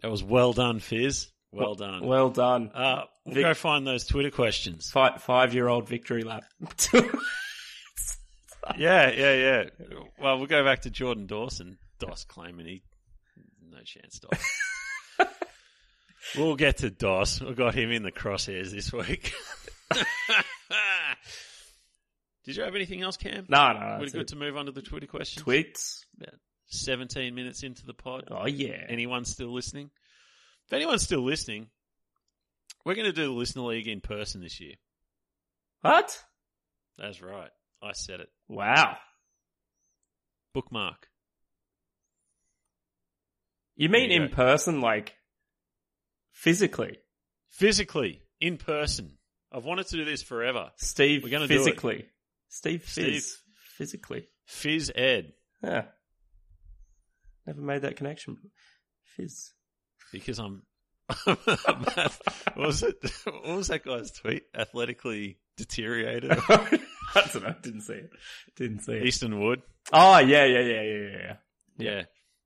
that 0.00 0.10
was 0.10 0.22
well 0.22 0.52
done, 0.52 0.80
Fizz. 0.80 1.28
Well 1.52 1.74
done. 1.76 2.04
well 2.06 2.28
done. 2.28 2.70
uh, 2.74 3.04
we'll 3.24 3.34
Vic- 3.36 3.44
go 3.44 3.54
find 3.54 3.86
those 3.86 4.04
Twitter 4.06 4.30
questions. 4.30 4.90
Five 4.90 5.22
five 5.22 5.54
year 5.54 5.66
old 5.68 5.88
victory 5.88 6.22
lap. 6.24 6.44
Yeah, 8.76 9.10
yeah, 9.10 9.32
yeah. 9.34 9.64
Well, 10.20 10.36
we'll 10.36 10.46
go 10.46 10.62
back 10.62 10.82
to 10.82 10.90
Jordan 10.90 11.26
Dawson. 11.26 11.78
Doss 12.00 12.24
claiming 12.24 12.66
he 12.66 12.82
no 13.66 13.78
chance, 13.82 14.18
Doss. 14.18 14.44
we'll 16.36 16.54
get 16.56 16.76
to 16.78 16.90
Doss. 16.90 17.40
We 17.40 17.54
got 17.54 17.74
him 17.74 17.90
in 17.92 18.02
the 18.02 18.12
crosshairs 18.12 18.70
this 18.70 18.92
week. 18.92 19.32
Did 22.44 22.56
you 22.56 22.62
have 22.62 22.74
anything 22.74 23.02
else, 23.02 23.16
Cam? 23.16 23.46
no, 23.48 23.72
no, 23.72 23.96
We're 24.00 24.06
good 24.08 24.22
it. 24.22 24.28
to 24.28 24.36
move 24.36 24.56
on 24.56 24.66
to 24.66 24.72
the 24.72 24.82
Twitter 24.82 25.06
questions. 25.06 25.44
Tweets. 25.44 26.04
About 26.20 26.34
17 26.68 27.34
minutes 27.34 27.62
into 27.62 27.84
the 27.86 27.94
pod. 27.94 28.24
Oh 28.30 28.46
yeah. 28.46 28.84
Anyone 28.88 29.24
still 29.24 29.52
listening? 29.52 29.90
If 30.66 30.72
anyone's 30.72 31.02
still 31.02 31.22
listening, 31.24 31.68
we're 32.84 32.94
going 32.94 33.06
to 33.06 33.12
do 33.12 33.24
the 33.24 33.30
Listener 33.32 33.62
League 33.62 33.88
in 33.88 34.00
person 34.00 34.42
this 34.42 34.60
year. 34.60 34.74
What? 35.80 36.22
That's 36.98 37.22
right. 37.22 37.50
I 37.82 37.92
said 37.92 38.20
it. 38.20 38.28
Wow. 38.48 38.96
Bookmark. 40.52 41.08
You 43.76 43.88
mean 43.88 44.10
you 44.10 44.22
in 44.22 44.28
go. 44.28 44.34
person, 44.34 44.80
like 44.80 45.14
physically? 46.32 46.98
Physically, 47.50 48.22
in 48.40 48.56
person. 48.58 49.12
I've 49.52 49.64
wanted 49.64 49.86
to 49.88 49.96
do 49.96 50.04
this 50.04 50.22
forever. 50.22 50.70
Steve 50.76 51.22
We're 51.22 51.30
gonna 51.30 51.46
do 51.46 51.54
it. 51.54 51.58
physically. 51.58 52.06
Steve 52.48 52.82
Fizz 52.82 52.92
Steve. 52.92 53.36
physically. 53.76 54.26
Fizz 54.46 54.92
Ed. 54.94 55.32
Yeah. 55.62 55.84
Never 57.48 57.62
made 57.62 57.80
that 57.80 57.96
connection. 57.96 58.36
Fizz. 59.16 59.54
Because 60.12 60.38
I'm. 60.38 60.64
what 61.24 62.56
was 62.56 62.82
it? 62.82 62.96
What 63.24 63.56
was 63.56 63.68
that 63.68 63.86
guy's 63.86 64.10
tweet? 64.10 64.42
Athletically 64.54 65.38
deteriorated. 65.56 66.30
I 66.48 66.80
don't 67.14 67.42
know. 67.42 67.54
Didn't 67.62 67.80
see 67.80 67.94
it. 67.94 68.10
Didn't 68.54 68.80
see 68.80 68.92
it. 68.92 69.06
Easton 69.06 69.40
Wood. 69.40 69.62
Oh 69.94 70.18
yeah, 70.18 70.44
yeah, 70.44 70.60
yeah, 70.60 70.82
yeah, 70.82 71.08
yeah. 71.10 71.36
Yeah. 71.78 72.02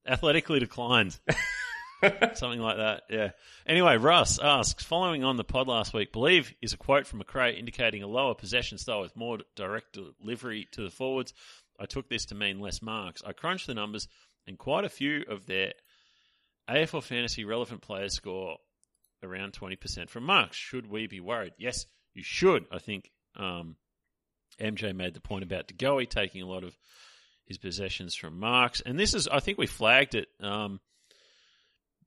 Athletically 0.06 0.60
declined. 0.60 1.18
Something 2.34 2.60
like 2.60 2.76
that, 2.76 3.02
yeah. 3.10 3.30
Anyway, 3.66 3.96
Russ 3.96 4.38
asks, 4.40 4.84
following 4.84 5.24
on 5.24 5.36
the 5.36 5.44
pod 5.44 5.66
last 5.66 5.94
week, 5.94 6.12
believe 6.12 6.52
is 6.60 6.72
a 6.72 6.76
quote 6.76 7.06
from 7.06 7.22
McRae 7.22 7.58
indicating 7.58 8.02
a 8.02 8.08
lower 8.08 8.34
possession 8.34 8.78
style 8.78 9.00
with 9.00 9.16
more 9.16 9.38
direct 9.56 9.98
delivery 10.20 10.68
to 10.72 10.82
the 10.82 10.90
forwards. 10.90 11.32
I 11.78 11.86
took 11.86 12.08
this 12.08 12.26
to 12.26 12.34
mean 12.34 12.60
less 12.60 12.82
marks. 12.82 13.22
I 13.24 13.32
crunched 13.32 13.66
the 13.66 13.74
numbers, 13.74 14.08
and 14.46 14.58
quite 14.58 14.84
a 14.84 14.88
few 14.88 15.24
of 15.28 15.46
their 15.46 15.72
AFL 16.68 17.02
fantasy 17.02 17.44
relevant 17.44 17.80
players 17.82 18.14
score 18.14 18.56
around 19.22 19.52
20% 19.52 20.08
from 20.08 20.24
marks. 20.24 20.56
Should 20.56 20.86
we 20.88 21.06
be 21.06 21.20
worried? 21.20 21.52
Yes, 21.58 21.86
you 22.14 22.22
should. 22.24 22.64
I 22.72 22.78
think 22.78 23.10
um, 23.36 23.76
MJ 24.60 24.94
made 24.94 25.14
the 25.14 25.20
point 25.20 25.44
about 25.44 25.68
DeGoey 25.68 26.08
taking 26.08 26.42
a 26.42 26.46
lot 26.46 26.64
of 26.64 26.76
his 27.46 27.58
possessions 27.58 28.14
from 28.14 28.38
marks. 28.38 28.80
And 28.80 28.98
this 28.98 29.14
is, 29.14 29.28
I 29.28 29.40
think 29.40 29.58
we 29.58 29.66
flagged 29.66 30.14
it 30.14 30.28
um, 30.40 30.80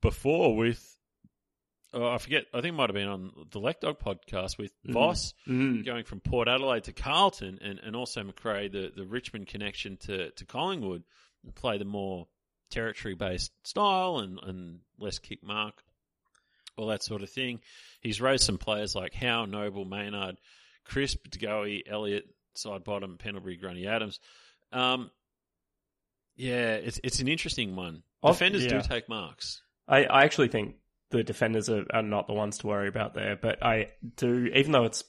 before 0.01 0.55
with, 0.55 0.97
oh, 1.93 2.07
I 2.07 2.17
forget, 2.17 2.45
I 2.53 2.61
think 2.61 2.73
it 2.73 2.77
might 2.77 2.89
have 2.89 2.95
been 2.95 3.07
on 3.07 3.31
the 3.51 3.59
Lek 3.59 3.79
Dog 3.81 3.99
podcast 3.99 4.57
with 4.57 4.71
Mhm. 4.85 4.93
Voss 4.93 5.33
Mm. 5.47 5.85
going 5.85 6.03
from 6.05 6.19
Port 6.19 6.47
Adelaide 6.47 6.83
to 6.85 6.93
Carlton 6.93 7.59
and, 7.61 7.79
and 7.79 7.95
also 7.95 8.23
McRae, 8.23 8.71
the, 8.71 8.91
the 8.95 9.05
Richmond 9.05 9.47
connection 9.47 9.97
to, 10.01 10.31
to 10.31 10.45
Collingwood, 10.45 11.03
and 11.45 11.55
play 11.55 11.77
the 11.77 11.85
more 11.85 12.27
territory 12.69 13.15
based 13.15 13.51
style 13.63 14.19
and, 14.19 14.39
and 14.43 14.79
less 14.99 15.19
kick 15.19 15.43
mark, 15.43 15.83
all 16.77 16.87
that 16.87 17.03
sort 17.03 17.23
of 17.23 17.29
thing. 17.29 17.59
He's 18.01 18.19
raised 18.19 18.43
some 18.43 18.57
players 18.57 18.95
like 18.95 19.13
Howe, 19.13 19.45
Noble, 19.45 19.85
Maynard, 19.85 20.37
Crisp, 20.83 21.27
DeGoey, 21.29 21.83
Elliott, 21.89 22.25
Sidebottom, 22.55 23.17
Pendlebury, 23.19 23.57
Grundy 23.57 23.87
Adams. 23.87 24.19
Um, 24.71 25.11
yeah, 26.35 26.73
it's 26.75 26.99
it's 27.03 27.19
an 27.19 27.27
interesting 27.27 27.75
one. 27.75 28.03
Of- 28.21 28.35
Defenders 28.35 28.65
yeah. 28.65 28.81
do 28.81 28.81
take 28.81 29.07
marks. 29.07 29.61
I, 29.87 30.05
I 30.05 30.23
actually 30.23 30.47
think 30.47 30.75
the 31.11 31.23
defenders 31.23 31.69
are, 31.69 31.85
are 31.93 32.01
not 32.01 32.27
the 32.27 32.33
ones 32.33 32.57
to 32.59 32.67
worry 32.67 32.87
about 32.87 33.13
there, 33.13 33.35
but 33.35 33.63
I 33.63 33.89
do, 34.15 34.49
even 34.55 34.71
though 34.71 34.85
it's 34.85 35.03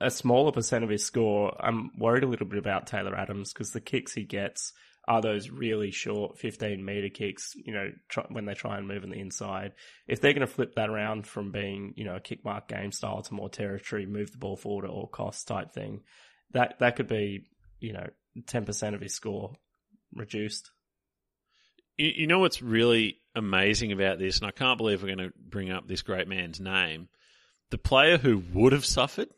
a 0.00 0.10
smaller 0.10 0.52
percent 0.52 0.84
of 0.84 0.90
his 0.90 1.04
score, 1.04 1.56
I'm 1.58 1.90
worried 1.98 2.24
a 2.24 2.26
little 2.26 2.46
bit 2.46 2.58
about 2.58 2.86
Taylor 2.86 3.14
Adams 3.14 3.52
because 3.52 3.72
the 3.72 3.80
kicks 3.80 4.12
he 4.12 4.24
gets 4.24 4.72
are 5.08 5.22
those 5.22 5.50
really 5.50 5.90
short 5.90 6.38
15 6.38 6.84
meter 6.84 7.08
kicks, 7.08 7.54
you 7.54 7.72
know, 7.72 7.90
try, 8.08 8.24
when 8.28 8.44
they 8.44 8.54
try 8.54 8.78
and 8.78 8.86
move 8.86 9.02
on 9.02 9.10
the 9.10 9.18
inside. 9.18 9.72
If 10.06 10.20
they're 10.20 10.32
going 10.32 10.46
to 10.46 10.52
flip 10.52 10.74
that 10.74 10.90
around 10.90 11.26
from 11.26 11.50
being, 11.50 11.94
you 11.96 12.04
know, 12.04 12.16
a 12.16 12.20
kick 12.20 12.44
mark 12.44 12.68
game 12.68 12.92
style 12.92 13.22
to 13.22 13.34
more 13.34 13.48
territory, 13.48 14.06
move 14.06 14.30
the 14.30 14.38
ball 14.38 14.56
forward 14.56 14.84
at 14.84 14.90
all 14.90 15.06
costs 15.06 15.44
type 15.44 15.72
thing, 15.72 16.02
that, 16.52 16.78
that 16.80 16.96
could 16.96 17.08
be, 17.08 17.46
you 17.80 17.92
know, 17.92 18.06
10% 18.42 18.94
of 18.94 19.00
his 19.00 19.14
score 19.14 19.54
reduced. 20.14 20.70
You, 21.96 22.12
you 22.14 22.26
know 22.26 22.38
what's 22.38 22.62
really 22.62 23.18
amazing 23.34 23.92
about 23.92 24.18
this, 24.18 24.38
and 24.38 24.46
I 24.46 24.50
can't 24.50 24.78
believe 24.78 25.02
we're 25.02 25.14
going 25.14 25.30
to 25.30 25.34
bring 25.36 25.70
up 25.70 25.88
this 25.88 26.02
great 26.02 26.28
man's 26.28 26.60
name. 26.60 27.08
The 27.70 27.78
player 27.78 28.18
who 28.18 28.42
would 28.52 28.72
have 28.72 28.84
suffered 28.84 29.28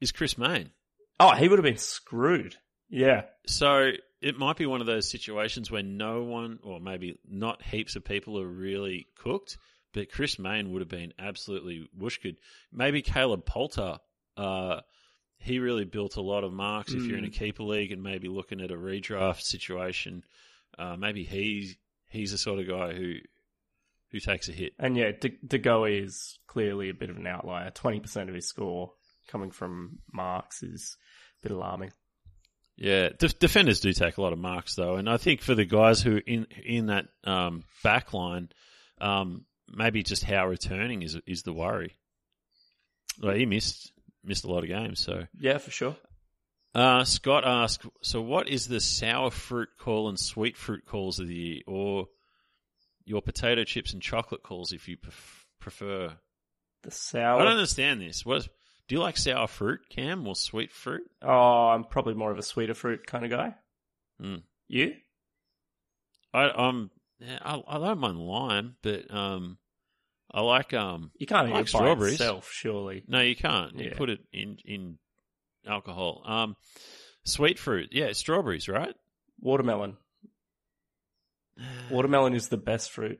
is 0.00 0.12
Chris 0.12 0.36
Mayne. 0.36 0.70
Oh, 1.18 1.34
he 1.34 1.48
would 1.48 1.58
have 1.58 1.64
been 1.64 1.78
screwed. 1.78 2.56
Yeah. 2.88 3.22
So 3.46 3.92
it 4.20 4.38
might 4.38 4.56
be 4.56 4.66
one 4.66 4.80
of 4.80 4.86
those 4.86 5.10
situations 5.10 5.70
where 5.70 5.82
no 5.82 6.22
one, 6.22 6.58
or 6.62 6.80
maybe 6.80 7.18
not 7.28 7.62
heaps 7.62 7.96
of 7.96 8.04
people, 8.04 8.38
are 8.38 8.46
really 8.46 9.06
cooked. 9.16 9.58
But 9.92 10.10
Chris 10.12 10.38
Mayne 10.38 10.72
would 10.72 10.82
have 10.82 10.88
been 10.88 11.14
absolutely 11.18 11.88
wooshked. 11.98 12.36
Maybe 12.72 13.02
Caleb 13.02 13.46
Poulter 13.46 13.98
uh, 14.36 14.80
he 15.38 15.58
really 15.58 15.84
built 15.84 16.16
a 16.16 16.22
lot 16.22 16.44
of 16.44 16.52
marks. 16.52 16.92
If 16.92 17.04
you're 17.06 17.18
in 17.18 17.24
a 17.24 17.28
Mm. 17.28 17.32
keeper 17.32 17.62
league 17.62 17.92
and 17.92 18.02
maybe 18.02 18.28
looking 18.28 18.60
at 18.60 18.70
a 18.70 18.76
redraft 18.76 19.42
situation, 19.42 20.24
uh, 20.78 20.96
maybe 20.96 21.24
he's 21.24 21.76
he's 22.10 22.32
the 22.32 22.38
sort 22.38 22.58
of 22.58 22.68
guy 22.68 22.94
who 22.94 23.16
who 24.10 24.20
takes 24.20 24.48
a 24.48 24.52
hit. 24.52 24.72
And 24.78 24.96
yeah, 24.96 25.12
De, 25.12 25.30
is 26.04 26.38
clearly 26.46 26.88
a 26.90 26.94
bit 26.94 27.10
of 27.10 27.16
an 27.16 27.26
outlier. 27.26 27.70
Twenty 27.70 28.00
percent 28.00 28.28
of 28.28 28.34
his 28.34 28.48
score 28.48 28.92
coming 29.28 29.50
from 29.50 29.98
marks 30.12 30.62
is 30.62 30.96
a 31.40 31.48
bit 31.48 31.52
alarming. 31.56 31.92
Yeah, 32.76 33.08
def- 33.18 33.38
defenders 33.38 33.80
do 33.80 33.92
take 33.92 34.18
a 34.18 34.22
lot 34.22 34.34
of 34.34 34.38
marks 34.38 34.74
though, 34.74 34.96
and 34.96 35.08
I 35.08 35.16
think 35.16 35.40
for 35.40 35.54
the 35.54 35.64
guys 35.64 36.02
who 36.02 36.20
in 36.26 36.46
in 36.64 36.86
that 36.86 37.06
um, 37.24 37.64
back 37.82 38.12
line, 38.12 38.50
um, 39.00 39.46
maybe 39.68 40.02
just 40.02 40.24
Howe 40.24 40.46
returning 40.46 41.02
is 41.02 41.16
is 41.26 41.42
the 41.42 41.54
worry. 41.54 41.96
Like 43.18 43.36
he 43.36 43.46
missed 43.46 43.92
missed 44.22 44.44
a 44.44 44.50
lot 44.50 44.62
of 44.62 44.68
games, 44.68 45.00
so. 45.00 45.26
Yeah, 45.38 45.58
for 45.58 45.70
sure. 45.70 45.96
Uh, 46.74 47.04
Scott 47.04 47.44
asked, 47.46 47.86
so 48.02 48.20
what 48.20 48.48
is 48.48 48.68
the 48.68 48.80
sour 48.80 49.30
fruit 49.30 49.70
call 49.78 50.10
and 50.10 50.20
sweet 50.20 50.58
fruit 50.58 50.84
calls 50.84 51.18
of 51.18 51.28
the 51.28 51.34
year, 51.34 51.60
or 51.66 52.08
your 53.06 53.22
potato 53.22 53.64
chips 53.64 53.94
and 53.94 54.02
chocolate 54.02 54.42
calls 54.42 54.72
if 54.72 54.86
you 54.86 54.98
pref- 54.98 55.46
prefer? 55.60 56.12
The 56.82 56.90
sour. 56.90 57.40
I 57.40 57.44
don't 57.44 57.52
understand 57.52 58.02
this. 58.02 58.26
What 58.26 58.46
do 58.88 58.94
you 58.94 59.00
like 59.00 59.16
sour 59.16 59.46
fruit, 59.48 59.80
Cam, 59.90 60.26
or 60.26 60.34
sweet 60.36 60.72
fruit? 60.72 61.02
Oh, 61.22 61.68
I'm 61.68 61.84
probably 61.84 62.14
more 62.14 62.30
of 62.30 62.38
a 62.38 62.42
sweeter 62.42 62.74
fruit 62.74 63.06
kind 63.06 63.24
of 63.24 63.30
guy. 63.30 63.54
Mm. 64.22 64.42
You? 64.68 64.94
I, 66.32 66.50
I'm, 66.50 66.90
yeah, 67.18 67.38
I, 67.42 67.62
I 67.66 67.78
don't 67.78 67.98
mind 67.98 68.18
lime, 68.18 68.76
but 68.82 69.12
um, 69.12 69.58
I 70.32 70.40
like 70.42 70.74
um. 70.74 71.10
You 71.18 71.26
can't 71.26 71.46
I 71.48 71.50
eat 71.50 71.54
like 71.54 71.68
it 71.68 71.72
by 71.72 71.78
strawberries. 71.78 72.12
itself, 72.14 72.50
surely. 72.52 73.02
No, 73.08 73.20
you 73.20 73.34
can't. 73.36 73.78
You 73.78 73.88
Yeah. 73.90 73.96
put 73.96 74.10
it 74.10 74.20
in 74.32 74.58
in 74.64 74.98
alcohol. 75.66 76.22
Um, 76.26 76.56
sweet 77.24 77.58
fruit, 77.58 77.88
yeah, 77.92 78.12
strawberries, 78.12 78.68
right? 78.68 78.94
Watermelon. 79.40 79.96
Watermelon 81.90 82.34
is 82.34 82.48
the 82.48 82.56
best 82.56 82.90
fruit. 82.90 83.18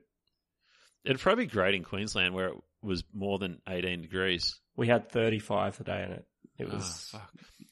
It'd 1.04 1.20
probably 1.20 1.44
be 1.46 1.50
great 1.50 1.74
in 1.74 1.84
Queensland 1.84 2.34
where 2.34 2.48
it 2.48 2.54
was 2.86 3.04
more 3.14 3.38
than 3.38 3.60
18 3.68 4.02
degrees. 4.02 4.58
We 4.76 4.88
had 4.88 5.10
35 5.10 5.76
today 5.76 6.02
and 6.04 6.12
it. 6.14 6.26
It 6.58 6.68
Oh, 6.70 6.74
was. 6.76 7.08
fuck. 7.12 7.30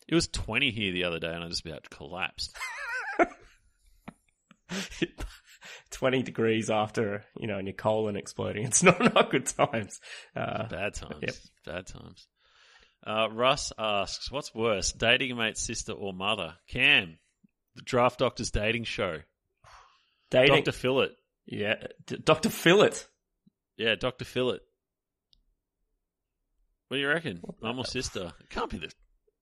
It 0.08 0.14
was 0.14 0.28
20 0.28 0.70
here 0.70 0.92
the 0.92 1.04
other 1.04 1.18
day 1.18 1.32
and 1.32 1.42
I 1.42 1.48
just 1.48 1.64
about 1.66 1.88
collapsed. 1.90 2.54
20 5.90 6.22
degrees 6.22 6.70
after, 6.70 7.24
you 7.38 7.46
know, 7.46 7.58
and 7.58 7.66
your 7.66 7.74
colon 7.74 8.16
exploding. 8.16 8.66
It's 8.66 8.82
not, 8.82 9.00
not 9.14 9.30
good 9.30 9.46
times. 9.46 10.00
Uh, 10.34 10.66
Bad 10.68 10.94
times. 10.94 11.16
Yep. 11.22 11.34
Bad 11.64 11.86
times. 11.86 12.26
Uh, 13.06 13.28
Russ 13.30 13.72
asks, 13.78 14.30
what's 14.30 14.54
worse, 14.54 14.92
dating 14.92 15.30
a 15.32 15.34
mate's 15.34 15.60
sister 15.62 15.92
or 15.92 16.12
mother? 16.12 16.54
Cam, 16.68 17.18
the 17.76 17.82
Draft 17.82 18.18
Doctor's 18.18 18.50
dating 18.50 18.84
show. 18.84 19.18
dating. 20.30 20.56
Dr. 20.64 20.72
Phillip. 20.72 21.12
yeah. 21.46 21.74
D- 22.06 22.18
Dr. 22.22 22.48
Phillip. 22.50 22.94
Yeah, 23.76 23.94
Dr. 23.96 24.24
Phillip. 24.24 24.62
What 26.88 26.96
do 26.98 27.00
you 27.00 27.08
reckon? 27.08 27.40
Mum 27.62 27.78
or 27.78 27.84
sister? 27.84 28.32
It 28.40 28.50
can't 28.50 28.70
be 28.70 28.78
the, 28.78 28.90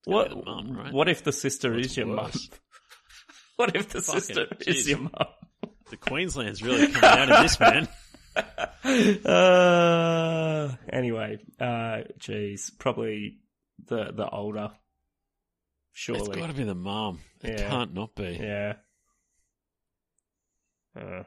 What, 0.05 0.29
be 0.31 0.35
the 0.37 0.43
mum, 0.45 0.77
right? 0.77 0.93
what 0.93 1.09
if 1.09 1.23
the 1.25 1.33
sister 1.33 1.73
What's 1.75 1.89
is 1.89 1.97
your 1.97 2.07
mum? 2.07 2.31
What 3.57 3.77
if 3.77 3.91
the 3.91 4.01
Fucking- 4.01 4.21
sister 4.21 4.47
is 4.67 4.89
your 4.89 4.99
mum? 5.01 5.11
The 5.91 5.97
Queensland's 5.99 6.63
really 6.63 6.89
coming 6.91 7.19
out 7.21 7.31
of 7.31 7.43
this, 7.43 7.61
man. 7.61 7.87
uh, 9.27 10.75
anyway, 10.91 11.39
uh, 11.61 11.99
geez, 12.19 12.71
probably 12.79 13.39
the 13.87 14.11
the 14.13 14.27
older. 14.29 14.71
Surely, 15.93 16.21
it's 16.23 16.29
got 16.41 16.47
to 16.47 16.55
be 16.55 16.65
the 16.65 16.75
mum. 16.75 17.21
It 17.43 17.59
Yeah. 17.61 17.69
can't 17.69 17.93
not 17.93 18.15
be. 18.15 18.39
yeah. 18.41 18.75
Uh, 20.99 21.25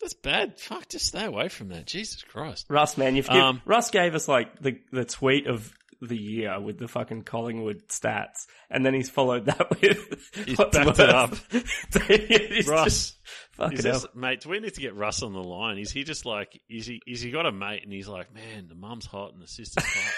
That's 0.00 0.14
bad. 0.14 0.58
Fuck, 0.60 0.88
just 0.88 1.06
stay 1.06 1.24
away 1.24 1.48
from 1.48 1.68
that. 1.68 1.86
Jesus 1.86 2.22
Christ. 2.22 2.66
Russ, 2.68 2.98
man, 2.98 3.16
you've 3.16 3.28
Um, 3.30 3.62
Russ 3.64 3.90
gave 3.90 4.14
us 4.14 4.28
like 4.28 4.60
the 4.60 4.78
the 4.92 5.04
tweet 5.04 5.46
of 5.46 5.72
the 6.02 6.16
year 6.16 6.60
with 6.60 6.78
the 6.78 6.88
fucking 6.88 7.22
Collingwood 7.22 7.88
stats, 7.88 8.46
and 8.68 8.84
then 8.84 8.92
he's 8.92 9.08
followed 9.08 9.46
that 9.46 9.70
with 9.80 10.30
He's 10.46 10.58
what's 10.58 10.76
backed 10.76 10.98
it 10.98 11.08
up. 11.08 11.34
He's 12.50 12.68
Russ, 12.68 13.14
just- 13.58 13.82
this, 13.82 14.06
mate, 14.14 14.40
do 14.40 14.50
we 14.50 14.58
need 14.60 14.74
to 14.74 14.80
get 14.80 14.94
Russ 14.96 15.22
on 15.22 15.32
the 15.32 15.42
line? 15.42 15.78
Is 15.78 15.90
he 15.92 16.02
just 16.04 16.26
like, 16.26 16.60
is 16.68 16.86
he, 16.86 17.00
is 17.06 17.20
he 17.22 17.30
got 17.30 17.46
a 17.46 17.52
mate 17.52 17.84
and 17.84 17.92
he's 17.92 18.08
like, 18.08 18.34
man, 18.34 18.66
the 18.68 18.74
mum's 18.74 19.06
hot 19.06 19.32
and 19.32 19.40
the 19.40 19.46
sister's 19.46 19.84
hot. 19.86 20.12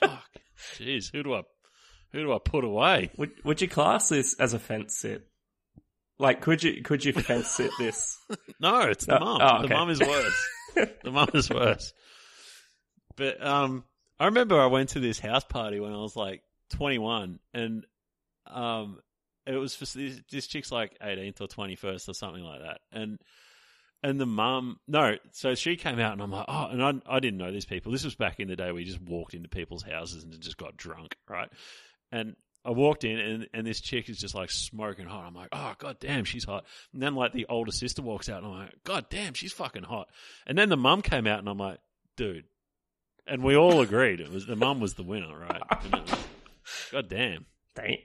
Fuck. 0.10 0.30
Jeez, 0.76 1.10
who 1.10 1.22
do 1.22 1.34
I, 1.34 1.42
who 2.12 2.20
do 2.22 2.32
I 2.32 2.38
put 2.44 2.62
away? 2.62 3.10
Would 3.16 3.32
would 3.44 3.60
you 3.62 3.68
class 3.68 4.10
this 4.10 4.34
as 4.38 4.52
a 4.54 4.58
fence 4.58 4.98
sit? 4.98 5.26
Like, 6.18 6.40
could 6.40 6.62
you 6.62 6.82
could 6.82 7.04
you 7.04 7.12
fence 7.12 7.58
it 7.60 7.70
this? 7.78 8.16
No, 8.60 8.80
it's 8.82 9.04
the 9.06 9.16
Oh, 9.20 9.24
mum. 9.24 9.38
oh, 9.42 9.58
The 9.58 9.64
okay. 9.64 9.74
mum 9.74 9.90
is 9.90 10.00
worse. 10.00 10.48
the 11.04 11.10
mum 11.10 11.28
is 11.34 11.50
worse. 11.50 11.92
But 13.16 13.44
um, 13.44 13.84
I 14.18 14.26
remember 14.26 14.60
I 14.60 14.66
went 14.66 14.90
to 14.90 15.00
this 15.00 15.18
house 15.18 15.44
party 15.44 15.80
when 15.80 15.92
I 15.92 15.96
was 15.98 16.16
like 16.16 16.42
21, 16.70 17.38
and 17.52 17.84
um, 18.46 18.98
it 19.46 19.56
was 19.56 19.74
for 19.74 19.84
this, 19.98 20.20
this 20.30 20.46
chick's 20.46 20.72
like 20.72 20.96
18th 21.00 21.40
or 21.40 21.46
21st 21.48 22.08
or 22.08 22.14
something 22.14 22.42
like 22.42 22.60
that, 22.62 22.78
and 22.92 23.18
and 24.02 24.20
the 24.20 24.26
mum, 24.26 24.78
no, 24.86 25.16
so 25.32 25.54
she 25.54 25.76
came 25.76 25.98
out 25.98 26.12
and 26.12 26.20
I'm 26.22 26.30
like, 26.30 26.44
oh, 26.48 26.66
and 26.70 26.82
I 26.82 26.92
I 27.16 27.20
didn't 27.20 27.38
know 27.38 27.50
these 27.52 27.66
people. 27.66 27.90
This 27.92 28.04
was 28.04 28.14
back 28.14 28.38
in 28.40 28.48
the 28.48 28.56
day 28.56 28.70
where 28.70 28.80
you 28.80 28.86
just 28.86 29.00
walked 29.02 29.34
into 29.34 29.48
people's 29.48 29.82
houses 29.82 30.24
and 30.24 30.40
just 30.40 30.56
got 30.58 30.76
drunk, 30.76 31.16
right? 31.28 31.48
And 32.12 32.36
I 32.64 32.70
walked 32.70 33.04
in 33.04 33.18
and, 33.18 33.48
and 33.52 33.66
this 33.66 33.80
chick 33.80 34.08
is 34.08 34.18
just 34.18 34.34
like 34.34 34.50
smoking 34.50 35.06
hot. 35.06 35.26
I'm 35.26 35.34
like, 35.34 35.50
oh 35.52 35.74
god 35.78 35.98
damn, 36.00 36.24
she's 36.24 36.44
hot. 36.44 36.64
And 36.92 37.02
then 37.02 37.14
like 37.14 37.32
the 37.32 37.46
older 37.48 37.72
sister 37.72 38.00
walks 38.02 38.28
out 38.28 38.42
and 38.42 38.52
I'm 38.52 38.58
like, 38.58 38.84
god 38.84 39.06
damn, 39.10 39.34
she's 39.34 39.52
fucking 39.52 39.82
hot. 39.82 40.08
And 40.46 40.56
then 40.56 40.68
the 40.70 40.76
mum 40.76 41.02
came 41.02 41.26
out 41.26 41.40
and 41.40 41.48
I'm 41.48 41.58
like, 41.58 41.78
dude. 42.16 42.44
And 43.26 43.42
we 43.42 43.56
all 43.56 43.80
agreed 43.80 44.20
it 44.20 44.30
was 44.30 44.46
the 44.46 44.56
mum 44.56 44.80
was 44.80 44.94
the 44.94 45.02
winner, 45.02 45.38
right? 45.38 45.62
Was, 45.92 46.26
god 46.90 47.08
damn, 47.08 47.46
Damn, 47.74 47.96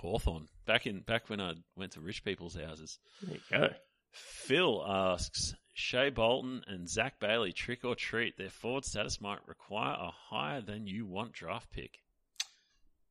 Hawthorn. 0.00 0.48
Back 0.66 0.86
in 0.86 1.00
back 1.00 1.28
when 1.28 1.40
I 1.40 1.54
went 1.76 1.92
to 1.92 2.00
rich 2.00 2.24
people's 2.24 2.56
houses. 2.56 2.98
there 3.22 3.34
you 3.36 3.40
go. 3.50 3.68
Phil 4.12 4.82
asks 4.86 5.54
Shea 5.74 6.10
Bolton 6.10 6.62
and 6.66 6.88
Zac 6.88 7.20
Bailey 7.20 7.52
trick 7.52 7.84
or 7.84 7.94
treat. 7.94 8.38
Their 8.38 8.50
forward 8.50 8.84
status 8.84 9.20
might 9.20 9.46
require 9.46 9.94
a 9.94 10.10
higher 10.10 10.60
than 10.60 10.86
you 10.86 11.04
want 11.06 11.32
draft 11.32 11.70
pick. 11.70 11.98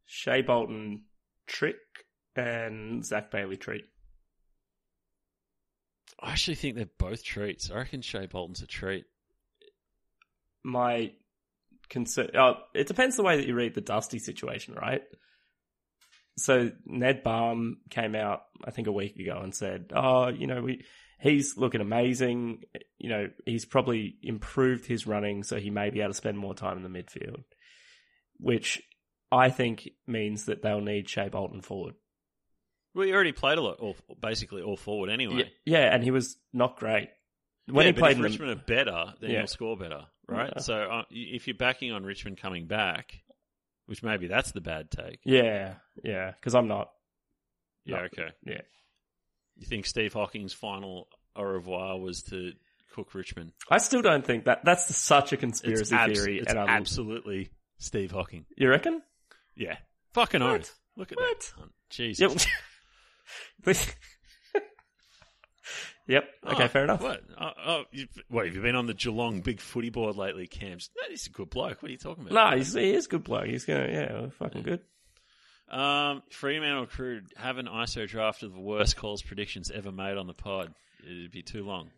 Shea 0.05 0.41
Bolton 0.41 1.03
trick 1.47 1.77
and 2.35 3.05
Zac 3.05 3.31
Bailey 3.31 3.57
treat. 3.57 3.85
I 6.21 6.31
actually 6.31 6.55
think 6.55 6.75
they're 6.75 6.85
both 6.97 7.23
treats. 7.23 7.69
I 7.69 7.75
reckon 7.75 8.01
Shea 8.01 8.25
Bolton's 8.25 8.61
a 8.61 8.67
treat. 8.67 9.05
My 10.63 11.11
concern. 11.89 12.31
Oh, 12.35 12.55
it 12.73 12.87
depends 12.87 13.15
the 13.15 13.23
way 13.23 13.37
that 13.37 13.47
you 13.47 13.53
read 13.53 13.75
the 13.75 13.81
Dusty 13.81 14.19
situation, 14.19 14.75
right? 14.75 15.01
So 16.37 16.71
Neil 16.85 17.19
Balme 17.23 17.77
came 17.89 18.15
out, 18.15 18.41
I 18.63 18.71
think, 18.71 18.87
a 18.87 18.91
week 18.91 19.17
ago 19.17 19.39
and 19.41 19.55
said, 19.55 19.91
"Oh, 19.95 20.27
you 20.27 20.47
know, 20.47 20.61
we 20.61 20.83
he's 21.19 21.57
looking 21.57 21.81
amazing. 21.81 22.63
You 22.97 23.09
know, 23.09 23.29
he's 23.45 23.65
probably 23.65 24.17
improved 24.21 24.85
his 24.85 25.07
running, 25.07 25.43
so 25.43 25.57
he 25.57 25.69
may 25.69 25.89
be 25.91 26.01
able 26.01 26.11
to 26.11 26.17
spend 26.17 26.37
more 26.37 26.55
time 26.55 26.77
in 26.77 26.83
the 26.83 26.89
midfield." 26.89 27.43
Which 28.37 28.81
I 29.31 29.49
think 29.49 29.89
means 30.07 30.45
that 30.45 30.61
they'll 30.61 30.81
need 30.81 31.09
Shea 31.09 31.29
Bolton 31.29 31.61
forward. 31.61 31.95
Well, 32.93 33.05
he 33.05 33.13
already 33.13 33.33
played 33.33 33.57
a 33.57 33.61
lot, 33.61 33.79
all, 33.79 33.95
basically 34.21 34.61
all 34.61 34.77
forward 34.77 35.09
anyway. 35.09 35.51
Yeah, 35.65 35.79
yeah, 35.79 35.93
and 35.93 36.03
he 36.03 36.11
was 36.11 36.37
not 36.53 36.77
great 36.77 37.09
when 37.67 37.85
Yeah, 37.85 37.91
he 37.91 37.97
played 37.97 38.17
if 38.17 38.23
Richmond 38.23 38.51
are 38.51 38.55
better, 38.55 39.13
then 39.19 39.31
Yeah. 39.31 39.37
you'll 39.39 39.47
score 39.47 39.75
better, 39.75 40.05
right? 40.29 40.53
Yeah. 40.55 40.61
So 40.61 40.75
uh, 40.75 41.03
if 41.09 41.47
you're 41.47 41.57
backing 41.57 41.91
on 41.91 42.03
Richmond 42.05 42.37
coming 42.37 42.67
back, 42.67 43.21
which 43.87 44.01
maybe 44.01 44.27
that's 44.27 44.51
the 44.53 44.61
bad 44.61 44.89
take. 44.91 45.19
Yeah, 45.25 45.75
yeah, 46.03 46.31
because 46.31 46.55
I'm 46.55 46.67
not. 46.67 46.91
Yeah, 47.83 47.97
No. 47.97 48.03
okay. 48.03 48.29
Yeah. 48.45 48.61
You 49.57 49.65
think 49.67 49.85
Steve 49.85 50.13
Hocking's 50.13 50.53
final 50.53 51.07
au 51.35 51.43
revoir 51.43 51.99
was 51.99 52.23
to 52.23 52.53
cook 52.93 53.13
Richmond? 53.13 53.51
I 53.69 53.77
still 53.79 54.01
don't 54.01 54.25
think 54.25 54.45
that 54.45 54.63
that's 54.63 54.95
such 54.95 55.33
a 55.33 55.37
conspiracy 55.37 55.93
abs- 55.95 56.13
theory. 56.19 56.39
It's 56.39 56.49
and 56.49 56.59
I'm, 56.59 56.69
absolutely 56.69 57.49
Steve 57.77 58.11
Hocking. 58.11 58.45
you 58.57 58.69
reckon? 58.69 59.01
Yeah. 59.55 59.77
Fucking 60.13 60.41
What? 60.43 60.61
oath. 60.61 60.75
Look 60.95 61.11
at 61.11 61.17
What? 61.17 61.53
that. 61.57 61.69
Jesus. 61.89 62.47
Yep. 63.65 63.75
yep. 66.07 66.29
Okay, 66.45 66.63
Oh, 66.63 66.67
fair 66.67 66.83
enough. 66.83 67.01
What? 67.01 67.21
Oh, 67.39 67.49
oh, 67.65 67.83
you, 67.91 68.07
what, 68.29 68.45
have 68.45 68.55
you 68.55 68.61
been 68.61 68.75
on 68.75 68.85
the 68.85 68.93
Geelong 68.93 69.41
big 69.41 69.59
footy 69.59 69.89
board 69.89 70.15
lately, 70.15 70.47
Cams? 70.47 70.89
No, 70.95 71.09
he's 71.09 71.27
a 71.27 71.31
good 71.31 71.49
bloke. 71.49 71.81
What 71.81 71.89
are 71.89 71.91
you 71.91 71.97
talking 71.97 72.25
about? 72.27 72.51
No, 72.51 72.57
he's, 72.57 72.73
he 72.73 72.93
is 72.93 73.05
a 73.07 73.09
good 73.09 73.23
bloke. 73.23 73.47
He's 73.47 73.65
gonna, 73.65 73.87
yeah, 73.91 74.27
fucking 74.39 74.63
good. 74.63 74.81
Um, 75.69 76.21
Fremantle 76.29 76.85
crew 76.85 77.21
have 77.37 77.57
an 77.57 77.65
ISO 77.65 78.07
draft 78.07 78.43
of 78.43 78.53
the 78.53 78.59
worst 78.61 78.95
calls 78.97 79.23
predictions 79.23 79.71
ever 79.71 79.91
made 79.91 80.17
on 80.17 80.27
the 80.27 80.33
pod. 80.33 80.73
It'd 81.03 81.31
be 81.31 81.41
too 81.41 81.63
long. 81.65 81.89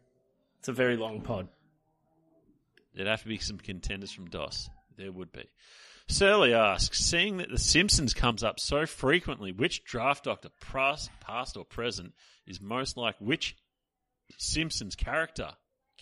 It's 0.60 0.70
a 0.70 0.74
very 0.74 0.96
long 0.96 1.22
pod. 1.22 1.50
There'd 2.96 3.08
have 3.10 3.22
to 3.24 3.28
be 3.28 3.38
some 3.38 3.58
contenders 3.58 4.12
from 4.12 4.30
DOS. 4.30 4.70
There 4.98 5.12
would 5.12 5.32
be. 5.32 5.44
Surly 6.10 6.54
asks, 6.54 7.00
seeing 7.00 7.38
that 7.38 7.50
The 7.50 7.58
Simpsons 7.58 8.14
comes 8.14 8.44
up 8.44 8.60
so 8.60 8.86
frequently, 8.86 9.52
which 9.52 9.84
draft 9.84 10.24
doctor, 10.24 10.50
past, 10.62 11.10
past 11.20 11.58
or 11.58 11.66
present, 11.66 12.14
is 12.46 12.62
most 12.62 12.96
like 12.96 13.16
which 13.20 13.58
Simpsons 14.38 14.96
character? 14.96 15.50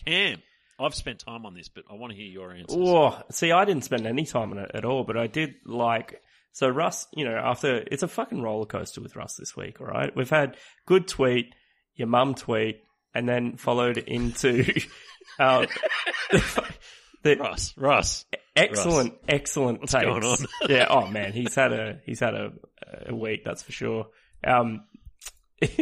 Cam. 0.04 0.42
I've 0.78 0.94
spent 0.94 1.20
time 1.20 1.46
on 1.46 1.54
this, 1.54 1.68
but 1.68 1.84
I 1.90 1.94
want 1.94 2.12
to 2.12 2.16
hear 2.16 2.26
your 2.26 2.52
answers. 2.52 2.76
Oh, 2.78 3.20
see, 3.30 3.50
I 3.50 3.64
didn't 3.64 3.84
spend 3.84 4.06
any 4.06 4.26
time 4.26 4.52
on 4.52 4.58
it 4.58 4.70
at 4.74 4.84
all, 4.84 5.04
but 5.04 5.16
I 5.16 5.26
did 5.26 5.54
like. 5.64 6.20
So 6.52 6.68
Russ, 6.68 7.06
you 7.14 7.24
know, 7.24 7.34
after 7.36 7.84
it's 7.90 8.02
a 8.02 8.08
fucking 8.08 8.42
roller 8.42 8.66
coaster 8.66 9.00
with 9.00 9.16
Russ 9.16 9.36
this 9.36 9.56
week. 9.56 9.80
All 9.80 9.86
right, 9.86 10.14
we've 10.14 10.30
had 10.30 10.56
good 10.86 11.08
tweet, 11.08 11.54
your 11.94 12.08
mum 12.08 12.34
tweet, 12.34 12.82
and 13.14 13.28
then 13.28 13.56
followed 13.56 13.98
into 13.98 14.64
uh, 15.38 15.66
the 17.22 17.36
Russ, 17.36 17.74
Russ. 17.76 18.26
Excellent, 18.56 19.14
excellent 19.28 19.80
What's 19.80 19.92
takes. 19.92 20.46
yeah. 20.68 20.86
Oh 20.88 21.06
man, 21.06 21.32
he's 21.32 21.54
had 21.54 21.72
a 21.72 22.00
he's 22.04 22.20
had 22.20 22.34
a, 22.34 22.52
a 23.06 23.14
week. 23.14 23.44
That's 23.44 23.62
for 23.62 23.72
sure. 23.72 24.06
Um, 24.44 24.84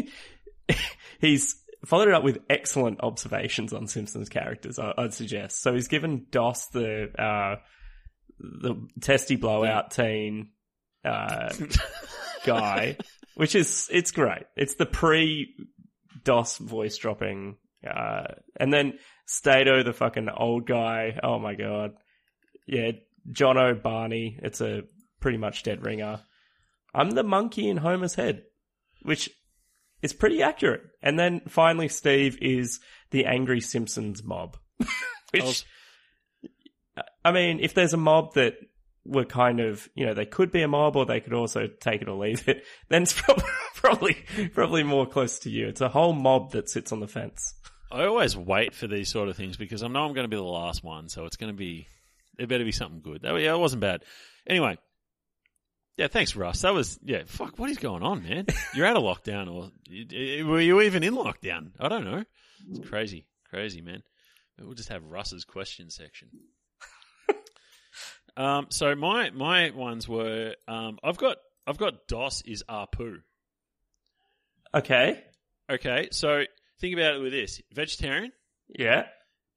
he's 1.21 1.57
followed 1.87 2.09
it 2.09 2.15
up 2.15 2.25
with 2.25 2.39
excellent 2.49 3.01
observations 3.01 3.73
on 3.73 3.87
Simpsons 3.87 4.29
characters. 4.29 4.79
I, 4.79 4.93
I'd 4.97 5.15
suggest. 5.15 5.63
So 5.63 5.75
he's 5.75 5.89
given 5.89 6.27
Dos 6.31 6.67
the 6.69 7.11
uh, 7.19 7.57
the 8.39 8.89
testy 9.01 9.37
blowout 9.37 9.91
teen 9.91 10.51
uh, 11.05 11.53
guy, 12.45 12.97
which 13.35 13.55
is 13.55 13.89
it's 13.93 14.11
great. 14.11 14.45
It's 14.57 14.75
the 14.75 14.87
pre 14.87 15.55
DOS 16.25 16.59
voice 16.59 16.97
dropping, 16.97 17.57
uh, 17.89 18.27
and 18.59 18.73
then 18.73 18.99
Stato, 19.27 19.83
the 19.83 19.93
fucking 19.93 20.29
old 20.35 20.67
guy. 20.67 21.19
Oh 21.23 21.39
my 21.39 21.55
god, 21.55 21.93
yeah, 22.67 22.93
John 23.31 23.81
Barney. 23.83 24.39
It's 24.43 24.61
a 24.61 24.83
pretty 25.21 25.39
much 25.39 25.63
dead 25.63 25.85
ringer. 25.85 26.21
I'm 26.95 27.11
the 27.11 27.23
monkey 27.25 27.69
in 27.69 27.79
Homer's 27.79 28.15
head, 28.15 28.43
which 29.03 29.31
is 30.03 30.13
pretty 30.13 30.43
accurate. 30.43 30.83
And 31.03 31.19
then 31.19 31.43
finally, 31.49 31.89
Steve 31.89 32.39
is 32.41 32.81
the 33.11 33.27
angry 33.27 33.61
Simpsons 33.61 34.23
mob. 34.23 34.57
I 34.81 34.87
which, 35.33 35.43
was- 35.43 35.65
I 37.25 37.33
mean, 37.33 37.59
if 37.61 37.75
there's 37.75 37.95
a 37.95 37.99
mob 37.99 38.35
that 38.35 38.55
were 39.05 39.25
kind 39.25 39.61
of, 39.61 39.89
you 39.95 40.07
know, 40.07 40.15
they 40.15 40.27
could 40.27 40.53
be 40.53 40.63
a 40.63 40.69
mob 40.69 40.97
or 40.97 41.05
they 41.07 41.21
could 41.21 41.33
also 41.33 41.67
take 41.81 42.03
it 42.03 42.09
or 42.09 42.17
leave 42.17 42.49
it, 42.49 42.65
then 42.89 43.03
it's 43.03 43.21
probably 43.21 43.45
probably, 43.75 44.17
probably 44.53 44.83
more 44.83 45.07
close 45.07 45.39
to 45.41 45.51
you. 45.51 45.69
It's 45.69 45.81
a 45.81 45.89
whole 45.89 46.13
mob 46.13 46.53
that 46.53 46.71
sits 46.71 46.93
on 46.93 47.01
the 47.01 47.09
fence. 47.09 47.55
I 47.91 48.07
always 48.07 48.37
wait 48.37 48.75
for 48.75 48.87
these 48.87 49.11
sort 49.11 49.29
of 49.29 49.37
things 49.37 49.57
because 49.57 49.83
I 49.83 49.89
know 49.89 50.05
I'm 50.05 50.15
going 50.15 50.25
to 50.25 50.29
be 50.29 50.37
the 50.37 50.43
last 50.43 50.83
one, 50.83 51.09
so 51.09 51.27
it's 51.27 51.37
going 51.37 51.53
to 51.53 51.57
be 51.57 51.87
it 52.39 52.49
better 52.49 52.65
be 52.65 52.73
something 52.73 53.01
good. 53.01 53.23
That 53.23 53.35
yeah, 53.41 53.55
it 53.55 53.59
wasn't 53.59 53.83
bad. 53.83 54.05
Anyway, 54.47 54.79
yeah, 55.97 56.09
thanks, 56.09 56.35
Russ. 56.35 56.63
That 56.63 56.75
was 56.75 56.99
yeah. 57.05 57.23
Fuck, 57.27 57.59
what 57.59 57.71
is 57.71 57.79
going 57.79 58.03
on, 58.03 58.23
man? 58.23 58.47
You're 58.75 58.87
out 58.87 58.97
of 58.97 59.03
lockdown, 59.03 59.53
or 59.53 59.71
were 60.47 60.61
you 60.61 60.81
even 60.81 61.03
in 61.03 61.15
lockdown? 61.15 61.71
I 61.79 61.89
don't 61.89 62.05
know. 62.05 62.25
It's 62.71 62.89
crazy, 62.89 63.27
crazy, 63.49 63.81
man. 63.81 64.03
We'll 64.59 64.75
just 64.75 64.89
have 64.89 65.05
Russ's 65.05 65.45
question 65.45 65.91
section. 65.91 66.29
um, 68.37 68.67
so 68.71 68.95
my 68.95 69.31
my 69.31 69.71
ones 69.71 70.09
were 70.09 70.55
um, 70.67 70.99
I've 71.03 71.19
got 71.19 71.37
I've 71.67 71.79
got 71.79 72.09
DOS 72.09 72.43
is 72.45 72.65
Apu. 72.69 73.19
Okay. 74.75 75.23
Okay, 75.71 76.09
so 76.11 76.45
think 76.81 76.95
about 76.95 77.15
it 77.15 77.21
with 77.21 77.33
this: 77.33 77.63
vegetarian. 77.73 78.33
Yeah. 78.69 79.07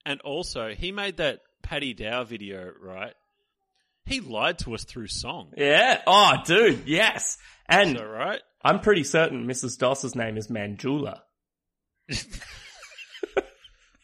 And 0.06 0.22
also, 0.22 0.70
he 0.70 0.94
made 0.94 1.18
that 1.18 1.42
Paddy 1.68 1.94
Dow 1.94 2.24
video, 2.24 2.72
right? 2.82 3.14
He 4.06 4.22
lied 4.22 4.60
to 4.60 4.74
us 4.74 4.86
through 4.86 5.08
song. 5.08 5.52
Yeah. 5.58 6.02
Oh, 6.08 6.36
dude. 6.46 6.84
Yes. 6.88 7.38
And 7.68 8.00
right? 8.00 8.40
I'm 8.64 8.80
pretty 8.80 9.04
certain 9.04 9.46
Mrs. 9.46 9.78
Doss's 9.78 10.16
name 10.16 10.38
is 10.38 10.48
Manjula. 10.48 11.20
Good 12.08 12.24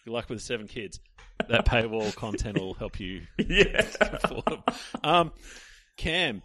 luck 0.08 0.28
with 0.28 0.40
the 0.40 0.44
seven 0.44 0.68
kids. 0.68 1.00
That 1.48 1.66
paywall 1.66 2.14
content 2.14 2.60
will 2.60 2.74
help 2.74 3.00
you 3.00 3.22
yeah. 3.38 3.88
Um, 5.02 5.32
Cam, 5.96 6.42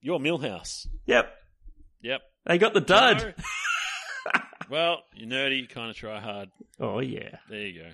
your 0.00 0.20
Milhouse. 0.20 0.86
Yep. 1.06 1.34
Yep. 2.00 2.20
They 2.46 2.58
got 2.58 2.74
the 2.74 2.80
dud. 2.80 3.34
No. 3.36 4.40
well, 4.70 4.98
you're 5.16 5.28
nerdy, 5.28 5.68
kind 5.68 5.90
of 5.90 5.96
try 5.96 6.20
hard. 6.20 6.48
Oh, 6.78 7.00
yeah. 7.00 7.38
There 7.48 7.58
you 7.58 7.80
go. 7.82 7.88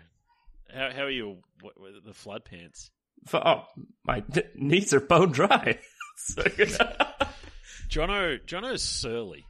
How, 0.72 0.90
how 0.94 1.02
are 1.04 1.10
you 1.10 1.38
what, 1.60 1.80
with 1.80 2.04
the 2.04 2.12
flood 2.14 2.44
pants? 2.44 2.90
For, 3.26 3.46
oh, 3.46 3.64
my 4.04 4.20
d- 4.20 4.42
knees 4.54 4.92
are 4.94 5.00
bone 5.00 5.32
dry. 5.32 5.78
so, 6.16 6.42
Jono, 7.88 8.44
Jono's 8.44 8.82
surly. 8.82 9.44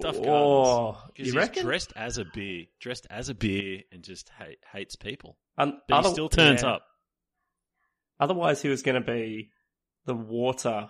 Duff 0.00 0.22
Gardens. 0.22 0.96
Because 1.08 1.18
you 1.18 1.24
he's 1.24 1.34
reckon? 1.34 1.64
dressed 1.64 1.92
as 1.96 2.18
a 2.18 2.24
beer, 2.32 2.66
dressed 2.80 3.06
as 3.10 3.28
a 3.28 3.34
beer, 3.34 3.80
and 3.92 4.02
just 4.02 4.30
hate, 4.38 4.58
hates 4.72 4.96
people. 4.96 5.36
Un- 5.58 5.78
But 5.88 5.96
other- 5.98 6.08
he 6.08 6.14
still 6.14 6.28
turns 6.28 6.62
yeah. 6.62 6.70
up. 6.74 6.82
Otherwise, 8.20 8.62
he 8.62 8.68
was 8.68 8.82
going 8.82 9.00
to 9.00 9.06
be 9.12 9.50
the 10.06 10.14
water 10.14 10.88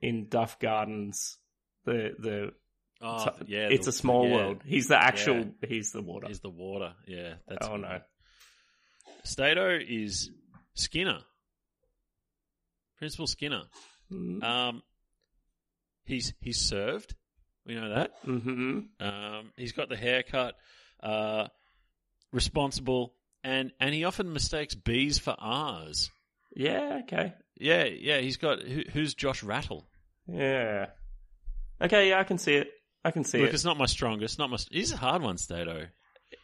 in 0.00 0.28
Duff 0.28 0.58
Gardens. 0.58 1.36
The 1.84 2.14
the 2.18 2.52
Oh, 3.00 3.18
so- 3.26 3.34
yeah, 3.46 3.68
it's 3.70 3.86
the- 3.86 3.90
a 3.90 3.92
small 3.92 4.26
yeah, 4.28 4.34
world. 4.34 4.62
He's 4.64 4.88
the 4.88 4.96
actual. 5.00 5.36
Yeah. 5.38 5.68
He's 5.68 5.92
the 5.92 6.02
water. 6.02 6.28
Is 6.30 6.40
the 6.40 6.50
water? 6.50 6.94
Yeah, 7.06 7.34
that's. 7.46 7.66
oh 7.66 7.72
good. 7.76 7.82
no. 7.82 8.00
Stato 9.28 9.78
is 9.78 10.30
Skinner, 10.74 11.20
Principal 12.98 13.26
Skinner. 13.26 13.62
Mm-hmm. 14.12 14.42
Um, 14.42 14.82
he's 16.04 16.32
he's 16.40 16.58
served. 16.58 17.14
We 17.66 17.74
know 17.74 17.90
that. 17.94 18.12
hmm 18.24 18.80
Um, 18.98 19.52
he's 19.56 19.72
got 19.72 19.88
the 19.88 19.96
haircut. 19.96 20.54
Uh, 21.00 21.48
responsible, 22.32 23.12
and 23.44 23.70
and 23.78 23.94
he 23.94 24.04
often 24.04 24.32
mistakes 24.32 24.74
B's 24.74 25.18
for 25.18 25.36
R's. 25.38 26.10
Yeah. 26.56 27.00
Okay. 27.02 27.34
Yeah, 27.60 27.84
yeah. 27.84 28.18
He's 28.18 28.38
got 28.38 28.62
who, 28.62 28.82
who's 28.92 29.14
Josh 29.14 29.42
Rattle. 29.42 29.86
Yeah. 30.26 30.86
Okay. 31.82 32.08
Yeah, 32.08 32.18
I 32.20 32.24
can 32.24 32.38
see 32.38 32.54
it. 32.54 32.68
I 33.04 33.10
can 33.10 33.24
see 33.24 33.38
Look, 33.38 33.50
it. 33.50 33.54
it's 33.54 33.64
not 33.64 33.76
my 33.78 33.86
strongest. 33.86 34.38
Not 34.38 34.50
my. 34.50 34.56
He's 34.70 34.92
a 34.92 34.96
hard 34.96 35.22
one, 35.22 35.36
Stato. 35.38 35.86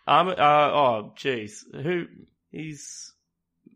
Um. 0.06 0.28
Uh. 0.28 0.34
Oh. 0.38 1.12
Jeez. 1.16 1.62
Who? 1.74 2.06
He's 2.54 3.12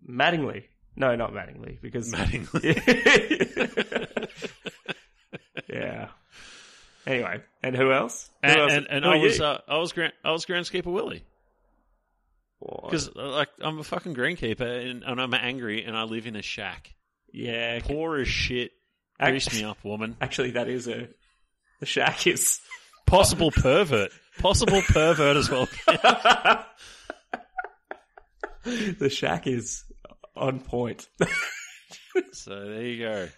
Mattingly. 0.09 0.65
No, 0.97 1.17
not 1.17 1.33
Mattingly 1.33 1.81
because. 1.81 2.13
Mattingly. 2.13 2.77
yeah. 5.69 6.09
Anyway, 7.07 7.43
and 7.63 7.77
who 7.77 7.93
else? 7.93 8.31
Who 8.45 8.51
and 8.51 8.61
else? 8.61 8.73
and, 8.73 8.87
and 8.91 9.05
Who 9.05 9.11
I 9.11 9.17
was 9.17 9.41
uh, 9.41 9.61
I 9.67 9.79
was 9.79 9.93
grand, 9.93 10.13
I 10.25 10.31
was 10.31 10.45
groundskeeper 10.45 10.87
Willie 10.93 11.25
Oh, 12.61 12.81
because 12.85 13.15
like 13.15 13.49
I'm 13.61 13.79
a 13.79 13.85
fucking 13.85 14.15
greenkeeper 14.15 14.91
and, 14.91 15.05
and 15.05 15.21
I'm 15.21 15.33
angry 15.35 15.85
and 15.85 15.97
I 15.97 16.03
live 16.03 16.27
in 16.27 16.37
a 16.37 16.43
shack, 16.43 16.93
yeah. 17.33 17.81
poor 17.81 18.19
as 18.19 18.29
shit. 18.29 18.73
Grease 19.21 19.53
me 19.53 19.65
up, 19.65 19.83
woman. 19.85 20.17
Actually, 20.21 20.53
that 20.53 20.69
is 20.69 20.87
a. 20.87 21.09
The 21.81 21.87
shack 21.87 22.27
is. 22.27 22.61
Possible 23.07 23.51
pervert. 23.51 24.11
Possible 24.39 24.83
pervert 24.83 25.37
as 25.37 25.51
well. 25.51 25.69
the 28.99 29.11
shack 29.11 29.47
is 29.47 29.85
on 30.37 30.61
point. 30.61 31.09
so 32.33 32.51
there 32.69 32.83
you 32.83 32.99
go. 33.05 33.29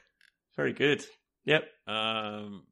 Very 0.56 0.72
good. 0.72 1.04
Yep. 1.44 1.64
Um, 1.86 2.64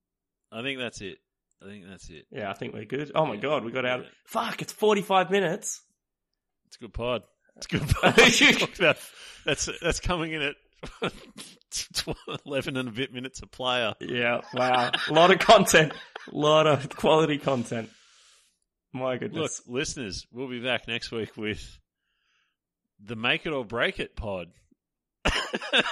I 0.52 0.62
think 0.62 0.78
that's 0.78 1.00
it. 1.00 1.18
I 1.62 1.66
think 1.66 1.84
that's 1.88 2.08
it. 2.10 2.26
Yeah, 2.30 2.50
I 2.50 2.54
think 2.54 2.74
we're 2.74 2.84
good. 2.84 3.10
Oh 3.14 3.26
my 3.26 3.34
Yeah. 3.34 3.40
god, 3.40 3.64
we 3.64 3.72
got 3.72 3.84
out. 3.84 4.00
Yeah. 4.00 4.08
Fuck, 4.26 4.62
it's 4.62 4.72
forty-five 4.72 5.30
minutes. 5.30 5.82
It's 6.66 6.76
a 6.76 6.80
good 6.80 6.92
pod. 6.94 7.22
It's 7.56 7.66
a 7.66 7.70
good 7.70 7.88
pod. 8.78 8.96
That's 9.44 9.68
that's 9.80 10.00
coming 10.00 10.32
in 10.32 10.42
at 10.42 10.54
eleven 12.44 12.76
and 12.76 12.88
a 12.88 12.92
bit 12.92 13.12
minutes 13.12 13.40
a 13.42 13.46
player. 13.46 13.94
Yeah. 14.00 14.40
Wow. 14.54 14.90
a 15.08 15.12
lot 15.12 15.30
of 15.32 15.38
content. 15.38 15.92
A 16.32 16.36
lot 16.36 16.66
of 16.66 16.88
quality 16.90 17.38
content. 17.38 17.90
My 18.92 19.12
Look, 19.12 19.20
goodness. 19.20 19.62
listeners, 19.66 20.26
we'll 20.32 20.48
be 20.48 20.60
back 20.60 20.88
next 20.88 21.10
week 21.10 21.36
with 21.36 21.77
the 23.02 23.16
Make 23.16 23.46
It 23.46 23.52
or 23.52 23.64
Break 23.64 24.00
It 24.00 24.16
pod. 24.16 24.48
I 25.24 25.82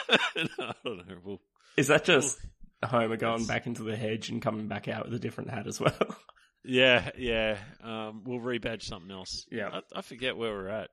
don't 0.85 1.09
know. 1.09 1.17
We'll, 1.25 1.41
is 1.77 1.89
that 1.89 2.05
just 2.05 2.39
Homer 2.85 3.17
going 3.17 3.47
back 3.47 3.67
into 3.67 3.83
the 3.83 3.97
hedge 3.97 4.29
and 4.31 4.41
coming 4.43 4.69
back 4.69 4.89
out 4.89 5.05
with 5.07 5.15
a 5.15 5.19
different 5.19 5.51
hat 5.51 5.67
as 5.67 5.81
well? 5.81 6.17
yeah, 6.65 7.11
yeah. 7.19 7.59
Um, 7.83 8.23
we'll 8.25 8.41
rebadge 8.41 8.83
something 8.83 9.11
else. 9.11 9.47
Yeah. 9.51 9.69
I, 9.95 9.99
I 9.99 10.03
forget 10.03 10.37
where 10.37 10.53
we're 10.53 10.69
at. 10.69 10.91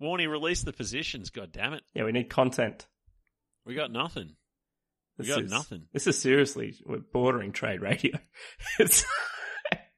Warney 0.00 0.28
released 0.28 0.64
the 0.64 0.72
positions. 0.72 1.30
God 1.30 1.50
damn 1.52 1.72
it, 1.72 1.82
yeah, 1.94 2.04
we 2.04 2.12
need 2.12 2.30
content. 2.30 2.86
we 3.66 3.74
got 3.74 3.90
nothing. 3.90 4.36
We 5.18 5.24
This 5.24 5.34
got 5.34 5.44
is, 5.44 5.50
nothing. 5.50 5.86
This 5.92 6.06
is 6.06 6.16
seriously, 6.20 6.76
we're 6.86 6.98
bordering 6.98 7.52
trade 7.52 7.80
radio. 7.80 8.18
It's 8.78 9.04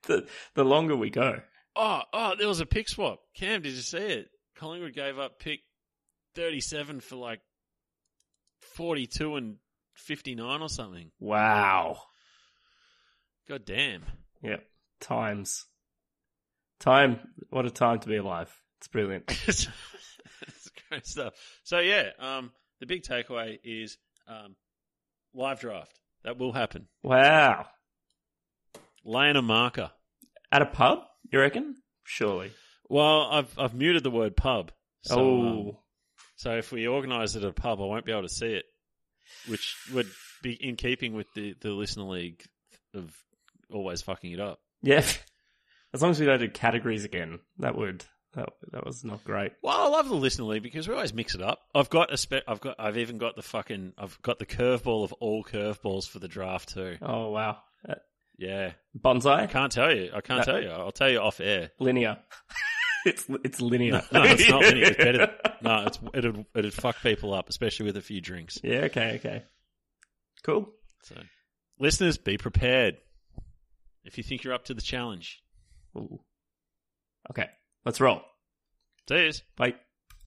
the 0.06 0.26
the 0.54 0.64
longer 0.64 0.96
we 0.96 1.10
go. 1.10 1.40
Oh, 1.76 2.00
oh, 2.12 2.34
there 2.38 2.48
was 2.48 2.60
a 2.60 2.66
pick 2.66 2.88
swap. 2.88 3.20
Cam, 3.36 3.60
did 3.60 3.72
you 3.74 3.82
see 3.82 3.98
it? 3.98 4.30
Collingwood 4.60 4.94
gave 4.94 5.18
up 5.18 5.38
pick 5.38 5.60
thirty-seven 6.34 7.00
for 7.00 7.16
like 7.16 7.40
42 8.60 9.36
and 9.36 9.56
59 9.94 10.62
or 10.62 10.68
something. 10.68 11.10
Wow. 11.18 11.98
God 13.48 13.64
damn. 13.64 14.04
Yep. 14.42 14.64
Times. 15.00 15.66
Time. 16.78 17.20
What 17.50 17.66
a 17.66 17.70
time 17.70 18.00
to 18.00 18.08
be 18.08 18.16
alive. 18.16 18.54
It's 18.78 18.88
brilliant. 18.88 19.24
it's 19.48 19.66
great 20.88 21.06
stuff. 21.06 21.34
So 21.64 21.78
yeah, 21.78 22.10
um, 22.18 22.52
the 22.80 22.86
big 22.86 23.02
takeaway 23.02 23.58
is 23.64 23.98
um, 24.28 24.56
live 25.34 25.60
draft. 25.60 25.98
That 26.24 26.38
will 26.38 26.52
happen. 26.52 26.86
Wow. 27.02 27.66
Laying 29.04 29.36
a 29.36 29.42
marker. 29.42 29.90
At 30.52 30.62
a 30.62 30.66
pub, 30.66 31.00
you 31.32 31.40
reckon? 31.40 31.76
Surely. 32.04 32.52
Well, 32.90 33.28
I've 33.30 33.58
I've 33.58 33.74
muted 33.74 34.02
the 34.02 34.10
word 34.10 34.36
pub. 34.36 34.72
So, 35.02 35.18
um, 35.18 35.46
oh. 35.46 35.78
so 36.36 36.56
if 36.56 36.72
we 36.72 36.86
organise 36.86 37.36
it 37.36 37.44
at 37.44 37.48
a 37.48 37.54
pub, 37.54 37.80
I 37.80 37.84
won't 37.84 38.04
be 38.04 38.12
able 38.12 38.22
to 38.22 38.28
see 38.28 38.52
it, 38.52 38.64
which 39.46 39.76
would 39.94 40.08
be 40.42 40.52
in 40.52 40.76
keeping 40.76 41.14
with 41.14 41.32
the, 41.34 41.54
the 41.60 41.70
listener 41.70 42.04
league 42.04 42.42
of 42.92 43.16
always 43.72 44.02
fucking 44.02 44.32
it 44.32 44.40
up. 44.40 44.60
Yeah. 44.82 45.04
As 45.92 46.02
long 46.02 46.10
as 46.10 46.20
we 46.20 46.26
don't 46.26 46.38
do 46.38 46.48
categories 46.48 47.04
again, 47.04 47.40
that 47.58 47.76
would 47.76 48.04
that 48.34 48.48
that 48.72 48.84
was 48.84 49.04
not 49.04 49.24
great. 49.24 49.52
Well, 49.62 49.76
I 49.76 49.88
love 49.88 50.08
the 50.08 50.14
listener 50.14 50.46
league 50.46 50.62
because 50.62 50.86
we 50.86 50.94
always 50.94 51.14
mix 51.14 51.34
it 51.34 51.42
up. 51.42 51.60
I've 51.74 51.90
got 51.90 52.12
a 52.12 52.16
spe- 52.16 52.44
I've 52.46 52.60
got 52.60 52.76
I've 52.78 52.98
even 52.98 53.18
got 53.18 53.34
the 53.36 53.42
fucking 53.42 53.94
I've 53.98 54.20
got 54.22 54.38
the 54.38 54.46
curveball 54.46 55.02
of 55.04 55.12
all 55.14 55.42
curveballs 55.42 56.08
for 56.08 56.18
the 56.20 56.28
draft 56.28 56.74
too. 56.74 56.96
Oh 57.02 57.30
wow. 57.30 57.58
Uh, 57.88 57.94
Yeah, 58.38 58.72
bonsai? 58.96 59.40
I 59.40 59.46
can't 59.46 59.72
tell 59.72 59.94
you. 59.94 60.10
I 60.14 60.20
can't 60.20 60.44
tell 60.44 60.62
you. 60.62 60.70
I'll 60.70 60.92
tell 60.92 61.10
you 61.10 61.18
off 61.18 61.40
air. 61.40 61.70
Linear. 61.80 62.18
it's 63.06 63.26
it's 63.44 63.60
linear. 63.60 64.02
No, 64.12 64.22
it's 64.24 64.48
not 64.48 64.62
linear. 64.62 64.84
It's 64.86 64.96
better. 64.96 65.30
No, 65.62 65.84
it's 65.86 65.98
it'd 66.14 66.46
it'd 66.54 66.72
fuck 66.72 67.02
people 67.02 67.34
up, 67.34 67.50
especially 67.50 67.84
with 67.84 67.98
a 67.98 68.00
few 68.00 68.22
drinks. 68.22 68.58
Yeah, 68.62 68.84
okay, 68.84 69.16
okay. 69.16 69.42
Cool. 70.42 70.70
So, 71.02 71.16
listeners, 71.78 72.16
be 72.16 72.38
prepared 72.38 72.96
if 74.04 74.16
you 74.16 74.24
think 74.24 74.42
you're 74.42 74.54
up 74.54 74.64
to 74.66 74.74
the 74.74 74.80
challenge. 74.80 75.42
Ooh. 75.96 76.20
Okay. 77.30 77.46
Let's 77.84 78.00
roll. 78.00 78.22
Cheers. 79.06 79.42
Bye. 79.56 79.74